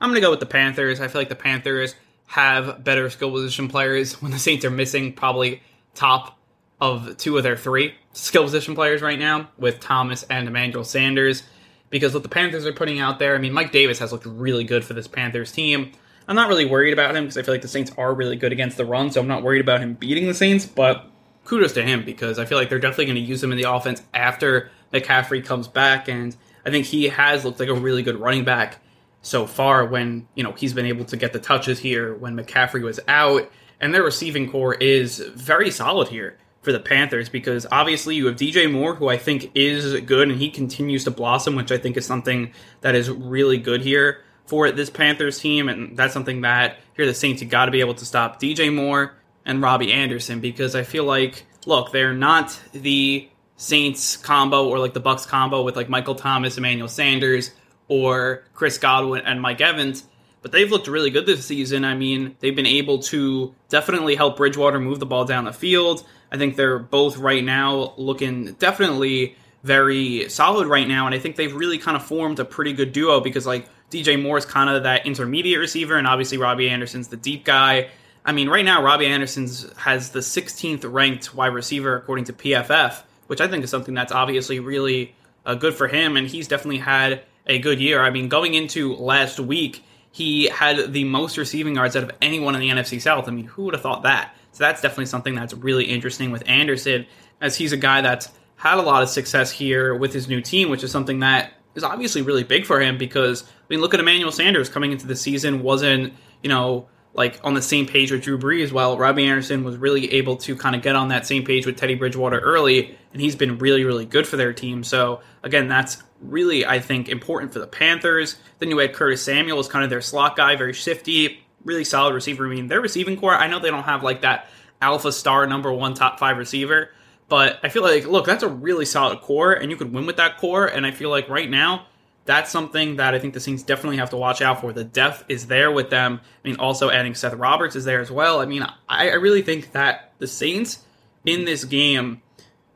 I'm 0.01 0.09
going 0.09 0.15
to 0.15 0.21
go 0.21 0.31
with 0.31 0.39
the 0.39 0.45
Panthers. 0.45 1.01
I 1.01 1.07
feel 1.07 1.21
like 1.21 1.29
the 1.29 1.35
Panthers 1.35 1.95
have 2.27 2.83
better 2.83 3.09
skill 3.09 3.31
position 3.31 3.67
players 3.67 4.21
when 4.21 4.31
the 4.31 4.39
Saints 4.39 4.63
are 4.63 4.69
missing 4.69 5.13
probably 5.13 5.61
top 5.95 6.37
of 6.79 7.17
two 7.17 7.37
of 7.37 7.43
their 7.43 7.57
three 7.57 7.93
skill 8.13 8.43
position 8.43 8.75
players 8.75 9.01
right 9.01 9.19
now 9.19 9.49
with 9.57 9.79
Thomas 9.79 10.23
and 10.23 10.47
Emmanuel 10.47 10.83
Sanders. 10.83 11.43
Because 11.89 12.13
what 12.13 12.23
the 12.23 12.29
Panthers 12.29 12.65
are 12.65 12.73
putting 12.73 12.99
out 12.99 13.19
there, 13.19 13.35
I 13.35 13.39
mean, 13.39 13.51
Mike 13.51 13.71
Davis 13.71 13.99
has 13.99 14.11
looked 14.11 14.25
really 14.25 14.63
good 14.63 14.85
for 14.85 14.93
this 14.93 15.07
Panthers 15.07 15.51
team. 15.51 15.91
I'm 16.27 16.35
not 16.35 16.47
really 16.47 16.65
worried 16.65 16.93
about 16.93 17.15
him 17.15 17.23
because 17.23 17.37
I 17.37 17.41
feel 17.41 17.55
like 17.55 17.63
the 17.63 17.67
Saints 17.67 17.91
are 17.97 18.13
really 18.13 18.35
good 18.35 18.51
against 18.51 18.77
the 18.77 18.85
run, 18.85 19.09
so 19.09 19.19
I'm 19.19 19.27
not 19.27 19.41
worried 19.41 19.61
about 19.61 19.81
him 19.81 19.95
beating 19.95 20.27
the 20.27 20.35
Saints, 20.35 20.67
but 20.67 21.09
kudos 21.43 21.73
to 21.73 21.83
him 21.83 22.05
because 22.05 22.37
I 22.37 22.45
feel 22.45 22.59
like 22.59 22.69
they're 22.69 22.77
definitely 22.77 23.05
going 23.05 23.15
to 23.15 23.21
use 23.21 23.43
him 23.43 23.51
in 23.51 23.57
the 23.57 23.69
offense 23.69 24.03
after 24.13 24.69
McCaffrey 24.93 25.43
comes 25.43 25.67
back, 25.67 26.07
and 26.07 26.35
I 26.63 26.69
think 26.69 26.85
he 26.85 27.05
has 27.09 27.43
looked 27.43 27.59
like 27.59 27.69
a 27.69 27.73
really 27.73 28.03
good 28.03 28.17
running 28.17 28.45
back 28.45 28.79
so 29.21 29.45
far 29.45 29.85
when, 29.85 30.27
you 30.35 30.43
know, 30.43 30.53
he's 30.53 30.73
been 30.73 30.85
able 30.85 31.05
to 31.05 31.17
get 31.17 31.33
the 31.33 31.39
touches 31.39 31.79
here 31.79 32.15
when 32.15 32.35
McCaffrey 32.35 32.81
was 32.81 32.99
out, 33.07 33.51
and 33.79 33.93
their 33.93 34.03
receiving 34.03 34.49
core 34.49 34.75
is 34.75 35.19
very 35.19 35.71
solid 35.71 36.07
here 36.07 36.37
for 36.61 36.71
the 36.71 36.79
Panthers 36.79 37.29
because 37.29 37.65
obviously 37.71 38.15
you 38.15 38.25
have 38.25 38.35
DJ 38.35 38.71
Moore, 38.71 38.95
who 38.95 39.07
I 39.07 39.17
think 39.17 39.51
is 39.55 39.99
good, 40.01 40.29
and 40.29 40.39
he 40.39 40.49
continues 40.49 41.03
to 41.05 41.11
blossom, 41.11 41.55
which 41.55 41.71
I 41.71 41.77
think 41.77 41.97
is 41.97 42.05
something 42.05 42.51
that 42.81 42.95
is 42.95 43.09
really 43.09 43.57
good 43.57 43.81
here 43.81 44.21
for 44.45 44.71
this 44.71 44.89
Panthers 44.89 45.39
team, 45.39 45.69
and 45.69 45.95
that's 45.95 46.13
something 46.13 46.41
that 46.41 46.77
here 46.95 47.05
the 47.05 47.13
Saints 47.13 47.41
you 47.41 47.47
got 47.47 47.65
to 47.65 47.71
be 47.71 47.81
able 47.81 47.93
to 47.93 48.05
stop 48.05 48.41
DJ 48.41 48.73
Moore 48.73 49.15
and 49.45 49.61
Robbie 49.61 49.93
Anderson 49.93 50.39
because 50.39 50.75
I 50.75 50.83
feel 50.83 51.03
like 51.03 51.45
look 51.65 51.91
they're 51.91 52.13
not 52.13 52.59
the 52.73 53.29
Saints 53.57 54.17
combo 54.17 54.67
or 54.67 54.79
like 54.79 54.93
the 54.93 54.99
Bucks 54.99 55.25
combo 55.25 55.61
with 55.63 55.75
like 55.75 55.89
Michael 55.89 56.15
Thomas, 56.15 56.57
Emmanuel 56.57 56.87
Sanders, 56.87 57.51
or 57.89 58.43
Chris 58.53 58.77
Godwin 58.77 59.25
and 59.25 59.41
Mike 59.41 59.59
Evans. 59.59 60.05
But 60.41 60.53
they've 60.53 60.71
looked 60.71 60.87
really 60.87 61.09
good 61.09 61.25
this 61.25 61.45
season. 61.45 61.83
I 61.83 61.95
mean, 61.95 62.37
they've 62.39 62.55
been 62.55 62.65
able 62.65 62.99
to 62.99 63.53
definitely 63.67 64.15
help 64.15 64.37
Bridgewater 64.37 64.79
move 64.79 64.99
the 64.99 65.05
ball 65.05 65.25
down 65.25 65.43
the 65.43 65.51
field. 65.51 66.05
I 66.31 66.37
think 66.37 66.55
they're 66.55 66.79
both 66.79 67.17
right 67.17 67.43
now 67.43 67.93
looking 67.97 68.53
definitely 68.53 69.35
very 69.63 70.29
solid 70.29 70.67
right 70.67 70.87
now, 70.87 71.05
and 71.05 71.13
I 71.13 71.19
think 71.19 71.35
they've 71.35 71.53
really 71.53 71.77
kind 71.77 71.97
of 71.97 72.03
formed 72.03 72.39
a 72.39 72.45
pretty 72.45 72.71
good 72.71 72.93
duo 72.93 73.19
because 73.19 73.45
like 73.45 73.67
DJ 73.91 74.21
Moore 74.21 74.37
is 74.37 74.45
kind 74.45 74.69
of 74.69 74.83
that 74.83 75.05
intermediate 75.05 75.59
receiver, 75.59 75.95
and 75.95 76.07
obviously 76.07 76.37
Robbie 76.37 76.69
Anderson's 76.69 77.09
the 77.09 77.17
deep 77.17 77.43
guy. 77.43 77.89
I 78.23 78.31
mean, 78.31 78.49
right 78.49 78.63
now 78.63 78.83
Robbie 78.83 79.07
Anderson's 79.07 79.69
has 79.77 80.11
the 80.11 80.19
16th 80.19 80.89
ranked 80.89 81.33
wide 81.33 81.53
receiver 81.53 81.95
according 81.95 82.25
to 82.25 82.33
PFF, 82.33 83.01
which 83.27 83.41
I 83.41 83.47
think 83.47 83.63
is 83.63 83.69
something 83.69 83.93
that's 83.93 84.11
obviously 84.11 84.59
really 84.59 85.15
uh, 85.45 85.55
good 85.55 85.73
for 85.73 85.87
him, 85.87 86.15
and 86.15 86.27
he's 86.27 86.47
definitely 86.47 86.79
had 86.79 87.23
a 87.49 87.59
good 87.59 87.81
year. 87.81 88.01
I 88.01 88.11
mean, 88.11 88.29
going 88.29 88.53
into 88.53 88.95
last 88.95 89.39
week, 89.39 89.83
he 90.11 90.45
had 90.47 90.93
the 90.93 91.03
most 91.03 91.37
receiving 91.37 91.75
yards 91.75 91.95
out 91.95 92.03
of 92.03 92.11
anyone 92.21 92.55
in 92.55 92.61
the 92.61 92.69
NFC 92.69 93.01
South. 93.01 93.27
I 93.27 93.31
mean, 93.31 93.45
who 93.45 93.63
would 93.63 93.73
have 93.73 93.83
thought 93.83 94.03
that? 94.03 94.33
So 94.53 94.63
that's 94.63 94.81
definitely 94.81 95.07
something 95.07 95.35
that's 95.35 95.53
really 95.53 95.85
interesting 95.85 96.31
with 96.31 96.47
Anderson, 96.47 97.05
as 97.41 97.55
he's 97.55 97.71
a 97.71 97.77
guy 97.77 98.01
that's 98.01 98.29
had 98.55 98.77
a 98.77 98.81
lot 98.81 99.03
of 99.03 99.09
success 99.09 99.51
here 99.51 99.95
with 99.95 100.13
his 100.13 100.27
new 100.27 100.41
team, 100.41 100.69
which 100.69 100.83
is 100.83 100.91
something 100.91 101.19
that 101.19 101.53
is 101.75 101.83
obviously 101.83 102.21
really 102.21 102.43
big 102.43 102.65
for 102.65 102.79
him 102.79 102.97
because 102.97 103.43
I 103.43 103.47
mean, 103.69 103.81
look 103.81 103.93
at 103.93 103.99
Emmanuel 103.99 104.31
Sanders 104.31 104.69
coming 104.69 104.91
into 104.91 105.07
the 105.07 105.15
season 105.15 105.63
wasn't 105.63 106.13
you 106.43 106.49
know 106.49 106.87
like 107.13 107.39
on 107.43 107.53
the 107.53 107.61
same 107.61 107.85
page 107.87 108.11
with 108.11 108.21
Drew 108.21 108.37
Brees, 108.37 108.71
while 108.71 108.97
Robbie 108.97 109.25
Anderson 109.25 109.63
was 109.63 109.77
really 109.77 110.13
able 110.13 110.37
to 110.37 110.55
kind 110.55 110.75
of 110.75 110.81
get 110.81 110.95
on 110.95 111.09
that 111.09 111.25
same 111.25 111.43
page 111.43 111.65
with 111.65 111.75
Teddy 111.77 111.95
Bridgewater 111.95 112.39
early, 112.39 112.95
and 113.13 113.21
he's 113.21 113.35
been 113.35 113.57
really 113.57 113.83
really 113.83 114.05
good 114.05 114.27
for 114.27 114.37
their 114.37 114.53
team. 114.53 114.83
So 114.83 115.21
again, 115.43 115.67
that's 115.67 116.03
really 116.21 116.65
I 116.65 116.79
think 116.79 117.09
important 117.09 117.53
for 117.53 117.59
the 117.59 117.67
Panthers. 117.67 118.35
Then 118.59 118.69
you 118.69 118.77
had 118.77 118.93
Curtis 118.93 119.23
Samuel 119.23 119.59
as 119.59 119.67
kind 119.67 119.83
of 119.83 119.89
their 119.89 120.01
slot 120.01 120.35
guy, 120.35 120.55
very 120.55 120.73
shifty, 120.73 121.39
really 121.63 121.83
solid 121.83 122.13
receiver. 122.13 122.45
I 122.45 122.49
mean, 122.49 122.67
their 122.67 122.81
receiving 122.81 123.19
core, 123.19 123.35
I 123.35 123.47
know 123.47 123.59
they 123.59 123.71
don't 123.71 123.83
have 123.83 124.03
like 124.03 124.21
that 124.21 124.47
alpha 124.81 125.11
star 125.11 125.47
number 125.47 125.71
one 125.71 125.93
top 125.93 126.19
five 126.19 126.37
receiver, 126.37 126.89
but 127.27 127.59
I 127.63 127.69
feel 127.69 127.83
like, 127.83 128.05
look, 128.05 128.25
that's 128.25 128.43
a 128.43 128.47
really 128.47 128.85
solid 128.85 129.21
core, 129.21 129.53
and 129.53 129.69
you 129.69 129.77
could 129.77 129.93
win 129.93 130.05
with 130.05 130.17
that 130.17 130.37
core. 130.37 130.65
And 130.65 130.85
I 130.85 130.91
feel 130.91 131.09
like 131.09 131.29
right 131.29 131.49
now, 131.49 131.85
that's 132.25 132.51
something 132.51 132.97
that 132.97 133.13
I 133.13 133.19
think 133.19 133.33
the 133.33 133.39
Saints 133.39 133.63
definitely 133.63 133.97
have 133.97 134.11
to 134.11 134.17
watch 134.17 134.41
out 134.41 134.61
for. 134.61 134.71
The 134.71 134.83
depth 134.83 135.25
is 135.29 135.47
there 135.47 135.71
with 135.71 135.89
them. 135.89 136.21
I 136.23 136.47
mean, 136.47 136.57
also 136.57 136.89
adding 136.89 137.15
Seth 137.15 137.33
Roberts 137.33 137.75
is 137.75 137.85
there 137.85 138.01
as 138.01 138.11
well. 138.11 138.39
I 138.39 138.45
mean, 138.45 138.63
I, 138.87 139.09
I 139.09 139.13
really 139.13 139.41
think 139.41 139.71
that 139.71 140.13
the 140.19 140.27
Saints 140.27 140.83
in 141.25 141.45
this 141.45 141.63
game, 141.63 142.21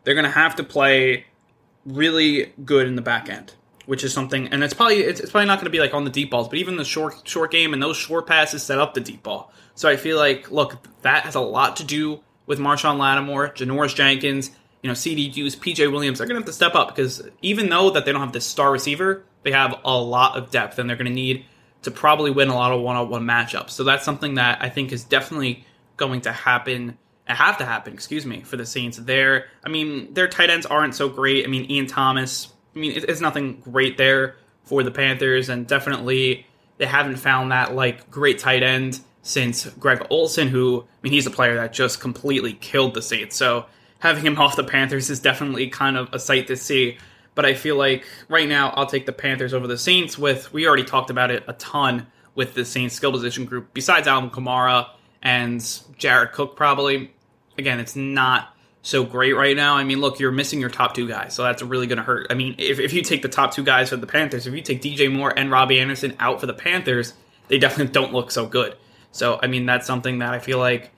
they're 0.04 0.16
going 0.16 0.26
to 0.26 0.32
have 0.32 0.56
to 0.56 0.64
play 0.64 1.26
really 1.86 2.54
good 2.64 2.88
in 2.88 2.96
the 2.96 3.02
back 3.02 3.30
end, 3.30 3.54
which 3.86 4.04
is 4.04 4.14
something, 4.14 4.48
and 4.48 4.64
it's 4.64 4.74
probably 4.74 4.98
it's, 4.98 5.20
it's 5.20 5.32
probably 5.32 5.48
not 5.48 5.60
going 5.60 5.66
to 5.66 5.72
be 5.72 5.80
like 5.80 5.94
on 5.94 6.04
the 6.04 6.10
deep 6.10 6.32
balls, 6.32 6.48
but 6.48 6.58
even 6.58 6.78
the 6.78 6.86
short 6.86 7.28
short 7.28 7.52
game 7.52 7.74
and 7.74 7.82
those 7.82 7.98
short 7.98 8.28
passes 8.28 8.64
set 8.64 8.80
up 8.80 8.94
the 8.94 9.02
deep 9.02 9.24
ball. 9.24 9.52
So 9.76 9.90
I 9.90 9.96
feel 9.96 10.18
like, 10.18 10.52
look, 10.52 10.78
that 11.02 11.24
has 11.24 11.36
a 11.36 11.42
lot 11.42 11.78
to 11.78 11.84
do 11.84 12.22
with 12.46 12.60
Marshon 12.60 12.98
Lattimore, 12.98 13.50
Janoris 13.50 13.96
Jenkins, 13.96 14.52
you 14.82 14.90
know, 14.90 14.94
CD 14.94 15.30
Deuce, 15.30 15.56
PJ 15.56 15.92
Williams, 15.92 16.20
they're 16.20 16.28
going 16.28 16.36
to 16.36 16.42
have 16.42 16.48
to 16.48 16.54
step 16.54 16.76
up 16.76 16.90
because 16.90 17.28
even 17.42 17.70
though 17.70 17.90
that 17.92 18.06
they 18.06 18.12
don't 18.12 18.22
have 18.22 18.34
this 18.34 18.46
star 18.46 18.72
receiver, 18.72 19.24
they 19.44 19.52
have 19.52 19.80
a 19.84 19.98
lot 19.98 20.38
of 20.38 20.52
depth 20.52 20.78
and 20.78 20.90
they're 20.90 20.98
going 20.98 21.08
to 21.08 21.14
need 21.14 21.46
to 21.84 21.92
probably 21.92 22.32
win 22.32 22.50
a 22.50 22.56
lot 22.56 22.72
of 22.72 22.82
one-on-one 22.82 23.24
matchups. 23.24 23.72
So 23.72 23.84
that's 23.84 24.06
something 24.06 24.36
that 24.36 24.62
I 24.62 24.70
think 24.70 24.92
is 24.92 25.04
definitely 25.04 25.66
going 25.98 26.22
to 26.22 26.32
happen 26.32 26.98
have 27.28 27.58
to 27.60 27.66
happen, 27.66 27.94
excuse 27.94 28.26
me, 28.26 28.42
for 28.42 28.58
the 28.58 28.66
Saints. 28.66 28.98
There, 28.98 29.46
I 29.64 29.70
mean, 29.70 30.14
their 30.14 30.28
tight 30.28 30.50
ends 30.50 30.66
aren't 30.66 30.96
so 30.96 31.08
great. 31.10 31.46
I 31.46 31.48
mean, 31.48 31.70
Ian 31.72 31.88
Thomas, 31.88 32.52
I 32.76 32.80
mean, 32.80 32.92
it's 32.96 33.22
nothing 33.22 33.62
great 33.62 33.98
there 33.98 34.36
for 34.64 34.84
the 34.84 34.92
Panthers, 34.92 35.50
and 35.50 35.68
definitely 35.68 36.46
they 36.78 36.86
haven't 36.86 37.18
found 37.18 37.52
that 37.52 37.76
like 37.76 38.10
great 38.10 38.40
tight 38.40 38.64
end 38.64 39.00
since 39.22 39.66
Greg 39.80 40.06
Olsen, 40.10 40.50
who 40.50 40.82
I 40.82 40.98
mean, 41.02 41.14
he's 41.14 41.26
a 41.26 41.32
player 41.32 41.56
that 41.56 41.74
just 41.74 42.00
completely 42.02 42.54
killed 42.54 42.94
the 42.94 43.02
Saints. 43.02 43.36
So 43.36 43.66
having 44.00 44.26
him 44.26 44.38
off 44.40 44.56
the 44.56 44.64
Panthers 44.64 45.10
is 45.10 45.20
definitely 45.20 45.70
kind 45.70 45.98
of 45.98 46.10
a 46.14 46.20
sight 46.20 46.48
to 46.48 46.58
see. 46.58 46.98
But 47.36 47.46
I 47.46 47.56
feel 47.56 47.78
like 47.78 48.06
right 48.30 48.48
now 48.48 48.70
I'll 48.72 48.86
take 48.86 49.08
the 49.08 49.14
Panthers 49.14 49.54
over 49.54 49.66
the 49.66 49.78
Saints. 49.78 50.18
With 50.18 50.54
we 50.54 50.68
already 50.68 50.84
talked 50.84 51.10
about 51.10 51.32
it 51.32 51.44
a 51.48 51.54
ton 51.54 52.08
with 52.36 52.54
the 52.54 52.66
Saints 52.66 52.96
skill 52.96 53.12
position 53.12 53.46
group. 53.46 53.74
Besides 53.74 54.08
Alvin 54.08 54.30
Kamara 54.30 54.90
and 55.24 55.66
Jared 55.98 56.34
Cook, 56.34 56.56
probably 56.56 57.12
again, 57.58 57.80
it's 57.80 57.96
not 57.96 58.56
so 58.82 59.04
great 59.04 59.34
right 59.34 59.56
now. 59.56 59.76
I 59.76 59.84
mean, 59.84 60.02
look, 60.02 60.20
you're 60.20 60.32
missing 60.32 60.60
your 60.60 60.70
top 60.70 60.94
two 60.94 61.08
guys, 61.08 61.34
so 61.34 61.44
that's 61.44 61.64
really 61.64 61.88
going 61.88 61.98
to 61.98 62.04
hurt. 62.04 62.28
I 62.30 62.34
mean, 62.34 62.56
if, 62.58 62.80
if 62.80 62.94
you 62.94 63.02
take 63.02 63.22
the 63.22 63.30
top 63.30 63.54
two 63.54 63.64
guys 63.64 63.90
for 63.90 63.96
the 63.96 64.06
Panthers, 64.08 64.46
if 64.46 64.54
you 64.54 64.62
take 64.62 64.82
DJ 64.82 65.12
Moore 65.12 65.34
and 65.36 65.50
Robbie 65.50 65.80
Anderson 65.80 66.16
out 66.20 66.40
for 66.40 66.46
the 66.46 66.54
Panthers, 66.54 67.14
they 67.48 67.58
definitely 67.58 67.92
don't 68.00 68.14
look 68.14 68.30
so 68.30 68.46
good. 68.46 68.76
So, 69.12 69.40
I 69.42 69.48
mean, 69.48 69.66
that's 69.66 69.88
something 69.88 70.20
that 70.20 70.34
I 70.34 70.40
feel 70.40 70.60
like, 70.60 70.92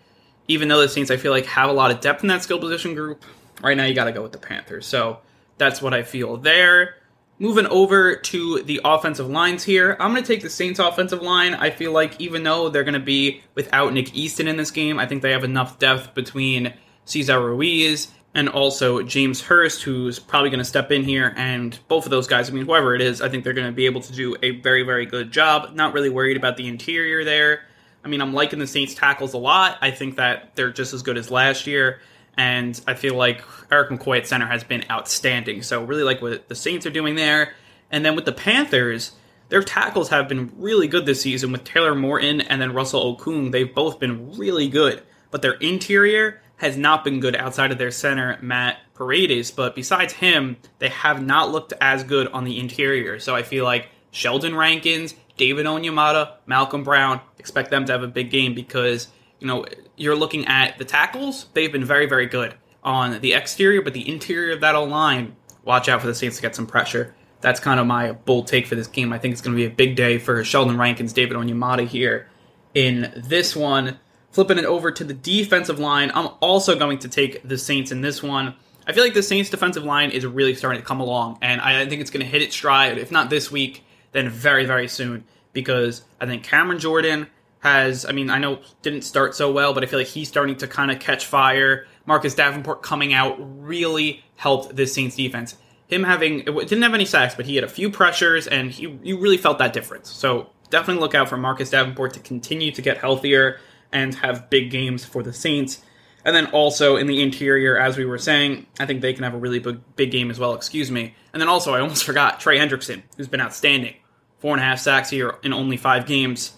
even 0.48 0.68
though 0.68 0.82
the 0.82 0.90
Saints, 0.90 1.12
I 1.12 1.18
feel 1.18 1.32
like, 1.32 1.46
have 1.46 1.70
a 1.70 1.74
lot 1.74 1.92
of 1.92 2.00
depth 2.00 2.24
in 2.24 2.30
that 2.30 2.44
skill 2.44 2.60
position 2.60 2.96
group, 2.96 3.24
right 3.62 3.78
now 3.78 3.86
you 3.86 3.94
got 3.94 4.06
to 4.06 4.12
go 4.12 4.24
with 4.24 4.32
the 4.32 4.38
Panthers. 4.40 4.88
So, 4.88 5.20
that's 5.58 5.82
what 5.82 5.94
I 5.94 6.04
feel 6.04 6.38
there. 6.38 6.96
Moving 7.38 7.68
over 7.68 8.16
to 8.16 8.64
the 8.64 8.80
offensive 8.86 9.28
lines 9.30 9.62
here, 9.62 9.98
I'm 10.00 10.12
going 10.12 10.24
to 10.24 10.28
take 10.28 10.42
the 10.42 10.50
Saints 10.50 10.80
offensive 10.80 11.22
line. 11.22 11.54
I 11.54 11.70
feel 11.70 11.92
like 11.92 12.20
even 12.22 12.44
though 12.44 12.70
they're 12.70 12.86
going 12.86 12.94
to 12.94 13.00
be 13.02 13.42
without 13.56 13.92
Nick 13.92 14.16
Easton 14.16 14.48
in 14.48 14.56
this 14.56 14.72
game, 14.72 15.00
I 15.00 15.06
think 15.06 15.22
they 15.22 15.32
have 15.32 15.44
enough 15.44 15.78
depth 15.78 16.14
between 16.14 16.74
Cesar 17.04 17.42
Ruiz 17.42 18.08
and 18.34 18.48
also 18.48 19.02
James 19.04 19.42
Hurst, 19.42 19.84
who's 19.84 20.18
probably 20.18 20.50
going 20.50 20.60
to 20.60 20.66
step 20.66 20.94
in 20.94 21.04
here. 21.04 21.34
And 21.36 21.78
both 21.90 22.06
of 22.06 22.10
those 22.10 22.26
guys, 22.26 22.50
I 22.50 22.54
mean, 22.54 22.66
whoever 22.66 22.96
it 22.96 23.02
is, 23.02 23.22
I 23.22 23.28
think 23.28 23.44
they're 23.44 23.52
going 23.52 23.68
to 23.68 23.74
be 23.74 23.86
able 23.86 24.02
to 24.02 24.14
do 24.14 24.38
a 24.42 24.52
very, 24.62 24.84
very 24.84 25.06
good 25.06 25.32
job. 25.32 25.74
Not 25.74 25.94
really 25.94 26.10
worried 26.10 26.38
about 26.38 26.56
the 26.56 26.68
interior 26.70 27.26
there. 27.26 27.66
I 28.06 28.08
mean, 28.08 28.22
I'm 28.22 28.34
liking 28.34 28.60
the 28.60 28.68
Saints 28.68 28.94
tackles 28.94 29.34
a 29.34 29.38
lot. 29.38 29.78
I 29.82 29.92
think 29.92 30.16
that 30.16 30.56
they're 30.56 30.72
just 30.72 30.94
as 30.94 31.02
good 31.02 31.18
as 31.18 31.30
last 31.30 31.68
year 31.68 32.00
and 32.38 32.80
I 32.88 32.94
feel 32.94 33.16
like 33.16 33.44
Erik 33.72 33.90
McCoy 33.90 34.18
at 34.20 34.28
center 34.28 34.48
has 34.48 34.64
been 34.64 34.86
outstanding. 34.90 35.62
So 35.64 35.84
really 35.84 36.04
like 36.04 36.22
what 36.22 36.48
the 36.48 36.56
Saints 36.56 36.86
are 36.86 36.92
doing 36.92 37.16
there. 37.16 37.54
And 37.92 38.06
then 38.06 38.16
with 38.16 38.26
the 38.26 38.32
Panthers, 38.32 39.14
their 39.50 39.64
tackles 39.64 40.10
have 40.10 40.28
been 40.28 40.52
really 40.58 40.88
good 40.88 41.06
this 41.06 41.22
season 41.22 41.52
with 41.52 41.64
Taylor 41.64 41.94
Moton 41.94 42.46
and 42.50 42.62
then 42.62 42.74
Russell 42.74 43.16
Okung. 43.16 43.52
They've 43.52 43.74
both 43.74 44.00
been 44.00 44.36
really 44.38 44.68
good, 44.68 45.04
but 45.32 45.42
their 45.42 45.54
interior 45.54 46.42
has 46.58 46.78
not 46.78 47.04
been 47.04 47.20
good 47.20 47.36
outside 47.36 47.72
of 47.72 47.78
their 47.78 47.92
center, 47.92 48.38
Matt 48.42 48.80
Paradis. 48.96 49.52
But 49.52 49.76
besides 49.76 50.14
him, 50.14 50.58
they 50.80 50.90
have 50.90 51.22
not 51.22 51.52
looked 51.52 51.74
as 51.80 52.04
good 52.04 52.28
on 52.30 52.44
the 52.44 52.60
interior. 52.60 53.20
So 53.20 53.36
I 53.36 53.44
feel 53.44 53.66
like 53.66 53.90
Sheldon 54.12 54.56
Rankins, 54.56 55.14
David 55.38 55.66
Onyemata, 55.66 56.34
Malcolm 56.46 56.84
Brown, 56.84 57.20
expect 57.38 57.70
them 57.70 57.86
to 57.86 57.92
have 57.92 58.04
a 58.04 58.08
big 58.08 58.32
game 58.32 58.56
because 58.56 59.10
you 59.40 59.48
know, 59.48 59.66
you're 59.96 60.16
looking 60.16 60.46
at 60.48 60.78
the 60.78 60.86
tackles, 60.86 61.48
they've 61.54 61.72
been 61.72 61.86
very, 61.86 62.06
very 62.06 62.26
good 62.26 62.56
on 62.84 63.20
the 63.22 63.34
exterior, 63.34 63.82
but 63.82 63.94
the 63.94 64.08
interior 64.08 64.54
of 64.54 64.62
that 64.62 64.72
line, 64.72 65.36
watch 65.64 65.90
out 65.90 66.02
for 66.02 66.08
the 66.08 66.16
Saints 66.16 66.36
to 66.38 66.42
get 66.42 66.56
some 66.56 66.68
pressure. 66.68 67.16
That's 67.42 67.60
kind 67.60 67.80
of 67.80 67.88
my 67.88 68.14
bold 68.14 68.48
take 68.48 68.68
for 68.68 68.76
this 68.76 68.88
game. 68.88 69.12
I 69.12 69.20
think 69.20 69.34
it's 69.34 69.42
going 69.42 69.56
to 69.56 69.62
be 69.62 69.66
a 69.66 69.76
big 69.76 69.96
day 69.96 70.18
for 70.18 70.44
Sheldon 70.44 70.78
Rankins, 70.78 71.14
David 71.14 71.38
Onyemata 71.38 71.88
here 71.88 72.30
in 72.74 73.12
this 73.16 73.56
one. 73.56 74.00
Flipping 74.32 74.58
it 74.58 74.66
over 74.66 74.92
to 74.92 75.04
the 75.04 75.14
defensive 75.14 75.80
line, 75.80 76.12
I'm 76.14 76.30
also 76.42 76.78
going 76.78 77.00
to 77.00 77.08
take 77.08 77.48
the 77.48 77.58
Saints 77.58 77.92
in 77.92 78.02
this 78.02 78.22
one. 78.22 78.56
I 78.86 78.92
feel 78.94 79.04
like 79.04 79.14
the 79.14 79.24
Saints 79.24 79.50
defensive 79.50 79.84
line 79.84 80.12
is 80.12 80.26
really 80.26 80.54
starting 80.54 80.82
to 80.82 80.86
come 80.86 81.00
along, 81.00 81.40
and 81.42 81.62
I 81.62 81.88
think 81.88 82.02
it's 82.02 82.12
going 82.12 82.26
to 82.26 82.30
hit 82.30 82.42
its 82.42 82.56
stride, 82.56 82.98
if 82.98 83.12
not 83.12 83.30
this 83.30 83.50
week, 83.50 83.84
then 84.12 84.30
very, 84.30 84.66
very 84.66 84.88
soon. 84.88 85.24
Because 85.54 86.04
I 86.20 86.26
think 86.26 86.44
Cameron 86.44 86.80
Jordan 86.80 87.28
has, 87.66 88.06
I 88.06 88.12
mean, 88.12 88.30
I 88.30 88.38
know 88.38 88.60
didn't 88.84 89.02
start 89.02 89.34
so 89.34 89.52
well, 89.52 89.74
but 89.74 89.84
I 89.84 89.88
feel 89.88 89.98
like 89.98 90.08
he's 90.08 90.28
starting 90.28 90.56
to 90.58 90.68
kind 90.68 90.92
of 90.92 91.00
catch 91.00 91.26
fire. 91.26 91.88
Marcus 92.06 92.36
Davenport 92.36 92.84
coming 92.84 93.12
out 93.12 93.38
really 93.40 94.24
helped 94.36 94.76
this 94.76 94.94
Saints 94.94 95.16
defense. 95.16 95.56
Him 95.88 96.04
having 96.04 96.46
didn't 96.46 96.84
have 96.84 96.94
any 96.94 97.06
sacks, 97.06 97.34
but 97.34 97.48
he 97.48 97.56
had 97.56 97.64
a 97.64 97.68
few 97.68 97.90
pressures, 97.90 98.46
and 98.46 98.70
he 98.70 99.00
you 99.02 99.18
really 99.18 99.38
felt 99.38 99.58
that 99.58 99.74
difference. 99.74 100.12
So 100.12 100.52
definitely 100.70 101.02
look 101.02 101.16
out 101.16 101.28
for 101.28 101.38
Marcus 101.38 101.72
Davenport 101.72 102.14
to 102.14 102.20
continue 102.20 102.72
to 102.72 102.82
get 102.84 103.00
healthier 103.00 103.60
and 103.92 104.14
have 104.14 104.48
big 104.52 104.70
games 104.70 105.04
for 105.04 105.24
the 105.24 105.34
Saints. 105.34 105.82
And 106.24 106.36
then 106.36 106.46
also 106.48 106.98
in 106.98 107.08
the 107.08 107.20
interior, 107.24 107.80
as 107.80 107.98
we 107.98 108.06
were 108.06 108.20
saying, 108.20 108.68
I 108.80 108.86
think 108.86 109.02
they 109.02 109.14
can 109.14 109.24
have 109.24 109.34
a 109.34 109.40
really 109.40 109.60
big, 109.60 109.80
big 109.96 110.12
game 110.12 110.30
as 110.30 110.40
well. 110.40 110.54
Excuse 110.54 110.92
me. 110.92 111.16
And 111.34 111.42
then 111.42 111.50
also, 111.50 111.74
I 111.74 111.82
almost 111.82 112.04
forgot 112.04 112.40
Trey 112.40 112.60
Hendrickson, 112.60 113.02
who's 113.18 113.28
been 113.28 113.42
outstanding. 113.42 113.96
Four 114.38 114.54
and 114.54 114.62
a 114.62 114.66
half 114.66 114.80
sacks 114.80 115.10
here 115.10 115.36
in 115.44 115.52
only 115.52 115.78
five 115.78 116.06
games 116.06 116.58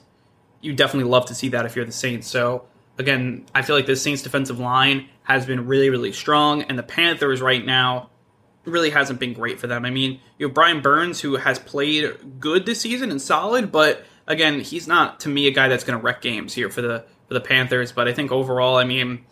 you 0.62 0.74
definitely 0.74 1.10
love 1.10 1.26
to 1.28 1.36
see 1.36 1.50
that 1.50 1.66
if 1.66 1.76
you're 1.76 1.86
the 1.86 1.92
Saints. 1.92 2.28
So 2.28 2.66
again, 2.98 3.46
I 3.54 3.62
feel 3.62 3.76
like 3.76 3.86
the 3.86 3.96
Saints 3.96 4.22
defensive 4.22 4.60
line 4.60 5.10
has 5.24 5.46
been 5.46 5.68
really, 5.68 5.90
really 5.90 6.12
strong, 6.12 6.64
and 6.64 6.78
the 6.78 6.84
Panthers 6.84 7.42
right 7.42 7.66
now 7.66 8.10
really 8.66 8.90
hasn't 8.90 9.20
been 9.20 9.34
great 9.34 9.60
for 9.60 9.68
them. 9.68 9.86
I 9.86 9.90
mean, 9.90 10.20
you 10.38 10.48
have 10.48 10.54
Brian 10.54 10.82
Burns 10.82 11.22
who 11.22 11.38
has 11.38 11.58
played 11.58 12.40
good 12.40 12.66
this 12.66 12.82
season 12.82 13.12
and 13.12 13.22
solid, 13.22 13.72
but 13.72 14.04
again, 14.26 14.60
he's 14.60 14.88
not 14.88 15.22
to 15.22 15.30
me 15.30 15.48
a 15.48 15.52
guy 15.52 15.68
that's 15.70 15.84
going 15.84 15.98
to 15.98 16.04
wreck 16.04 16.22
games 16.22 16.54
here 16.54 16.70
for 16.70 16.82
the 16.82 17.06
for 17.28 17.34
the 17.34 17.42
Panthers. 17.42 17.92
But 17.92 18.08
I 18.08 18.14
think 18.14 18.32
overall, 18.32 18.78
I 18.78 18.84
mean, 18.84 19.26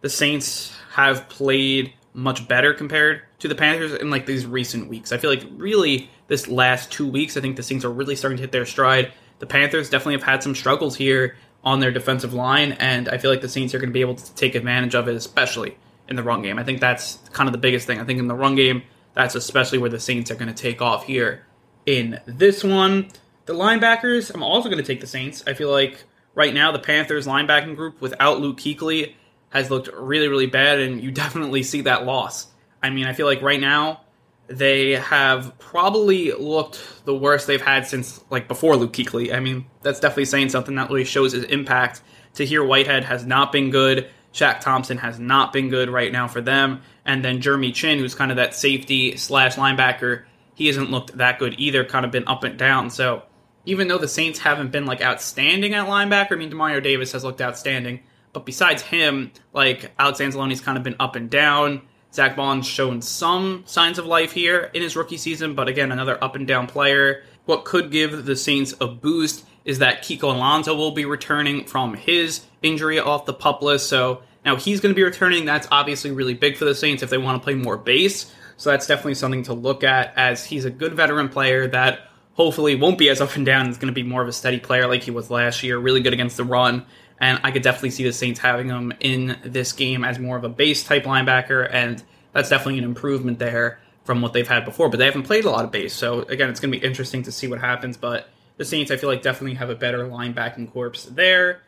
the 0.00 0.08
Saints 0.08 0.74
have 0.92 1.28
played 1.28 1.92
much 2.14 2.48
better 2.48 2.74
compared 2.74 3.22
to 3.38 3.48
the 3.48 3.54
Panthers 3.54 3.92
in 3.94 4.10
like 4.10 4.26
these 4.26 4.46
recent 4.46 4.88
weeks. 4.88 5.12
I 5.12 5.18
feel 5.18 5.30
like 5.30 5.44
really 5.52 6.10
this 6.26 6.48
last 6.48 6.90
two 6.90 7.08
weeks, 7.08 7.36
I 7.36 7.40
think 7.40 7.56
the 7.56 7.62
Saints 7.62 7.84
are 7.84 7.90
really 7.90 8.16
starting 8.16 8.36
to 8.38 8.42
hit 8.42 8.52
their 8.52 8.66
stride 8.66 9.12
the 9.38 9.46
Panthers 9.46 9.90
definitely 9.90 10.14
have 10.14 10.22
had 10.22 10.42
some 10.42 10.54
struggles 10.54 10.96
here 10.96 11.36
on 11.64 11.80
their 11.80 11.90
defensive 11.90 12.34
line, 12.34 12.72
and 12.72 13.08
I 13.08 13.18
feel 13.18 13.30
like 13.30 13.40
the 13.40 13.48
Saints 13.48 13.74
are 13.74 13.78
going 13.78 13.90
to 13.90 13.94
be 13.94 14.00
able 14.00 14.14
to 14.14 14.34
take 14.34 14.54
advantage 14.54 14.94
of 14.94 15.08
it, 15.08 15.14
especially 15.14 15.76
in 16.08 16.16
the 16.16 16.22
run 16.22 16.42
game. 16.42 16.58
I 16.58 16.64
think 16.64 16.80
that's 16.80 17.18
kind 17.32 17.48
of 17.48 17.52
the 17.52 17.58
biggest 17.58 17.86
thing. 17.86 18.00
I 18.00 18.04
think 18.04 18.18
in 18.18 18.28
the 18.28 18.34
run 18.34 18.54
game, 18.54 18.82
that's 19.14 19.34
especially 19.34 19.78
where 19.78 19.90
the 19.90 20.00
Saints 20.00 20.30
are 20.30 20.36
going 20.36 20.52
to 20.52 20.54
take 20.54 20.80
off 20.80 21.04
here 21.04 21.44
in 21.86 22.20
this 22.26 22.62
one. 22.62 23.08
The 23.46 23.54
linebackers, 23.54 24.32
I'm 24.34 24.42
also 24.42 24.68
going 24.68 24.82
to 24.82 24.86
take 24.86 25.00
the 25.00 25.06
Saints. 25.06 25.42
I 25.46 25.54
feel 25.54 25.70
like 25.70 26.04
right 26.34 26.54
now 26.54 26.70
the 26.72 26.78
Panthers 26.78 27.26
linebacking 27.26 27.76
group 27.76 28.00
without 28.00 28.40
Luke 28.40 28.58
Kuechly 28.58 29.14
has 29.50 29.70
looked 29.70 29.88
really, 29.94 30.28
really 30.28 30.46
bad, 30.46 30.80
and 30.80 31.02
you 31.02 31.10
definitely 31.12 31.62
see 31.62 31.82
that 31.82 32.04
loss. 32.04 32.46
I 32.82 32.90
mean, 32.90 33.06
I 33.06 33.12
feel 33.12 33.26
like 33.26 33.42
right 33.42 33.60
now 33.60 34.02
they 34.48 34.92
have 34.92 35.56
probably 35.58 36.32
looked 36.32 37.04
the 37.04 37.14
worst 37.14 37.46
they've 37.46 37.60
had 37.60 37.86
since 37.86 38.22
like 38.30 38.48
before 38.48 38.76
Luke 38.76 38.92
Kuechly. 38.92 39.34
I 39.34 39.40
mean, 39.40 39.66
that's 39.82 40.00
definitely 40.00 40.24
saying 40.24 40.48
something 40.48 40.74
that 40.76 40.88
really 40.88 41.04
shows 41.04 41.32
his 41.32 41.44
impact. 41.44 42.02
Tahir 42.34 42.64
Whitehead 42.64 43.04
has 43.04 43.24
not 43.24 43.52
been 43.52 43.70
good. 43.70 44.08
Shaq 44.32 44.60
Thompson 44.60 44.98
has 44.98 45.18
not 45.18 45.52
been 45.52 45.68
good 45.68 45.90
right 45.90 46.12
now 46.12 46.28
for 46.28 46.40
them. 46.40 46.82
And 47.04 47.24
then 47.24 47.40
Jeremy 47.40 47.72
Chinn, 47.72 47.98
who's 47.98 48.14
kind 48.14 48.30
of 48.30 48.36
that 48.36 48.54
safety 48.54 49.16
slash 49.16 49.56
linebacker, 49.56 50.24
he 50.54 50.66
hasn't 50.66 50.90
looked 50.90 51.16
that 51.18 51.38
good 51.38 51.54
either, 51.58 51.84
kind 51.84 52.04
of 52.04 52.10
been 52.10 52.28
up 52.28 52.44
and 52.44 52.58
down. 52.58 52.90
So 52.90 53.22
even 53.64 53.88
though 53.88 53.98
the 53.98 54.08
Saints 54.08 54.38
haven't 54.38 54.70
been 54.70 54.86
like 54.86 55.02
outstanding 55.02 55.74
at 55.74 55.86
linebacker, 55.86 56.32
I 56.32 56.36
mean 56.36 56.50
Demario 56.50 56.82
Davis 56.82 57.12
has 57.12 57.24
looked 57.24 57.40
outstanding. 57.40 58.00
But 58.32 58.46
besides 58.46 58.82
him, 58.82 59.32
like 59.52 59.92
Alex 59.98 60.20
Anzalone's 60.20 60.60
kind 60.60 60.78
of 60.78 60.84
been 60.84 60.96
up 61.00 61.16
and 61.16 61.30
down. 61.30 61.82
Zack 62.12 62.36
Baun's 62.36 62.66
shown 62.66 63.02
some 63.02 63.62
signs 63.66 63.98
of 63.98 64.06
life 64.06 64.32
here 64.32 64.70
in 64.74 64.82
his 64.82 64.96
rookie 64.96 65.16
season, 65.16 65.54
but 65.54 65.68
again, 65.68 65.92
another 65.92 66.22
up 66.22 66.34
and 66.34 66.46
down 66.46 66.66
player. 66.66 67.22
What 67.44 67.64
could 67.64 67.90
give 67.90 68.24
the 68.24 68.36
Saints 68.36 68.74
a 68.80 68.86
boost 68.86 69.44
is 69.64 69.80
that 69.80 70.02
Kiko 70.02 70.34
Alonso 70.34 70.74
will 70.74 70.92
be 70.92 71.04
returning 71.04 71.64
from 71.64 71.94
his 71.94 72.44
injury 72.62 72.98
off 72.98 73.26
the 73.26 73.34
pup 73.34 73.62
list. 73.62 73.88
So 73.88 74.22
now 74.44 74.56
he's 74.56 74.80
going 74.80 74.94
to 74.94 74.96
be 74.96 75.04
returning. 75.04 75.44
That's 75.44 75.68
obviously 75.70 76.10
really 76.10 76.34
big 76.34 76.56
for 76.56 76.64
the 76.64 76.74
Saints 76.74 77.02
if 77.02 77.10
they 77.10 77.18
want 77.18 77.40
to 77.40 77.44
play 77.44 77.54
more 77.54 77.76
base. 77.76 78.32
So 78.56 78.70
that's 78.70 78.86
definitely 78.86 79.14
something 79.14 79.44
to 79.44 79.54
look 79.54 79.84
at 79.84 80.14
as 80.16 80.44
he's 80.44 80.64
a 80.64 80.70
good 80.70 80.94
veteran 80.94 81.28
player 81.28 81.68
that 81.68 82.08
hopefully 82.32 82.74
won't 82.74 82.98
be 82.98 83.08
as 83.08 83.20
up 83.20 83.36
and 83.36 83.44
down. 83.44 83.66
He's 83.66 83.78
going 83.78 83.92
to 83.92 84.00
be 84.00 84.02
more 84.02 84.22
of 84.22 84.28
a 84.28 84.32
steady 84.32 84.58
player 84.58 84.86
like 84.86 85.02
he 85.02 85.10
was 85.10 85.30
last 85.30 85.62
year, 85.62 85.78
really 85.78 86.00
good 86.00 86.12
against 86.12 86.36
the 86.36 86.44
run. 86.44 86.86
And 87.20 87.40
I 87.42 87.50
could 87.50 87.62
definitely 87.62 87.90
see 87.90 88.04
the 88.04 88.12
Saints 88.12 88.38
having 88.38 88.68
him 88.68 88.92
in 89.00 89.38
this 89.44 89.72
game 89.72 90.04
as 90.04 90.18
more 90.18 90.36
of 90.36 90.44
a 90.44 90.48
base 90.48 90.84
type 90.84 91.04
linebacker, 91.04 91.68
and 91.72 92.02
that's 92.32 92.48
definitely 92.48 92.78
an 92.78 92.84
improvement 92.84 93.38
there 93.38 93.80
from 94.04 94.20
what 94.22 94.32
they've 94.32 94.46
had 94.46 94.64
before. 94.64 94.88
But 94.88 94.98
they 94.98 95.04
haven't 95.04 95.24
played 95.24 95.44
a 95.44 95.50
lot 95.50 95.64
of 95.64 95.72
base, 95.72 95.94
so 95.94 96.22
again, 96.22 96.48
it's 96.48 96.60
going 96.60 96.72
to 96.72 96.78
be 96.78 96.84
interesting 96.84 97.24
to 97.24 97.32
see 97.32 97.48
what 97.48 97.60
happens. 97.60 97.96
But 97.96 98.28
the 98.56 98.64
Saints, 98.64 98.90
I 98.90 98.96
feel 98.96 99.10
like, 99.10 99.22
definitely 99.22 99.54
have 99.56 99.70
a 99.70 99.74
better 99.74 100.04
linebacking 100.04 100.72
corpse 100.72 101.04
there. 101.04 101.62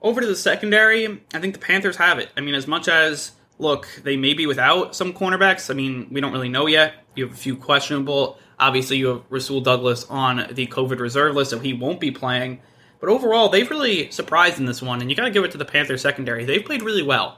Over 0.00 0.20
to 0.20 0.26
the 0.26 0.36
secondary, 0.36 1.20
I 1.32 1.38
think 1.40 1.54
the 1.54 1.60
Panthers 1.60 1.96
have 1.96 2.18
it. 2.18 2.30
I 2.36 2.40
mean, 2.40 2.54
as 2.54 2.66
much 2.66 2.88
as 2.88 3.32
look, 3.58 3.88
they 4.02 4.16
may 4.16 4.34
be 4.34 4.46
without 4.46 4.94
some 4.94 5.12
cornerbacks. 5.12 5.70
I 5.70 5.74
mean, 5.74 6.08
we 6.10 6.20
don't 6.20 6.32
really 6.32 6.48
know 6.48 6.66
yet. 6.66 6.94
You 7.14 7.26
have 7.26 7.34
a 7.34 7.38
few 7.38 7.56
questionable. 7.56 8.38
Obviously, 8.58 8.96
you 8.98 9.06
have 9.08 9.22
Rasul 9.30 9.60
Douglas 9.60 10.04
on 10.04 10.48
the 10.50 10.66
COVID 10.66 10.98
reserve 10.98 11.34
list, 11.34 11.50
so 11.50 11.58
he 11.58 11.72
won't 11.72 12.00
be 12.00 12.10
playing. 12.10 12.60
But 13.02 13.10
overall, 13.10 13.48
they've 13.48 13.68
really 13.68 14.12
surprised 14.12 14.60
in 14.60 14.64
this 14.64 14.80
one, 14.80 15.00
and 15.00 15.10
you 15.10 15.16
got 15.16 15.24
to 15.24 15.30
give 15.32 15.42
it 15.42 15.50
to 15.50 15.58
the 15.58 15.64
Panthers 15.64 16.00
secondary. 16.00 16.44
They've 16.44 16.64
played 16.64 16.82
really 16.82 17.02
well. 17.02 17.36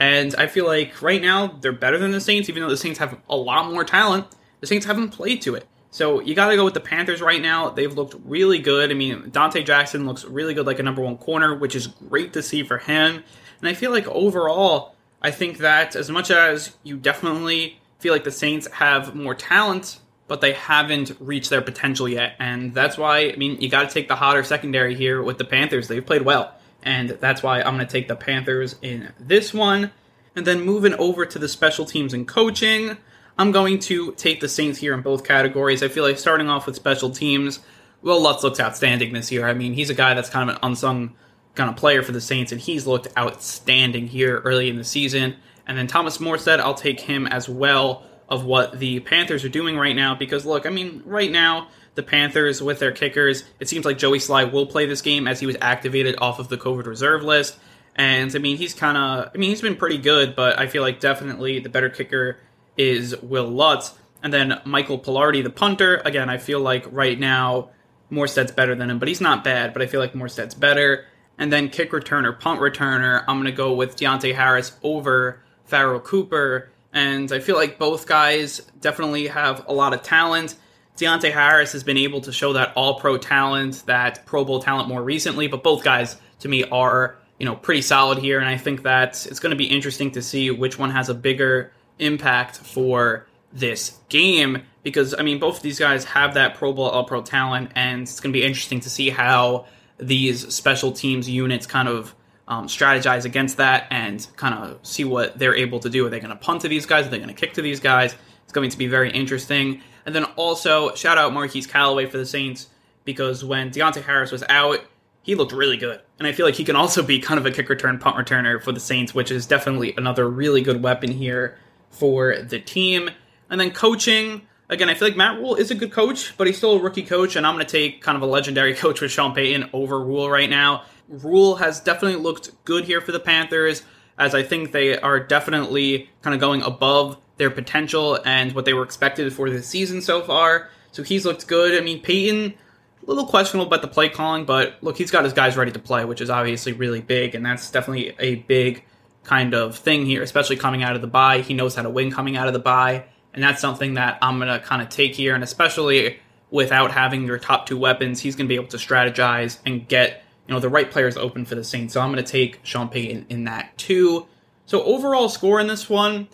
And 0.00 0.34
I 0.36 0.46
feel 0.46 0.64
like 0.64 1.02
right 1.02 1.20
now 1.20 1.48
they're 1.60 1.70
better 1.70 1.98
than 1.98 2.12
the 2.12 2.20
Saints, 2.20 2.48
even 2.48 2.62
though 2.62 2.70
the 2.70 2.78
Saints 2.78 2.98
have 2.98 3.20
a 3.28 3.36
lot 3.36 3.70
more 3.70 3.84
talent. 3.84 4.24
The 4.60 4.66
Saints 4.66 4.86
haven't 4.86 5.10
played 5.10 5.42
to 5.42 5.54
it. 5.54 5.68
So 5.90 6.20
you 6.20 6.34
got 6.34 6.48
to 6.48 6.56
go 6.56 6.64
with 6.64 6.72
the 6.72 6.80
Panthers 6.80 7.20
right 7.20 7.42
now. 7.42 7.68
They've 7.68 7.92
looked 7.92 8.14
really 8.24 8.58
good. 8.58 8.90
I 8.90 8.94
mean, 8.94 9.30
Donte 9.30 9.66
Jackson 9.66 10.06
looks 10.06 10.24
really 10.24 10.54
good 10.54 10.64
like 10.64 10.78
a 10.78 10.82
number 10.82 11.02
one 11.02 11.18
corner, 11.18 11.54
which 11.54 11.76
is 11.76 11.88
great 11.88 12.32
to 12.32 12.42
see 12.42 12.62
for 12.62 12.78
him. 12.78 13.22
And 13.60 13.68
I 13.68 13.74
feel 13.74 13.90
like 13.90 14.08
overall, 14.08 14.94
I 15.20 15.30
think 15.30 15.58
that 15.58 15.94
as 15.94 16.10
much 16.10 16.30
as 16.30 16.74
you 16.84 16.96
definitely 16.96 17.78
feel 17.98 18.14
like 18.14 18.24
the 18.24 18.30
Saints 18.30 18.66
have 18.68 19.14
more 19.14 19.34
talent, 19.34 19.98
but 20.32 20.40
they 20.40 20.54
haven't 20.54 21.12
reached 21.20 21.50
their 21.50 21.60
potential 21.60 22.08
yet. 22.08 22.36
And 22.38 22.72
that's 22.72 22.96
why, 22.96 23.28
I 23.28 23.36
mean, 23.36 23.60
you 23.60 23.68
got 23.68 23.86
to 23.86 23.92
take 23.92 24.08
the 24.08 24.16
hotter 24.16 24.42
secondary 24.42 24.94
here 24.94 25.22
with 25.22 25.36
the 25.36 25.44
Panthers. 25.44 25.88
They've 25.88 26.06
played 26.06 26.22
well. 26.22 26.54
And 26.82 27.10
that's 27.10 27.42
why 27.42 27.60
I'm 27.60 27.76
going 27.76 27.86
to 27.86 27.92
take 27.92 28.08
the 28.08 28.16
Panthers 28.16 28.74
in 28.80 29.12
this 29.20 29.52
one. 29.52 29.90
And 30.34 30.46
then 30.46 30.62
moving 30.62 30.94
over 30.94 31.26
to 31.26 31.38
the 31.38 31.48
special 31.48 31.84
teams 31.84 32.14
and 32.14 32.26
coaching, 32.26 32.96
I'm 33.36 33.52
going 33.52 33.78
to 33.80 34.12
take 34.12 34.40
the 34.40 34.48
Saints 34.48 34.78
here 34.78 34.94
in 34.94 35.02
both 35.02 35.22
categories. 35.22 35.82
I 35.82 35.88
feel 35.88 36.02
like 36.02 36.18
starting 36.18 36.48
off 36.48 36.64
with 36.64 36.76
special 36.76 37.10
teams, 37.10 37.60
Wil 38.00 38.22
Lutz 38.22 38.42
looks 38.42 38.58
outstanding 38.58 39.12
this 39.12 39.30
year. 39.30 39.46
I 39.46 39.52
mean, 39.52 39.74
he's 39.74 39.90
a 39.90 39.94
guy 39.94 40.14
that's 40.14 40.30
kind 40.30 40.48
of 40.48 40.56
an 40.56 40.60
unsung 40.62 41.14
kind 41.56 41.68
of 41.68 41.76
player 41.76 42.02
for 42.02 42.12
the 42.12 42.22
Saints, 42.22 42.52
and 42.52 42.60
he's 42.60 42.86
looked 42.86 43.08
outstanding 43.18 44.06
here 44.06 44.38
early 44.46 44.70
in 44.70 44.76
the 44.76 44.84
season. 44.84 45.36
And 45.66 45.76
then 45.76 45.88
Thomas 45.88 46.16
Morstead, 46.16 46.58
I'll 46.58 46.72
take 46.72 47.00
him 47.00 47.26
as 47.26 47.50
well 47.50 48.06
of 48.32 48.46
what 48.46 48.78
the 48.78 48.98
Panthers 49.00 49.44
are 49.44 49.50
doing 49.50 49.76
right 49.76 49.94
now 49.94 50.14
because 50.14 50.46
look, 50.46 50.64
I 50.64 50.70
mean, 50.70 51.02
right 51.04 51.30
now 51.30 51.68
the 51.96 52.02
Panthers 52.02 52.62
with 52.62 52.78
their 52.78 52.90
kickers, 52.90 53.44
it 53.60 53.68
seems 53.68 53.84
like 53.84 53.98
Joey 53.98 54.18
Slye 54.18 54.50
will 54.50 54.64
play 54.64 54.86
this 54.86 55.02
game 55.02 55.28
as 55.28 55.38
he 55.38 55.44
was 55.44 55.58
activated 55.60 56.16
off 56.18 56.38
of 56.38 56.48
the 56.48 56.56
COVID 56.56 56.86
reserve 56.86 57.22
list. 57.22 57.58
And 57.94 58.34
I 58.34 58.38
mean, 58.38 58.56
he's 58.56 58.72
kind 58.72 58.96
of, 58.96 59.30
I 59.34 59.36
mean, 59.36 59.50
he's 59.50 59.60
been 59.60 59.76
pretty 59.76 59.98
good, 59.98 60.34
but 60.34 60.58
I 60.58 60.66
feel 60.66 60.80
like 60.80 60.98
definitely 60.98 61.58
the 61.60 61.68
better 61.68 61.90
kicker 61.90 62.38
is 62.78 63.14
Wil 63.20 63.48
Lutz. 63.48 63.92
And 64.22 64.32
then 64.32 64.62
Michael 64.64 64.98
Palardy, 64.98 65.42
the 65.42 65.50
punter. 65.50 66.00
Again, 66.02 66.30
I 66.30 66.38
feel 66.38 66.60
like 66.60 66.86
right 66.90 67.20
now 67.20 67.68
Morstead's 68.10 68.52
better 68.52 68.74
than 68.74 68.88
him, 68.88 68.98
but 68.98 69.08
he's 69.08 69.20
not 69.20 69.44
bad, 69.44 69.74
but 69.74 69.82
I 69.82 69.86
feel 69.86 70.00
like 70.00 70.14
Morstead's 70.14 70.54
better. 70.54 71.04
And 71.36 71.52
then 71.52 71.68
kick 71.68 71.90
returner, 71.90 72.38
punt 72.38 72.60
returner, 72.60 73.24
I'm 73.28 73.36
going 73.36 73.44
to 73.44 73.52
go 73.52 73.74
with 73.74 73.96
Deonte 73.96 74.34
Harris 74.34 74.72
over 74.82 75.42
Pharoh 75.66 76.00
Cooper. 76.00 76.71
And 76.92 77.32
I 77.32 77.40
feel 77.40 77.56
like 77.56 77.78
both 77.78 78.06
guys 78.06 78.60
definitely 78.80 79.28
have 79.28 79.66
a 79.66 79.72
lot 79.72 79.94
of 79.94 80.02
talent. 80.02 80.56
Deonte 80.96 81.32
Harris 81.32 81.72
has 81.72 81.82
been 81.82 81.96
able 81.96 82.20
to 82.22 82.32
show 82.32 82.52
that 82.52 82.72
all 82.76 83.00
pro 83.00 83.16
talent, 83.16 83.84
that 83.86 84.26
Pro 84.26 84.44
Bowl 84.44 84.60
talent 84.60 84.88
more 84.88 85.02
recently, 85.02 85.48
but 85.48 85.62
both 85.62 85.82
guys 85.82 86.16
to 86.40 86.48
me 86.48 86.64
are, 86.64 87.16
you 87.38 87.46
know, 87.46 87.56
pretty 87.56 87.80
solid 87.80 88.18
here. 88.18 88.38
And 88.38 88.48
I 88.48 88.58
think 88.58 88.82
that 88.82 89.26
it's 89.26 89.40
going 89.40 89.50
to 89.50 89.56
be 89.56 89.64
interesting 89.64 90.10
to 90.12 90.22
see 90.22 90.50
which 90.50 90.78
one 90.78 90.90
has 90.90 91.08
a 91.08 91.14
bigger 91.14 91.72
impact 91.98 92.58
for 92.58 93.26
this 93.52 93.98
game 94.08 94.62
because 94.82 95.14
I 95.18 95.22
mean 95.22 95.38
both 95.38 95.58
of 95.58 95.62
these 95.62 95.78
guys 95.78 96.04
have 96.04 96.34
that 96.34 96.54
Pro 96.54 96.72
Bowl 96.72 96.88
All 96.88 97.04
Pro 97.04 97.22
talent, 97.22 97.70
and 97.74 98.02
it's 98.02 98.20
going 98.20 98.32
to 98.32 98.38
be 98.38 98.44
interesting 98.44 98.80
to 98.80 98.90
see 98.90 99.10
how 99.10 99.66
these 99.98 100.52
special 100.52 100.92
teams 100.92 101.28
units 101.28 101.66
kind 101.66 101.88
of 101.88 102.14
um, 102.52 102.66
strategize 102.66 103.24
against 103.24 103.56
that 103.56 103.86
and 103.90 104.26
kind 104.36 104.54
of 104.54 104.78
see 104.86 105.04
what 105.04 105.38
they're 105.38 105.54
able 105.54 105.80
to 105.80 105.88
do. 105.88 106.06
Are 106.06 106.10
they 106.10 106.20
going 106.20 106.30
to 106.30 106.36
punt 106.36 106.60
to 106.62 106.68
these 106.68 106.84
guys? 106.84 107.06
Are 107.06 107.08
they 107.08 107.16
going 107.16 107.28
to 107.28 107.34
kick 107.34 107.54
to 107.54 107.62
these 107.62 107.80
guys? 107.80 108.14
It's 108.44 108.52
going 108.52 108.68
to 108.68 108.76
be 108.76 108.86
very 108.86 109.10
interesting. 109.10 109.80
And 110.04 110.14
then 110.14 110.24
also 110.36 110.94
shout 110.94 111.16
out 111.16 111.32
Marquise 111.32 111.66
Callaway 111.66 112.06
for 112.06 112.18
the 112.18 112.26
Saints 112.26 112.68
because 113.04 113.42
when 113.42 113.70
Deonte 113.70 114.02
Harris 114.02 114.30
was 114.30 114.44
out, 114.50 114.80
he 115.22 115.34
looked 115.34 115.52
really 115.52 115.78
good. 115.78 116.00
And 116.18 116.28
I 116.28 116.32
feel 116.32 116.44
like 116.44 116.56
he 116.56 116.64
can 116.64 116.76
also 116.76 117.02
be 117.02 117.20
kind 117.20 117.38
of 117.40 117.46
a 117.46 117.50
kick 117.50 117.68
return, 117.68 117.98
punt 117.98 118.16
returner 118.16 118.62
for 118.62 118.72
the 118.72 118.80
Saints, 118.80 119.14
which 119.14 119.30
is 119.30 119.46
definitely 119.46 119.94
another 119.96 120.28
really 120.28 120.60
good 120.60 120.82
weapon 120.82 121.10
here 121.10 121.56
for 121.90 122.36
the 122.36 122.58
team. 122.58 123.08
And 123.48 123.60
then 123.60 123.70
coaching, 123.70 124.42
again, 124.72 124.88
I 124.88 124.94
feel 124.94 125.08
like 125.08 125.16
Matt 125.16 125.38
Rhule 125.38 125.54
is 125.54 125.70
a 125.70 125.74
good 125.74 125.92
coach, 125.92 126.36
but 126.36 126.46
he's 126.46 126.56
still 126.56 126.72
a 126.72 126.78
rookie 126.80 127.02
coach, 127.02 127.36
and 127.36 127.46
I'm 127.46 127.54
going 127.54 127.66
to 127.66 127.70
take 127.70 128.00
kind 128.00 128.16
of 128.16 128.22
a 128.22 128.26
legendary 128.26 128.74
coach 128.82 129.00
with 129.00 129.10
Sean 129.10 129.34
Payton 129.34 129.70
over 129.72 130.02
Rhule 130.02 130.30
right 130.30 130.50
now. 130.50 130.84
Rhule 131.08 131.56
has 131.56 131.80
definitely 131.80 132.20
looked 132.20 132.50
good 132.64 132.84
here 132.84 133.00
for 133.00 133.12
the 133.12 133.20
Panthers, 133.20 133.82
as 134.18 134.34
I 134.34 134.42
think 134.42 134.72
they 134.72 134.98
are 134.98 135.20
definitely 135.20 136.08
kind 136.22 136.34
of 136.34 136.40
going 136.40 136.62
above 136.62 137.18
their 137.36 137.50
potential 137.50 138.18
and 138.24 138.52
what 138.52 138.64
they 138.64 138.72
were 138.72 138.84
expected 138.84 139.32
for 139.32 139.50
the 139.50 139.62
season 139.62 140.00
so 140.00 140.22
far. 140.22 140.70
So 140.92 141.02
he's 141.02 141.24
looked 141.24 141.46
good. 141.46 141.80
I 141.80 141.84
mean, 141.84 142.00
Payton, 142.00 142.54
a 143.02 143.06
little 143.06 143.26
questionable 143.26 143.66
about 143.66 143.82
the 143.82 143.88
play 143.88 144.08
calling, 144.08 144.44
but 144.44 144.76
look, 144.80 144.96
he's 144.96 145.10
got 145.10 145.24
his 145.24 145.32
guys 145.32 145.56
ready 145.56 145.72
to 145.72 145.78
play, 145.78 146.04
which 146.04 146.20
is 146.20 146.30
obviously 146.30 146.72
really 146.72 147.00
big, 147.00 147.34
and 147.34 147.44
that's 147.44 147.70
definitely 147.70 148.14
a 148.18 148.36
big 148.36 148.84
kind 149.24 149.54
of 149.54 149.76
thing 149.76 150.06
here, 150.06 150.22
especially 150.22 150.56
coming 150.56 150.82
out 150.82 150.94
of 150.94 151.02
the 151.02 151.08
bye. 151.08 151.40
He 151.40 151.54
knows 151.54 151.74
how 151.74 151.82
to 151.82 151.90
win 151.90 152.10
coming 152.10 152.36
out 152.36 152.46
of 152.46 152.52
the 152.52 152.58
bye, 152.58 153.04
and 153.34 153.42
that's 153.42 153.60
something 153.60 153.94
that 153.94 154.18
I'm 154.22 154.38
going 154.38 154.48
to 154.48 154.64
kind 154.64 154.82
of 154.82 154.88
take 154.88 155.14
here, 155.14 155.34
and 155.34 155.42
especially 155.42 156.18
without 156.50 156.90
having 156.92 157.24
your 157.24 157.38
top 157.38 157.66
two 157.66 157.78
weapons, 157.78 158.20
he's 158.20 158.36
going 158.36 158.46
to 158.46 158.48
be 158.48 158.56
able 158.56 158.68
to 158.68 158.76
strategize 158.76 159.58
and 159.64 159.88
get 159.88 160.22
you 160.46 160.54
know 160.54 160.60
the 160.60 160.68
right 160.68 160.90
players 160.90 161.16
open 161.16 161.44
for 161.44 161.54
the 161.54 161.64
Saints. 161.64 161.94
So 161.94 162.00
I'm 162.00 162.12
going 162.12 162.24
to 162.24 162.30
take 162.30 162.60
Sean 162.62 162.88
Payton 162.88 163.26
in 163.28 163.44
that 163.44 163.76
too. 163.78 164.26
So 164.66 164.82
overall 164.84 165.28
score 165.28 165.60
in 165.60 165.66
this 165.66 165.88
one, 165.88 166.28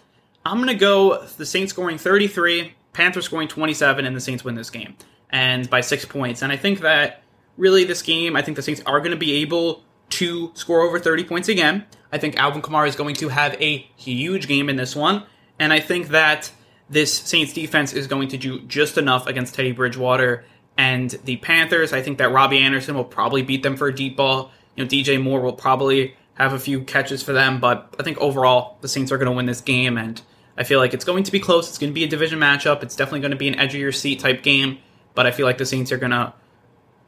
I'm 0.44 0.57
going 0.59 0.68
to 0.68 0.74
go 0.74 1.24
the 1.24 1.46
Saints 1.46 1.72
scoring 1.72 1.99
33, 1.99 2.74
Panthers 2.92 3.24
scoring 3.24 3.49
27, 3.49 4.05
and 4.05 4.14
the 4.14 4.20
Saints 4.20 4.44
win 4.44 4.55
this 4.55 4.70
game 4.70 4.96
and 5.30 5.68
by 5.68 5.80
six 5.80 6.05
points. 6.05 6.42
And 6.42 6.53
I 6.53 6.57
think 6.57 6.80
that 6.80 7.22
really 7.57 7.84
this 7.84 8.03
game, 8.03 8.36
I 8.36 8.42
think 8.42 8.57
the 8.57 8.62
Saints 8.62 8.82
are 8.86 8.99
going 9.01 9.11
to 9.11 9.16
be 9.16 9.36
able 9.42 9.84
to 10.11 10.51
score 10.55 10.82
over 10.82 10.99
30 10.99 11.24
points 11.24 11.49
again. 11.49 11.84
I 12.12 12.18
think 12.18 12.36
Alvin 12.36 12.62
Kamara 12.62 12.88
is 12.88 12.96
going 12.96 13.14
to 13.16 13.28
have 13.28 13.55
a 13.61 13.78
huge 13.96 14.49
game 14.49 14.68
in 14.68 14.76
this 14.76 14.96
one, 14.96 15.24
and 15.59 15.72
I 15.72 15.80
think 15.80 16.09
that 16.09 16.51
this 16.89 17.12
Saints 17.12 17.53
defense 17.53 17.93
is 17.93 18.07
going 18.07 18.28
to 18.28 18.36
do 18.36 18.61
just 18.61 18.99
enough 18.99 19.26
against 19.26 19.55
Teddy 19.55 19.72
Bridgewater 19.72 20.45
and 20.76 21.11
the 21.24 21.36
Panthers. 21.36 21.93
I 21.93 22.03
think 22.03 22.18
that 22.18 22.32
Robbie 22.32 22.59
Anderson 22.59 22.95
will 22.95 23.05
probably 23.05 23.43
beat 23.43 23.62
them 23.62 23.76
for 23.76 23.89
a 23.89 23.95
deep 23.95 24.16
ball. 24.16 24.51
You 24.76 24.84
know, 24.84 24.89
DJ 24.89 25.22
Moore 25.22 25.41
will 25.41 25.53
probably 25.53 26.14
have 26.34 26.53
a 26.53 26.59
few 26.59 26.82
catches 26.82 27.22
for 27.22 27.32
them, 27.32 27.59
but 27.59 27.95
I 27.99 28.05
think 28.05 28.18
overall 28.18 28.78
the 28.80 28.89
Saints 28.89 29.11
are 29.11 29.18
going 29.18 29.26
to 29.26 29.32
win 29.32 29.47
this 29.47 29.61
game, 29.61 29.99
and 29.99 30.22
I 30.57 30.62
feel 30.62 30.78
like 30.78 30.95
it's 30.95 31.05
going 31.05 31.24
to 31.24 31.32
be 31.32 31.41
close. 31.41 31.68
It's 31.68 31.78
going 31.78 31.91
to 31.91 31.95
be 31.95 32.05
a 32.05 32.09
division 32.09 32.39
matchup. 32.39 32.82
It's 32.84 32.95
definitely 32.95 33.20
going 33.20 33.32
to 33.32 33.36
be 33.36 33.49
an 33.49 33.57
edge 33.57 33.74
of 33.74 33.80
your 33.80 33.91
seat 33.91 34.20
type 34.20 34.45
game, 34.45 34.78
but 35.14 35.26
I 35.26 35.32
feel 35.32 35.47
like 35.47 35.59
the 35.59 35.66
Saints 35.66 35.91
are 35.91 35.99
going 35.99 36.12
to 36.12 36.32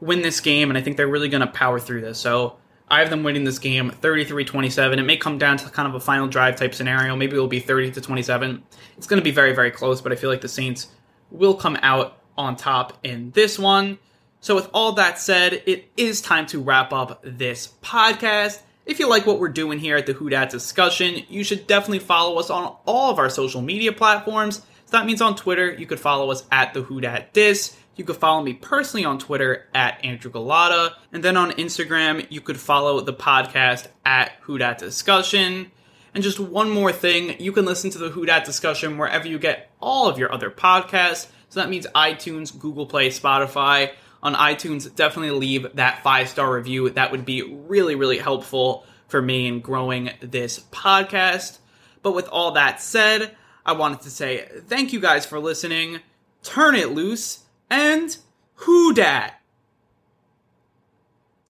win 0.01 0.23
this 0.23 0.41
game, 0.41 0.69
and 0.69 0.77
I 0.77 0.83
think 0.83 0.97
they're 0.97 1.07
really 1.07 1.29
going 1.29 1.43
to 1.43 1.47
power 1.47 1.79
through 1.79 2.01
this. 2.01 2.19
So 2.19 2.57
I 2.91 2.99
have 2.99 3.11
them 3.11 3.23
winning 3.23 3.45
this 3.45 3.61
game 3.61 3.91
33 3.91 4.45
27. 4.45 4.99
It 4.99 5.03
may 5.03 5.17
come 5.17 5.39
down 5.39 5.59
to 5.59 5.71
kind 5.71 5.89
of 5.89 5.95
a 5.95 6.01
final 6.01 6.27
drive 6.27 6.57
type 6.57 6.75
scenario. 6.75 7.15
Maybe 7.15 7.35
it'll 7.35 7.47
be 7.47 7.61
30 7.61 7.93
to 7.93 8.01
27. 8.01 8.63
It's 8.97 9.07
going 9.07 9.21
to 9.21 9.25
be 9.25 9.31
very, 9.31 9.55
very 9.55 9.71
close, 9.71 10.01
but 10.01 10.11
I 10.11 10.17
feel 10.17 10.29
like 10.29 10.41
the 10.41 10.49
Saints 10.49 10.89
will 11.31 11.55
come 11.55 11.79
out 11.83 12.19
on 12.37 12.57
top 12.57 12.99
in 13.05 13.31
this 13.31 13.59
one. 13.59 13.99
So, 14.41 14.55
with 14.55 14.69
all 14.75 14.93
that 14.93 15.19
said, 15.19 15.63
it 15.67 15.89
is 15.97 16.21
time 16.21 16.47
to 16.47 16.61
wrap 16.61 16.93
up 16.93 17.21
this 17.23 17.75
podcast. 17.83 18.61
If 18.87 18.99
you 18.99 19.09
like 19.09 19.27
what 19.27 19.39
we're 19.39 19.49
doing 19.49 19.79
here 19.79 19.97
at 19.97 20.07
the 20.07 20.15
Who 20.15 20.31
Dat 20.31 20.51
discussion, 20.51 21.23
you 21.29 21.45
should 21.45 21.67
definitely 21.69 22.01
follow 22.01 22.41
us 22.41 22.51
on 22.51 22.75
all 22.87 23.11
of 23.13 23.19
our 23.19 23.31
social 23.31 23.61
media 23.61 23.93
platforms. 23.93 24.63
So 24.87 24.97
that 24.97 25.07
means 25.07 25.23
on 25.23 25.37
Twitter, 25.37 25.71
you 25.71 25.87
could 25.87 26.01
follow 26.01 26.31
us 26.33 26.45
at 26.51 26.75
the 26.75 26.83
Who 26.83 27.01
Dat 27.01 27.33
Dis. 27.33 27.77
You 28.01 28.07
could 28.07 28.17
follow 28.17 28.43
me 28.43 28.55
personally 28.55 29.05
on 29.05 29.19
Twitter 29.19 29.67
at 29.75 30.03
Andrew 30.03 30.33
Gullotta. 30.33 30.95
And 31.13 31.23
then 31.23 31.37
on 31.37 31.51
Instagram, 31.51 32.27
you 32.31 32.41
could 32.41 32.59
follow 32.59 33.03
the 33.03 33.13
podcast 33.13 33.89
at 34.07 34.33
Who 34.41 34.57
Dat 34.57 34.79
Discussion. 34.79 35.71
And 36.15 36.25
just 36.25 36.41
one 36.41 36.71
more 36.71 36.93
thing, 36.93 37.39
you 37.39 37.53
can 37.53 37.67
listen 37.67 37.91
to 37.91 37.99
the 37.99 38.09
Who 38.09 38.25
Dat 38.25 38.47
Discussion 38.47 38.97
wherever 38.97 39.29
you 39.29 39.39
get 39.39 39.71
all 39.83 40.09
of 40.09 40.19
your 40.19 40.33
other 40.33 40.51
podcasts. 40.51 41.27
So 41.51 41.61
that 41.61 41.69
means 41.69 41.87
iTunes, 41.95 42.59
Google 42.59 42.87
Play, 42.87 43.11
Spotify. 43.11 43.93
On 44.23 44.35
iTunes, 44.35 44.95
definitely 44.95 45.33
leave 45.33 45.67
that 45.75 46.03
five 46.03 46.31
star 46.31 46.51
review. 46.51 46.89
That 46.89 47.13
would 47.13 47.27
be 47.27 47.43
really, 47.43 47.97
really 47.97 48.17
helpful 48.17 48.87
for 49.09 49.21
me 49.21 49.47
in 49.47 49.61
growing 49.61 50.09
this 50.23 50.59
podcast. 50.59 51.59
But 52.01 52.13
with 52.13 52.29
all 52.29 52.53
that 52.53 52.81
said, 52.81 53.37
I 53.67 53.73
wanted 53.73 54.01
to 54.01 54.11
say 54.11 54.49
thank 54.69 54.95
you 54.95 55.01
guys 55.01 55.27
for 55.27 55.39
listening. 55.39 56.01
Turn 56.43 56.75
it 56.75 56.93
loose 56.93 57.41
and 57.71 58.17
who 58.55 58.93
dat? 58.93 59.40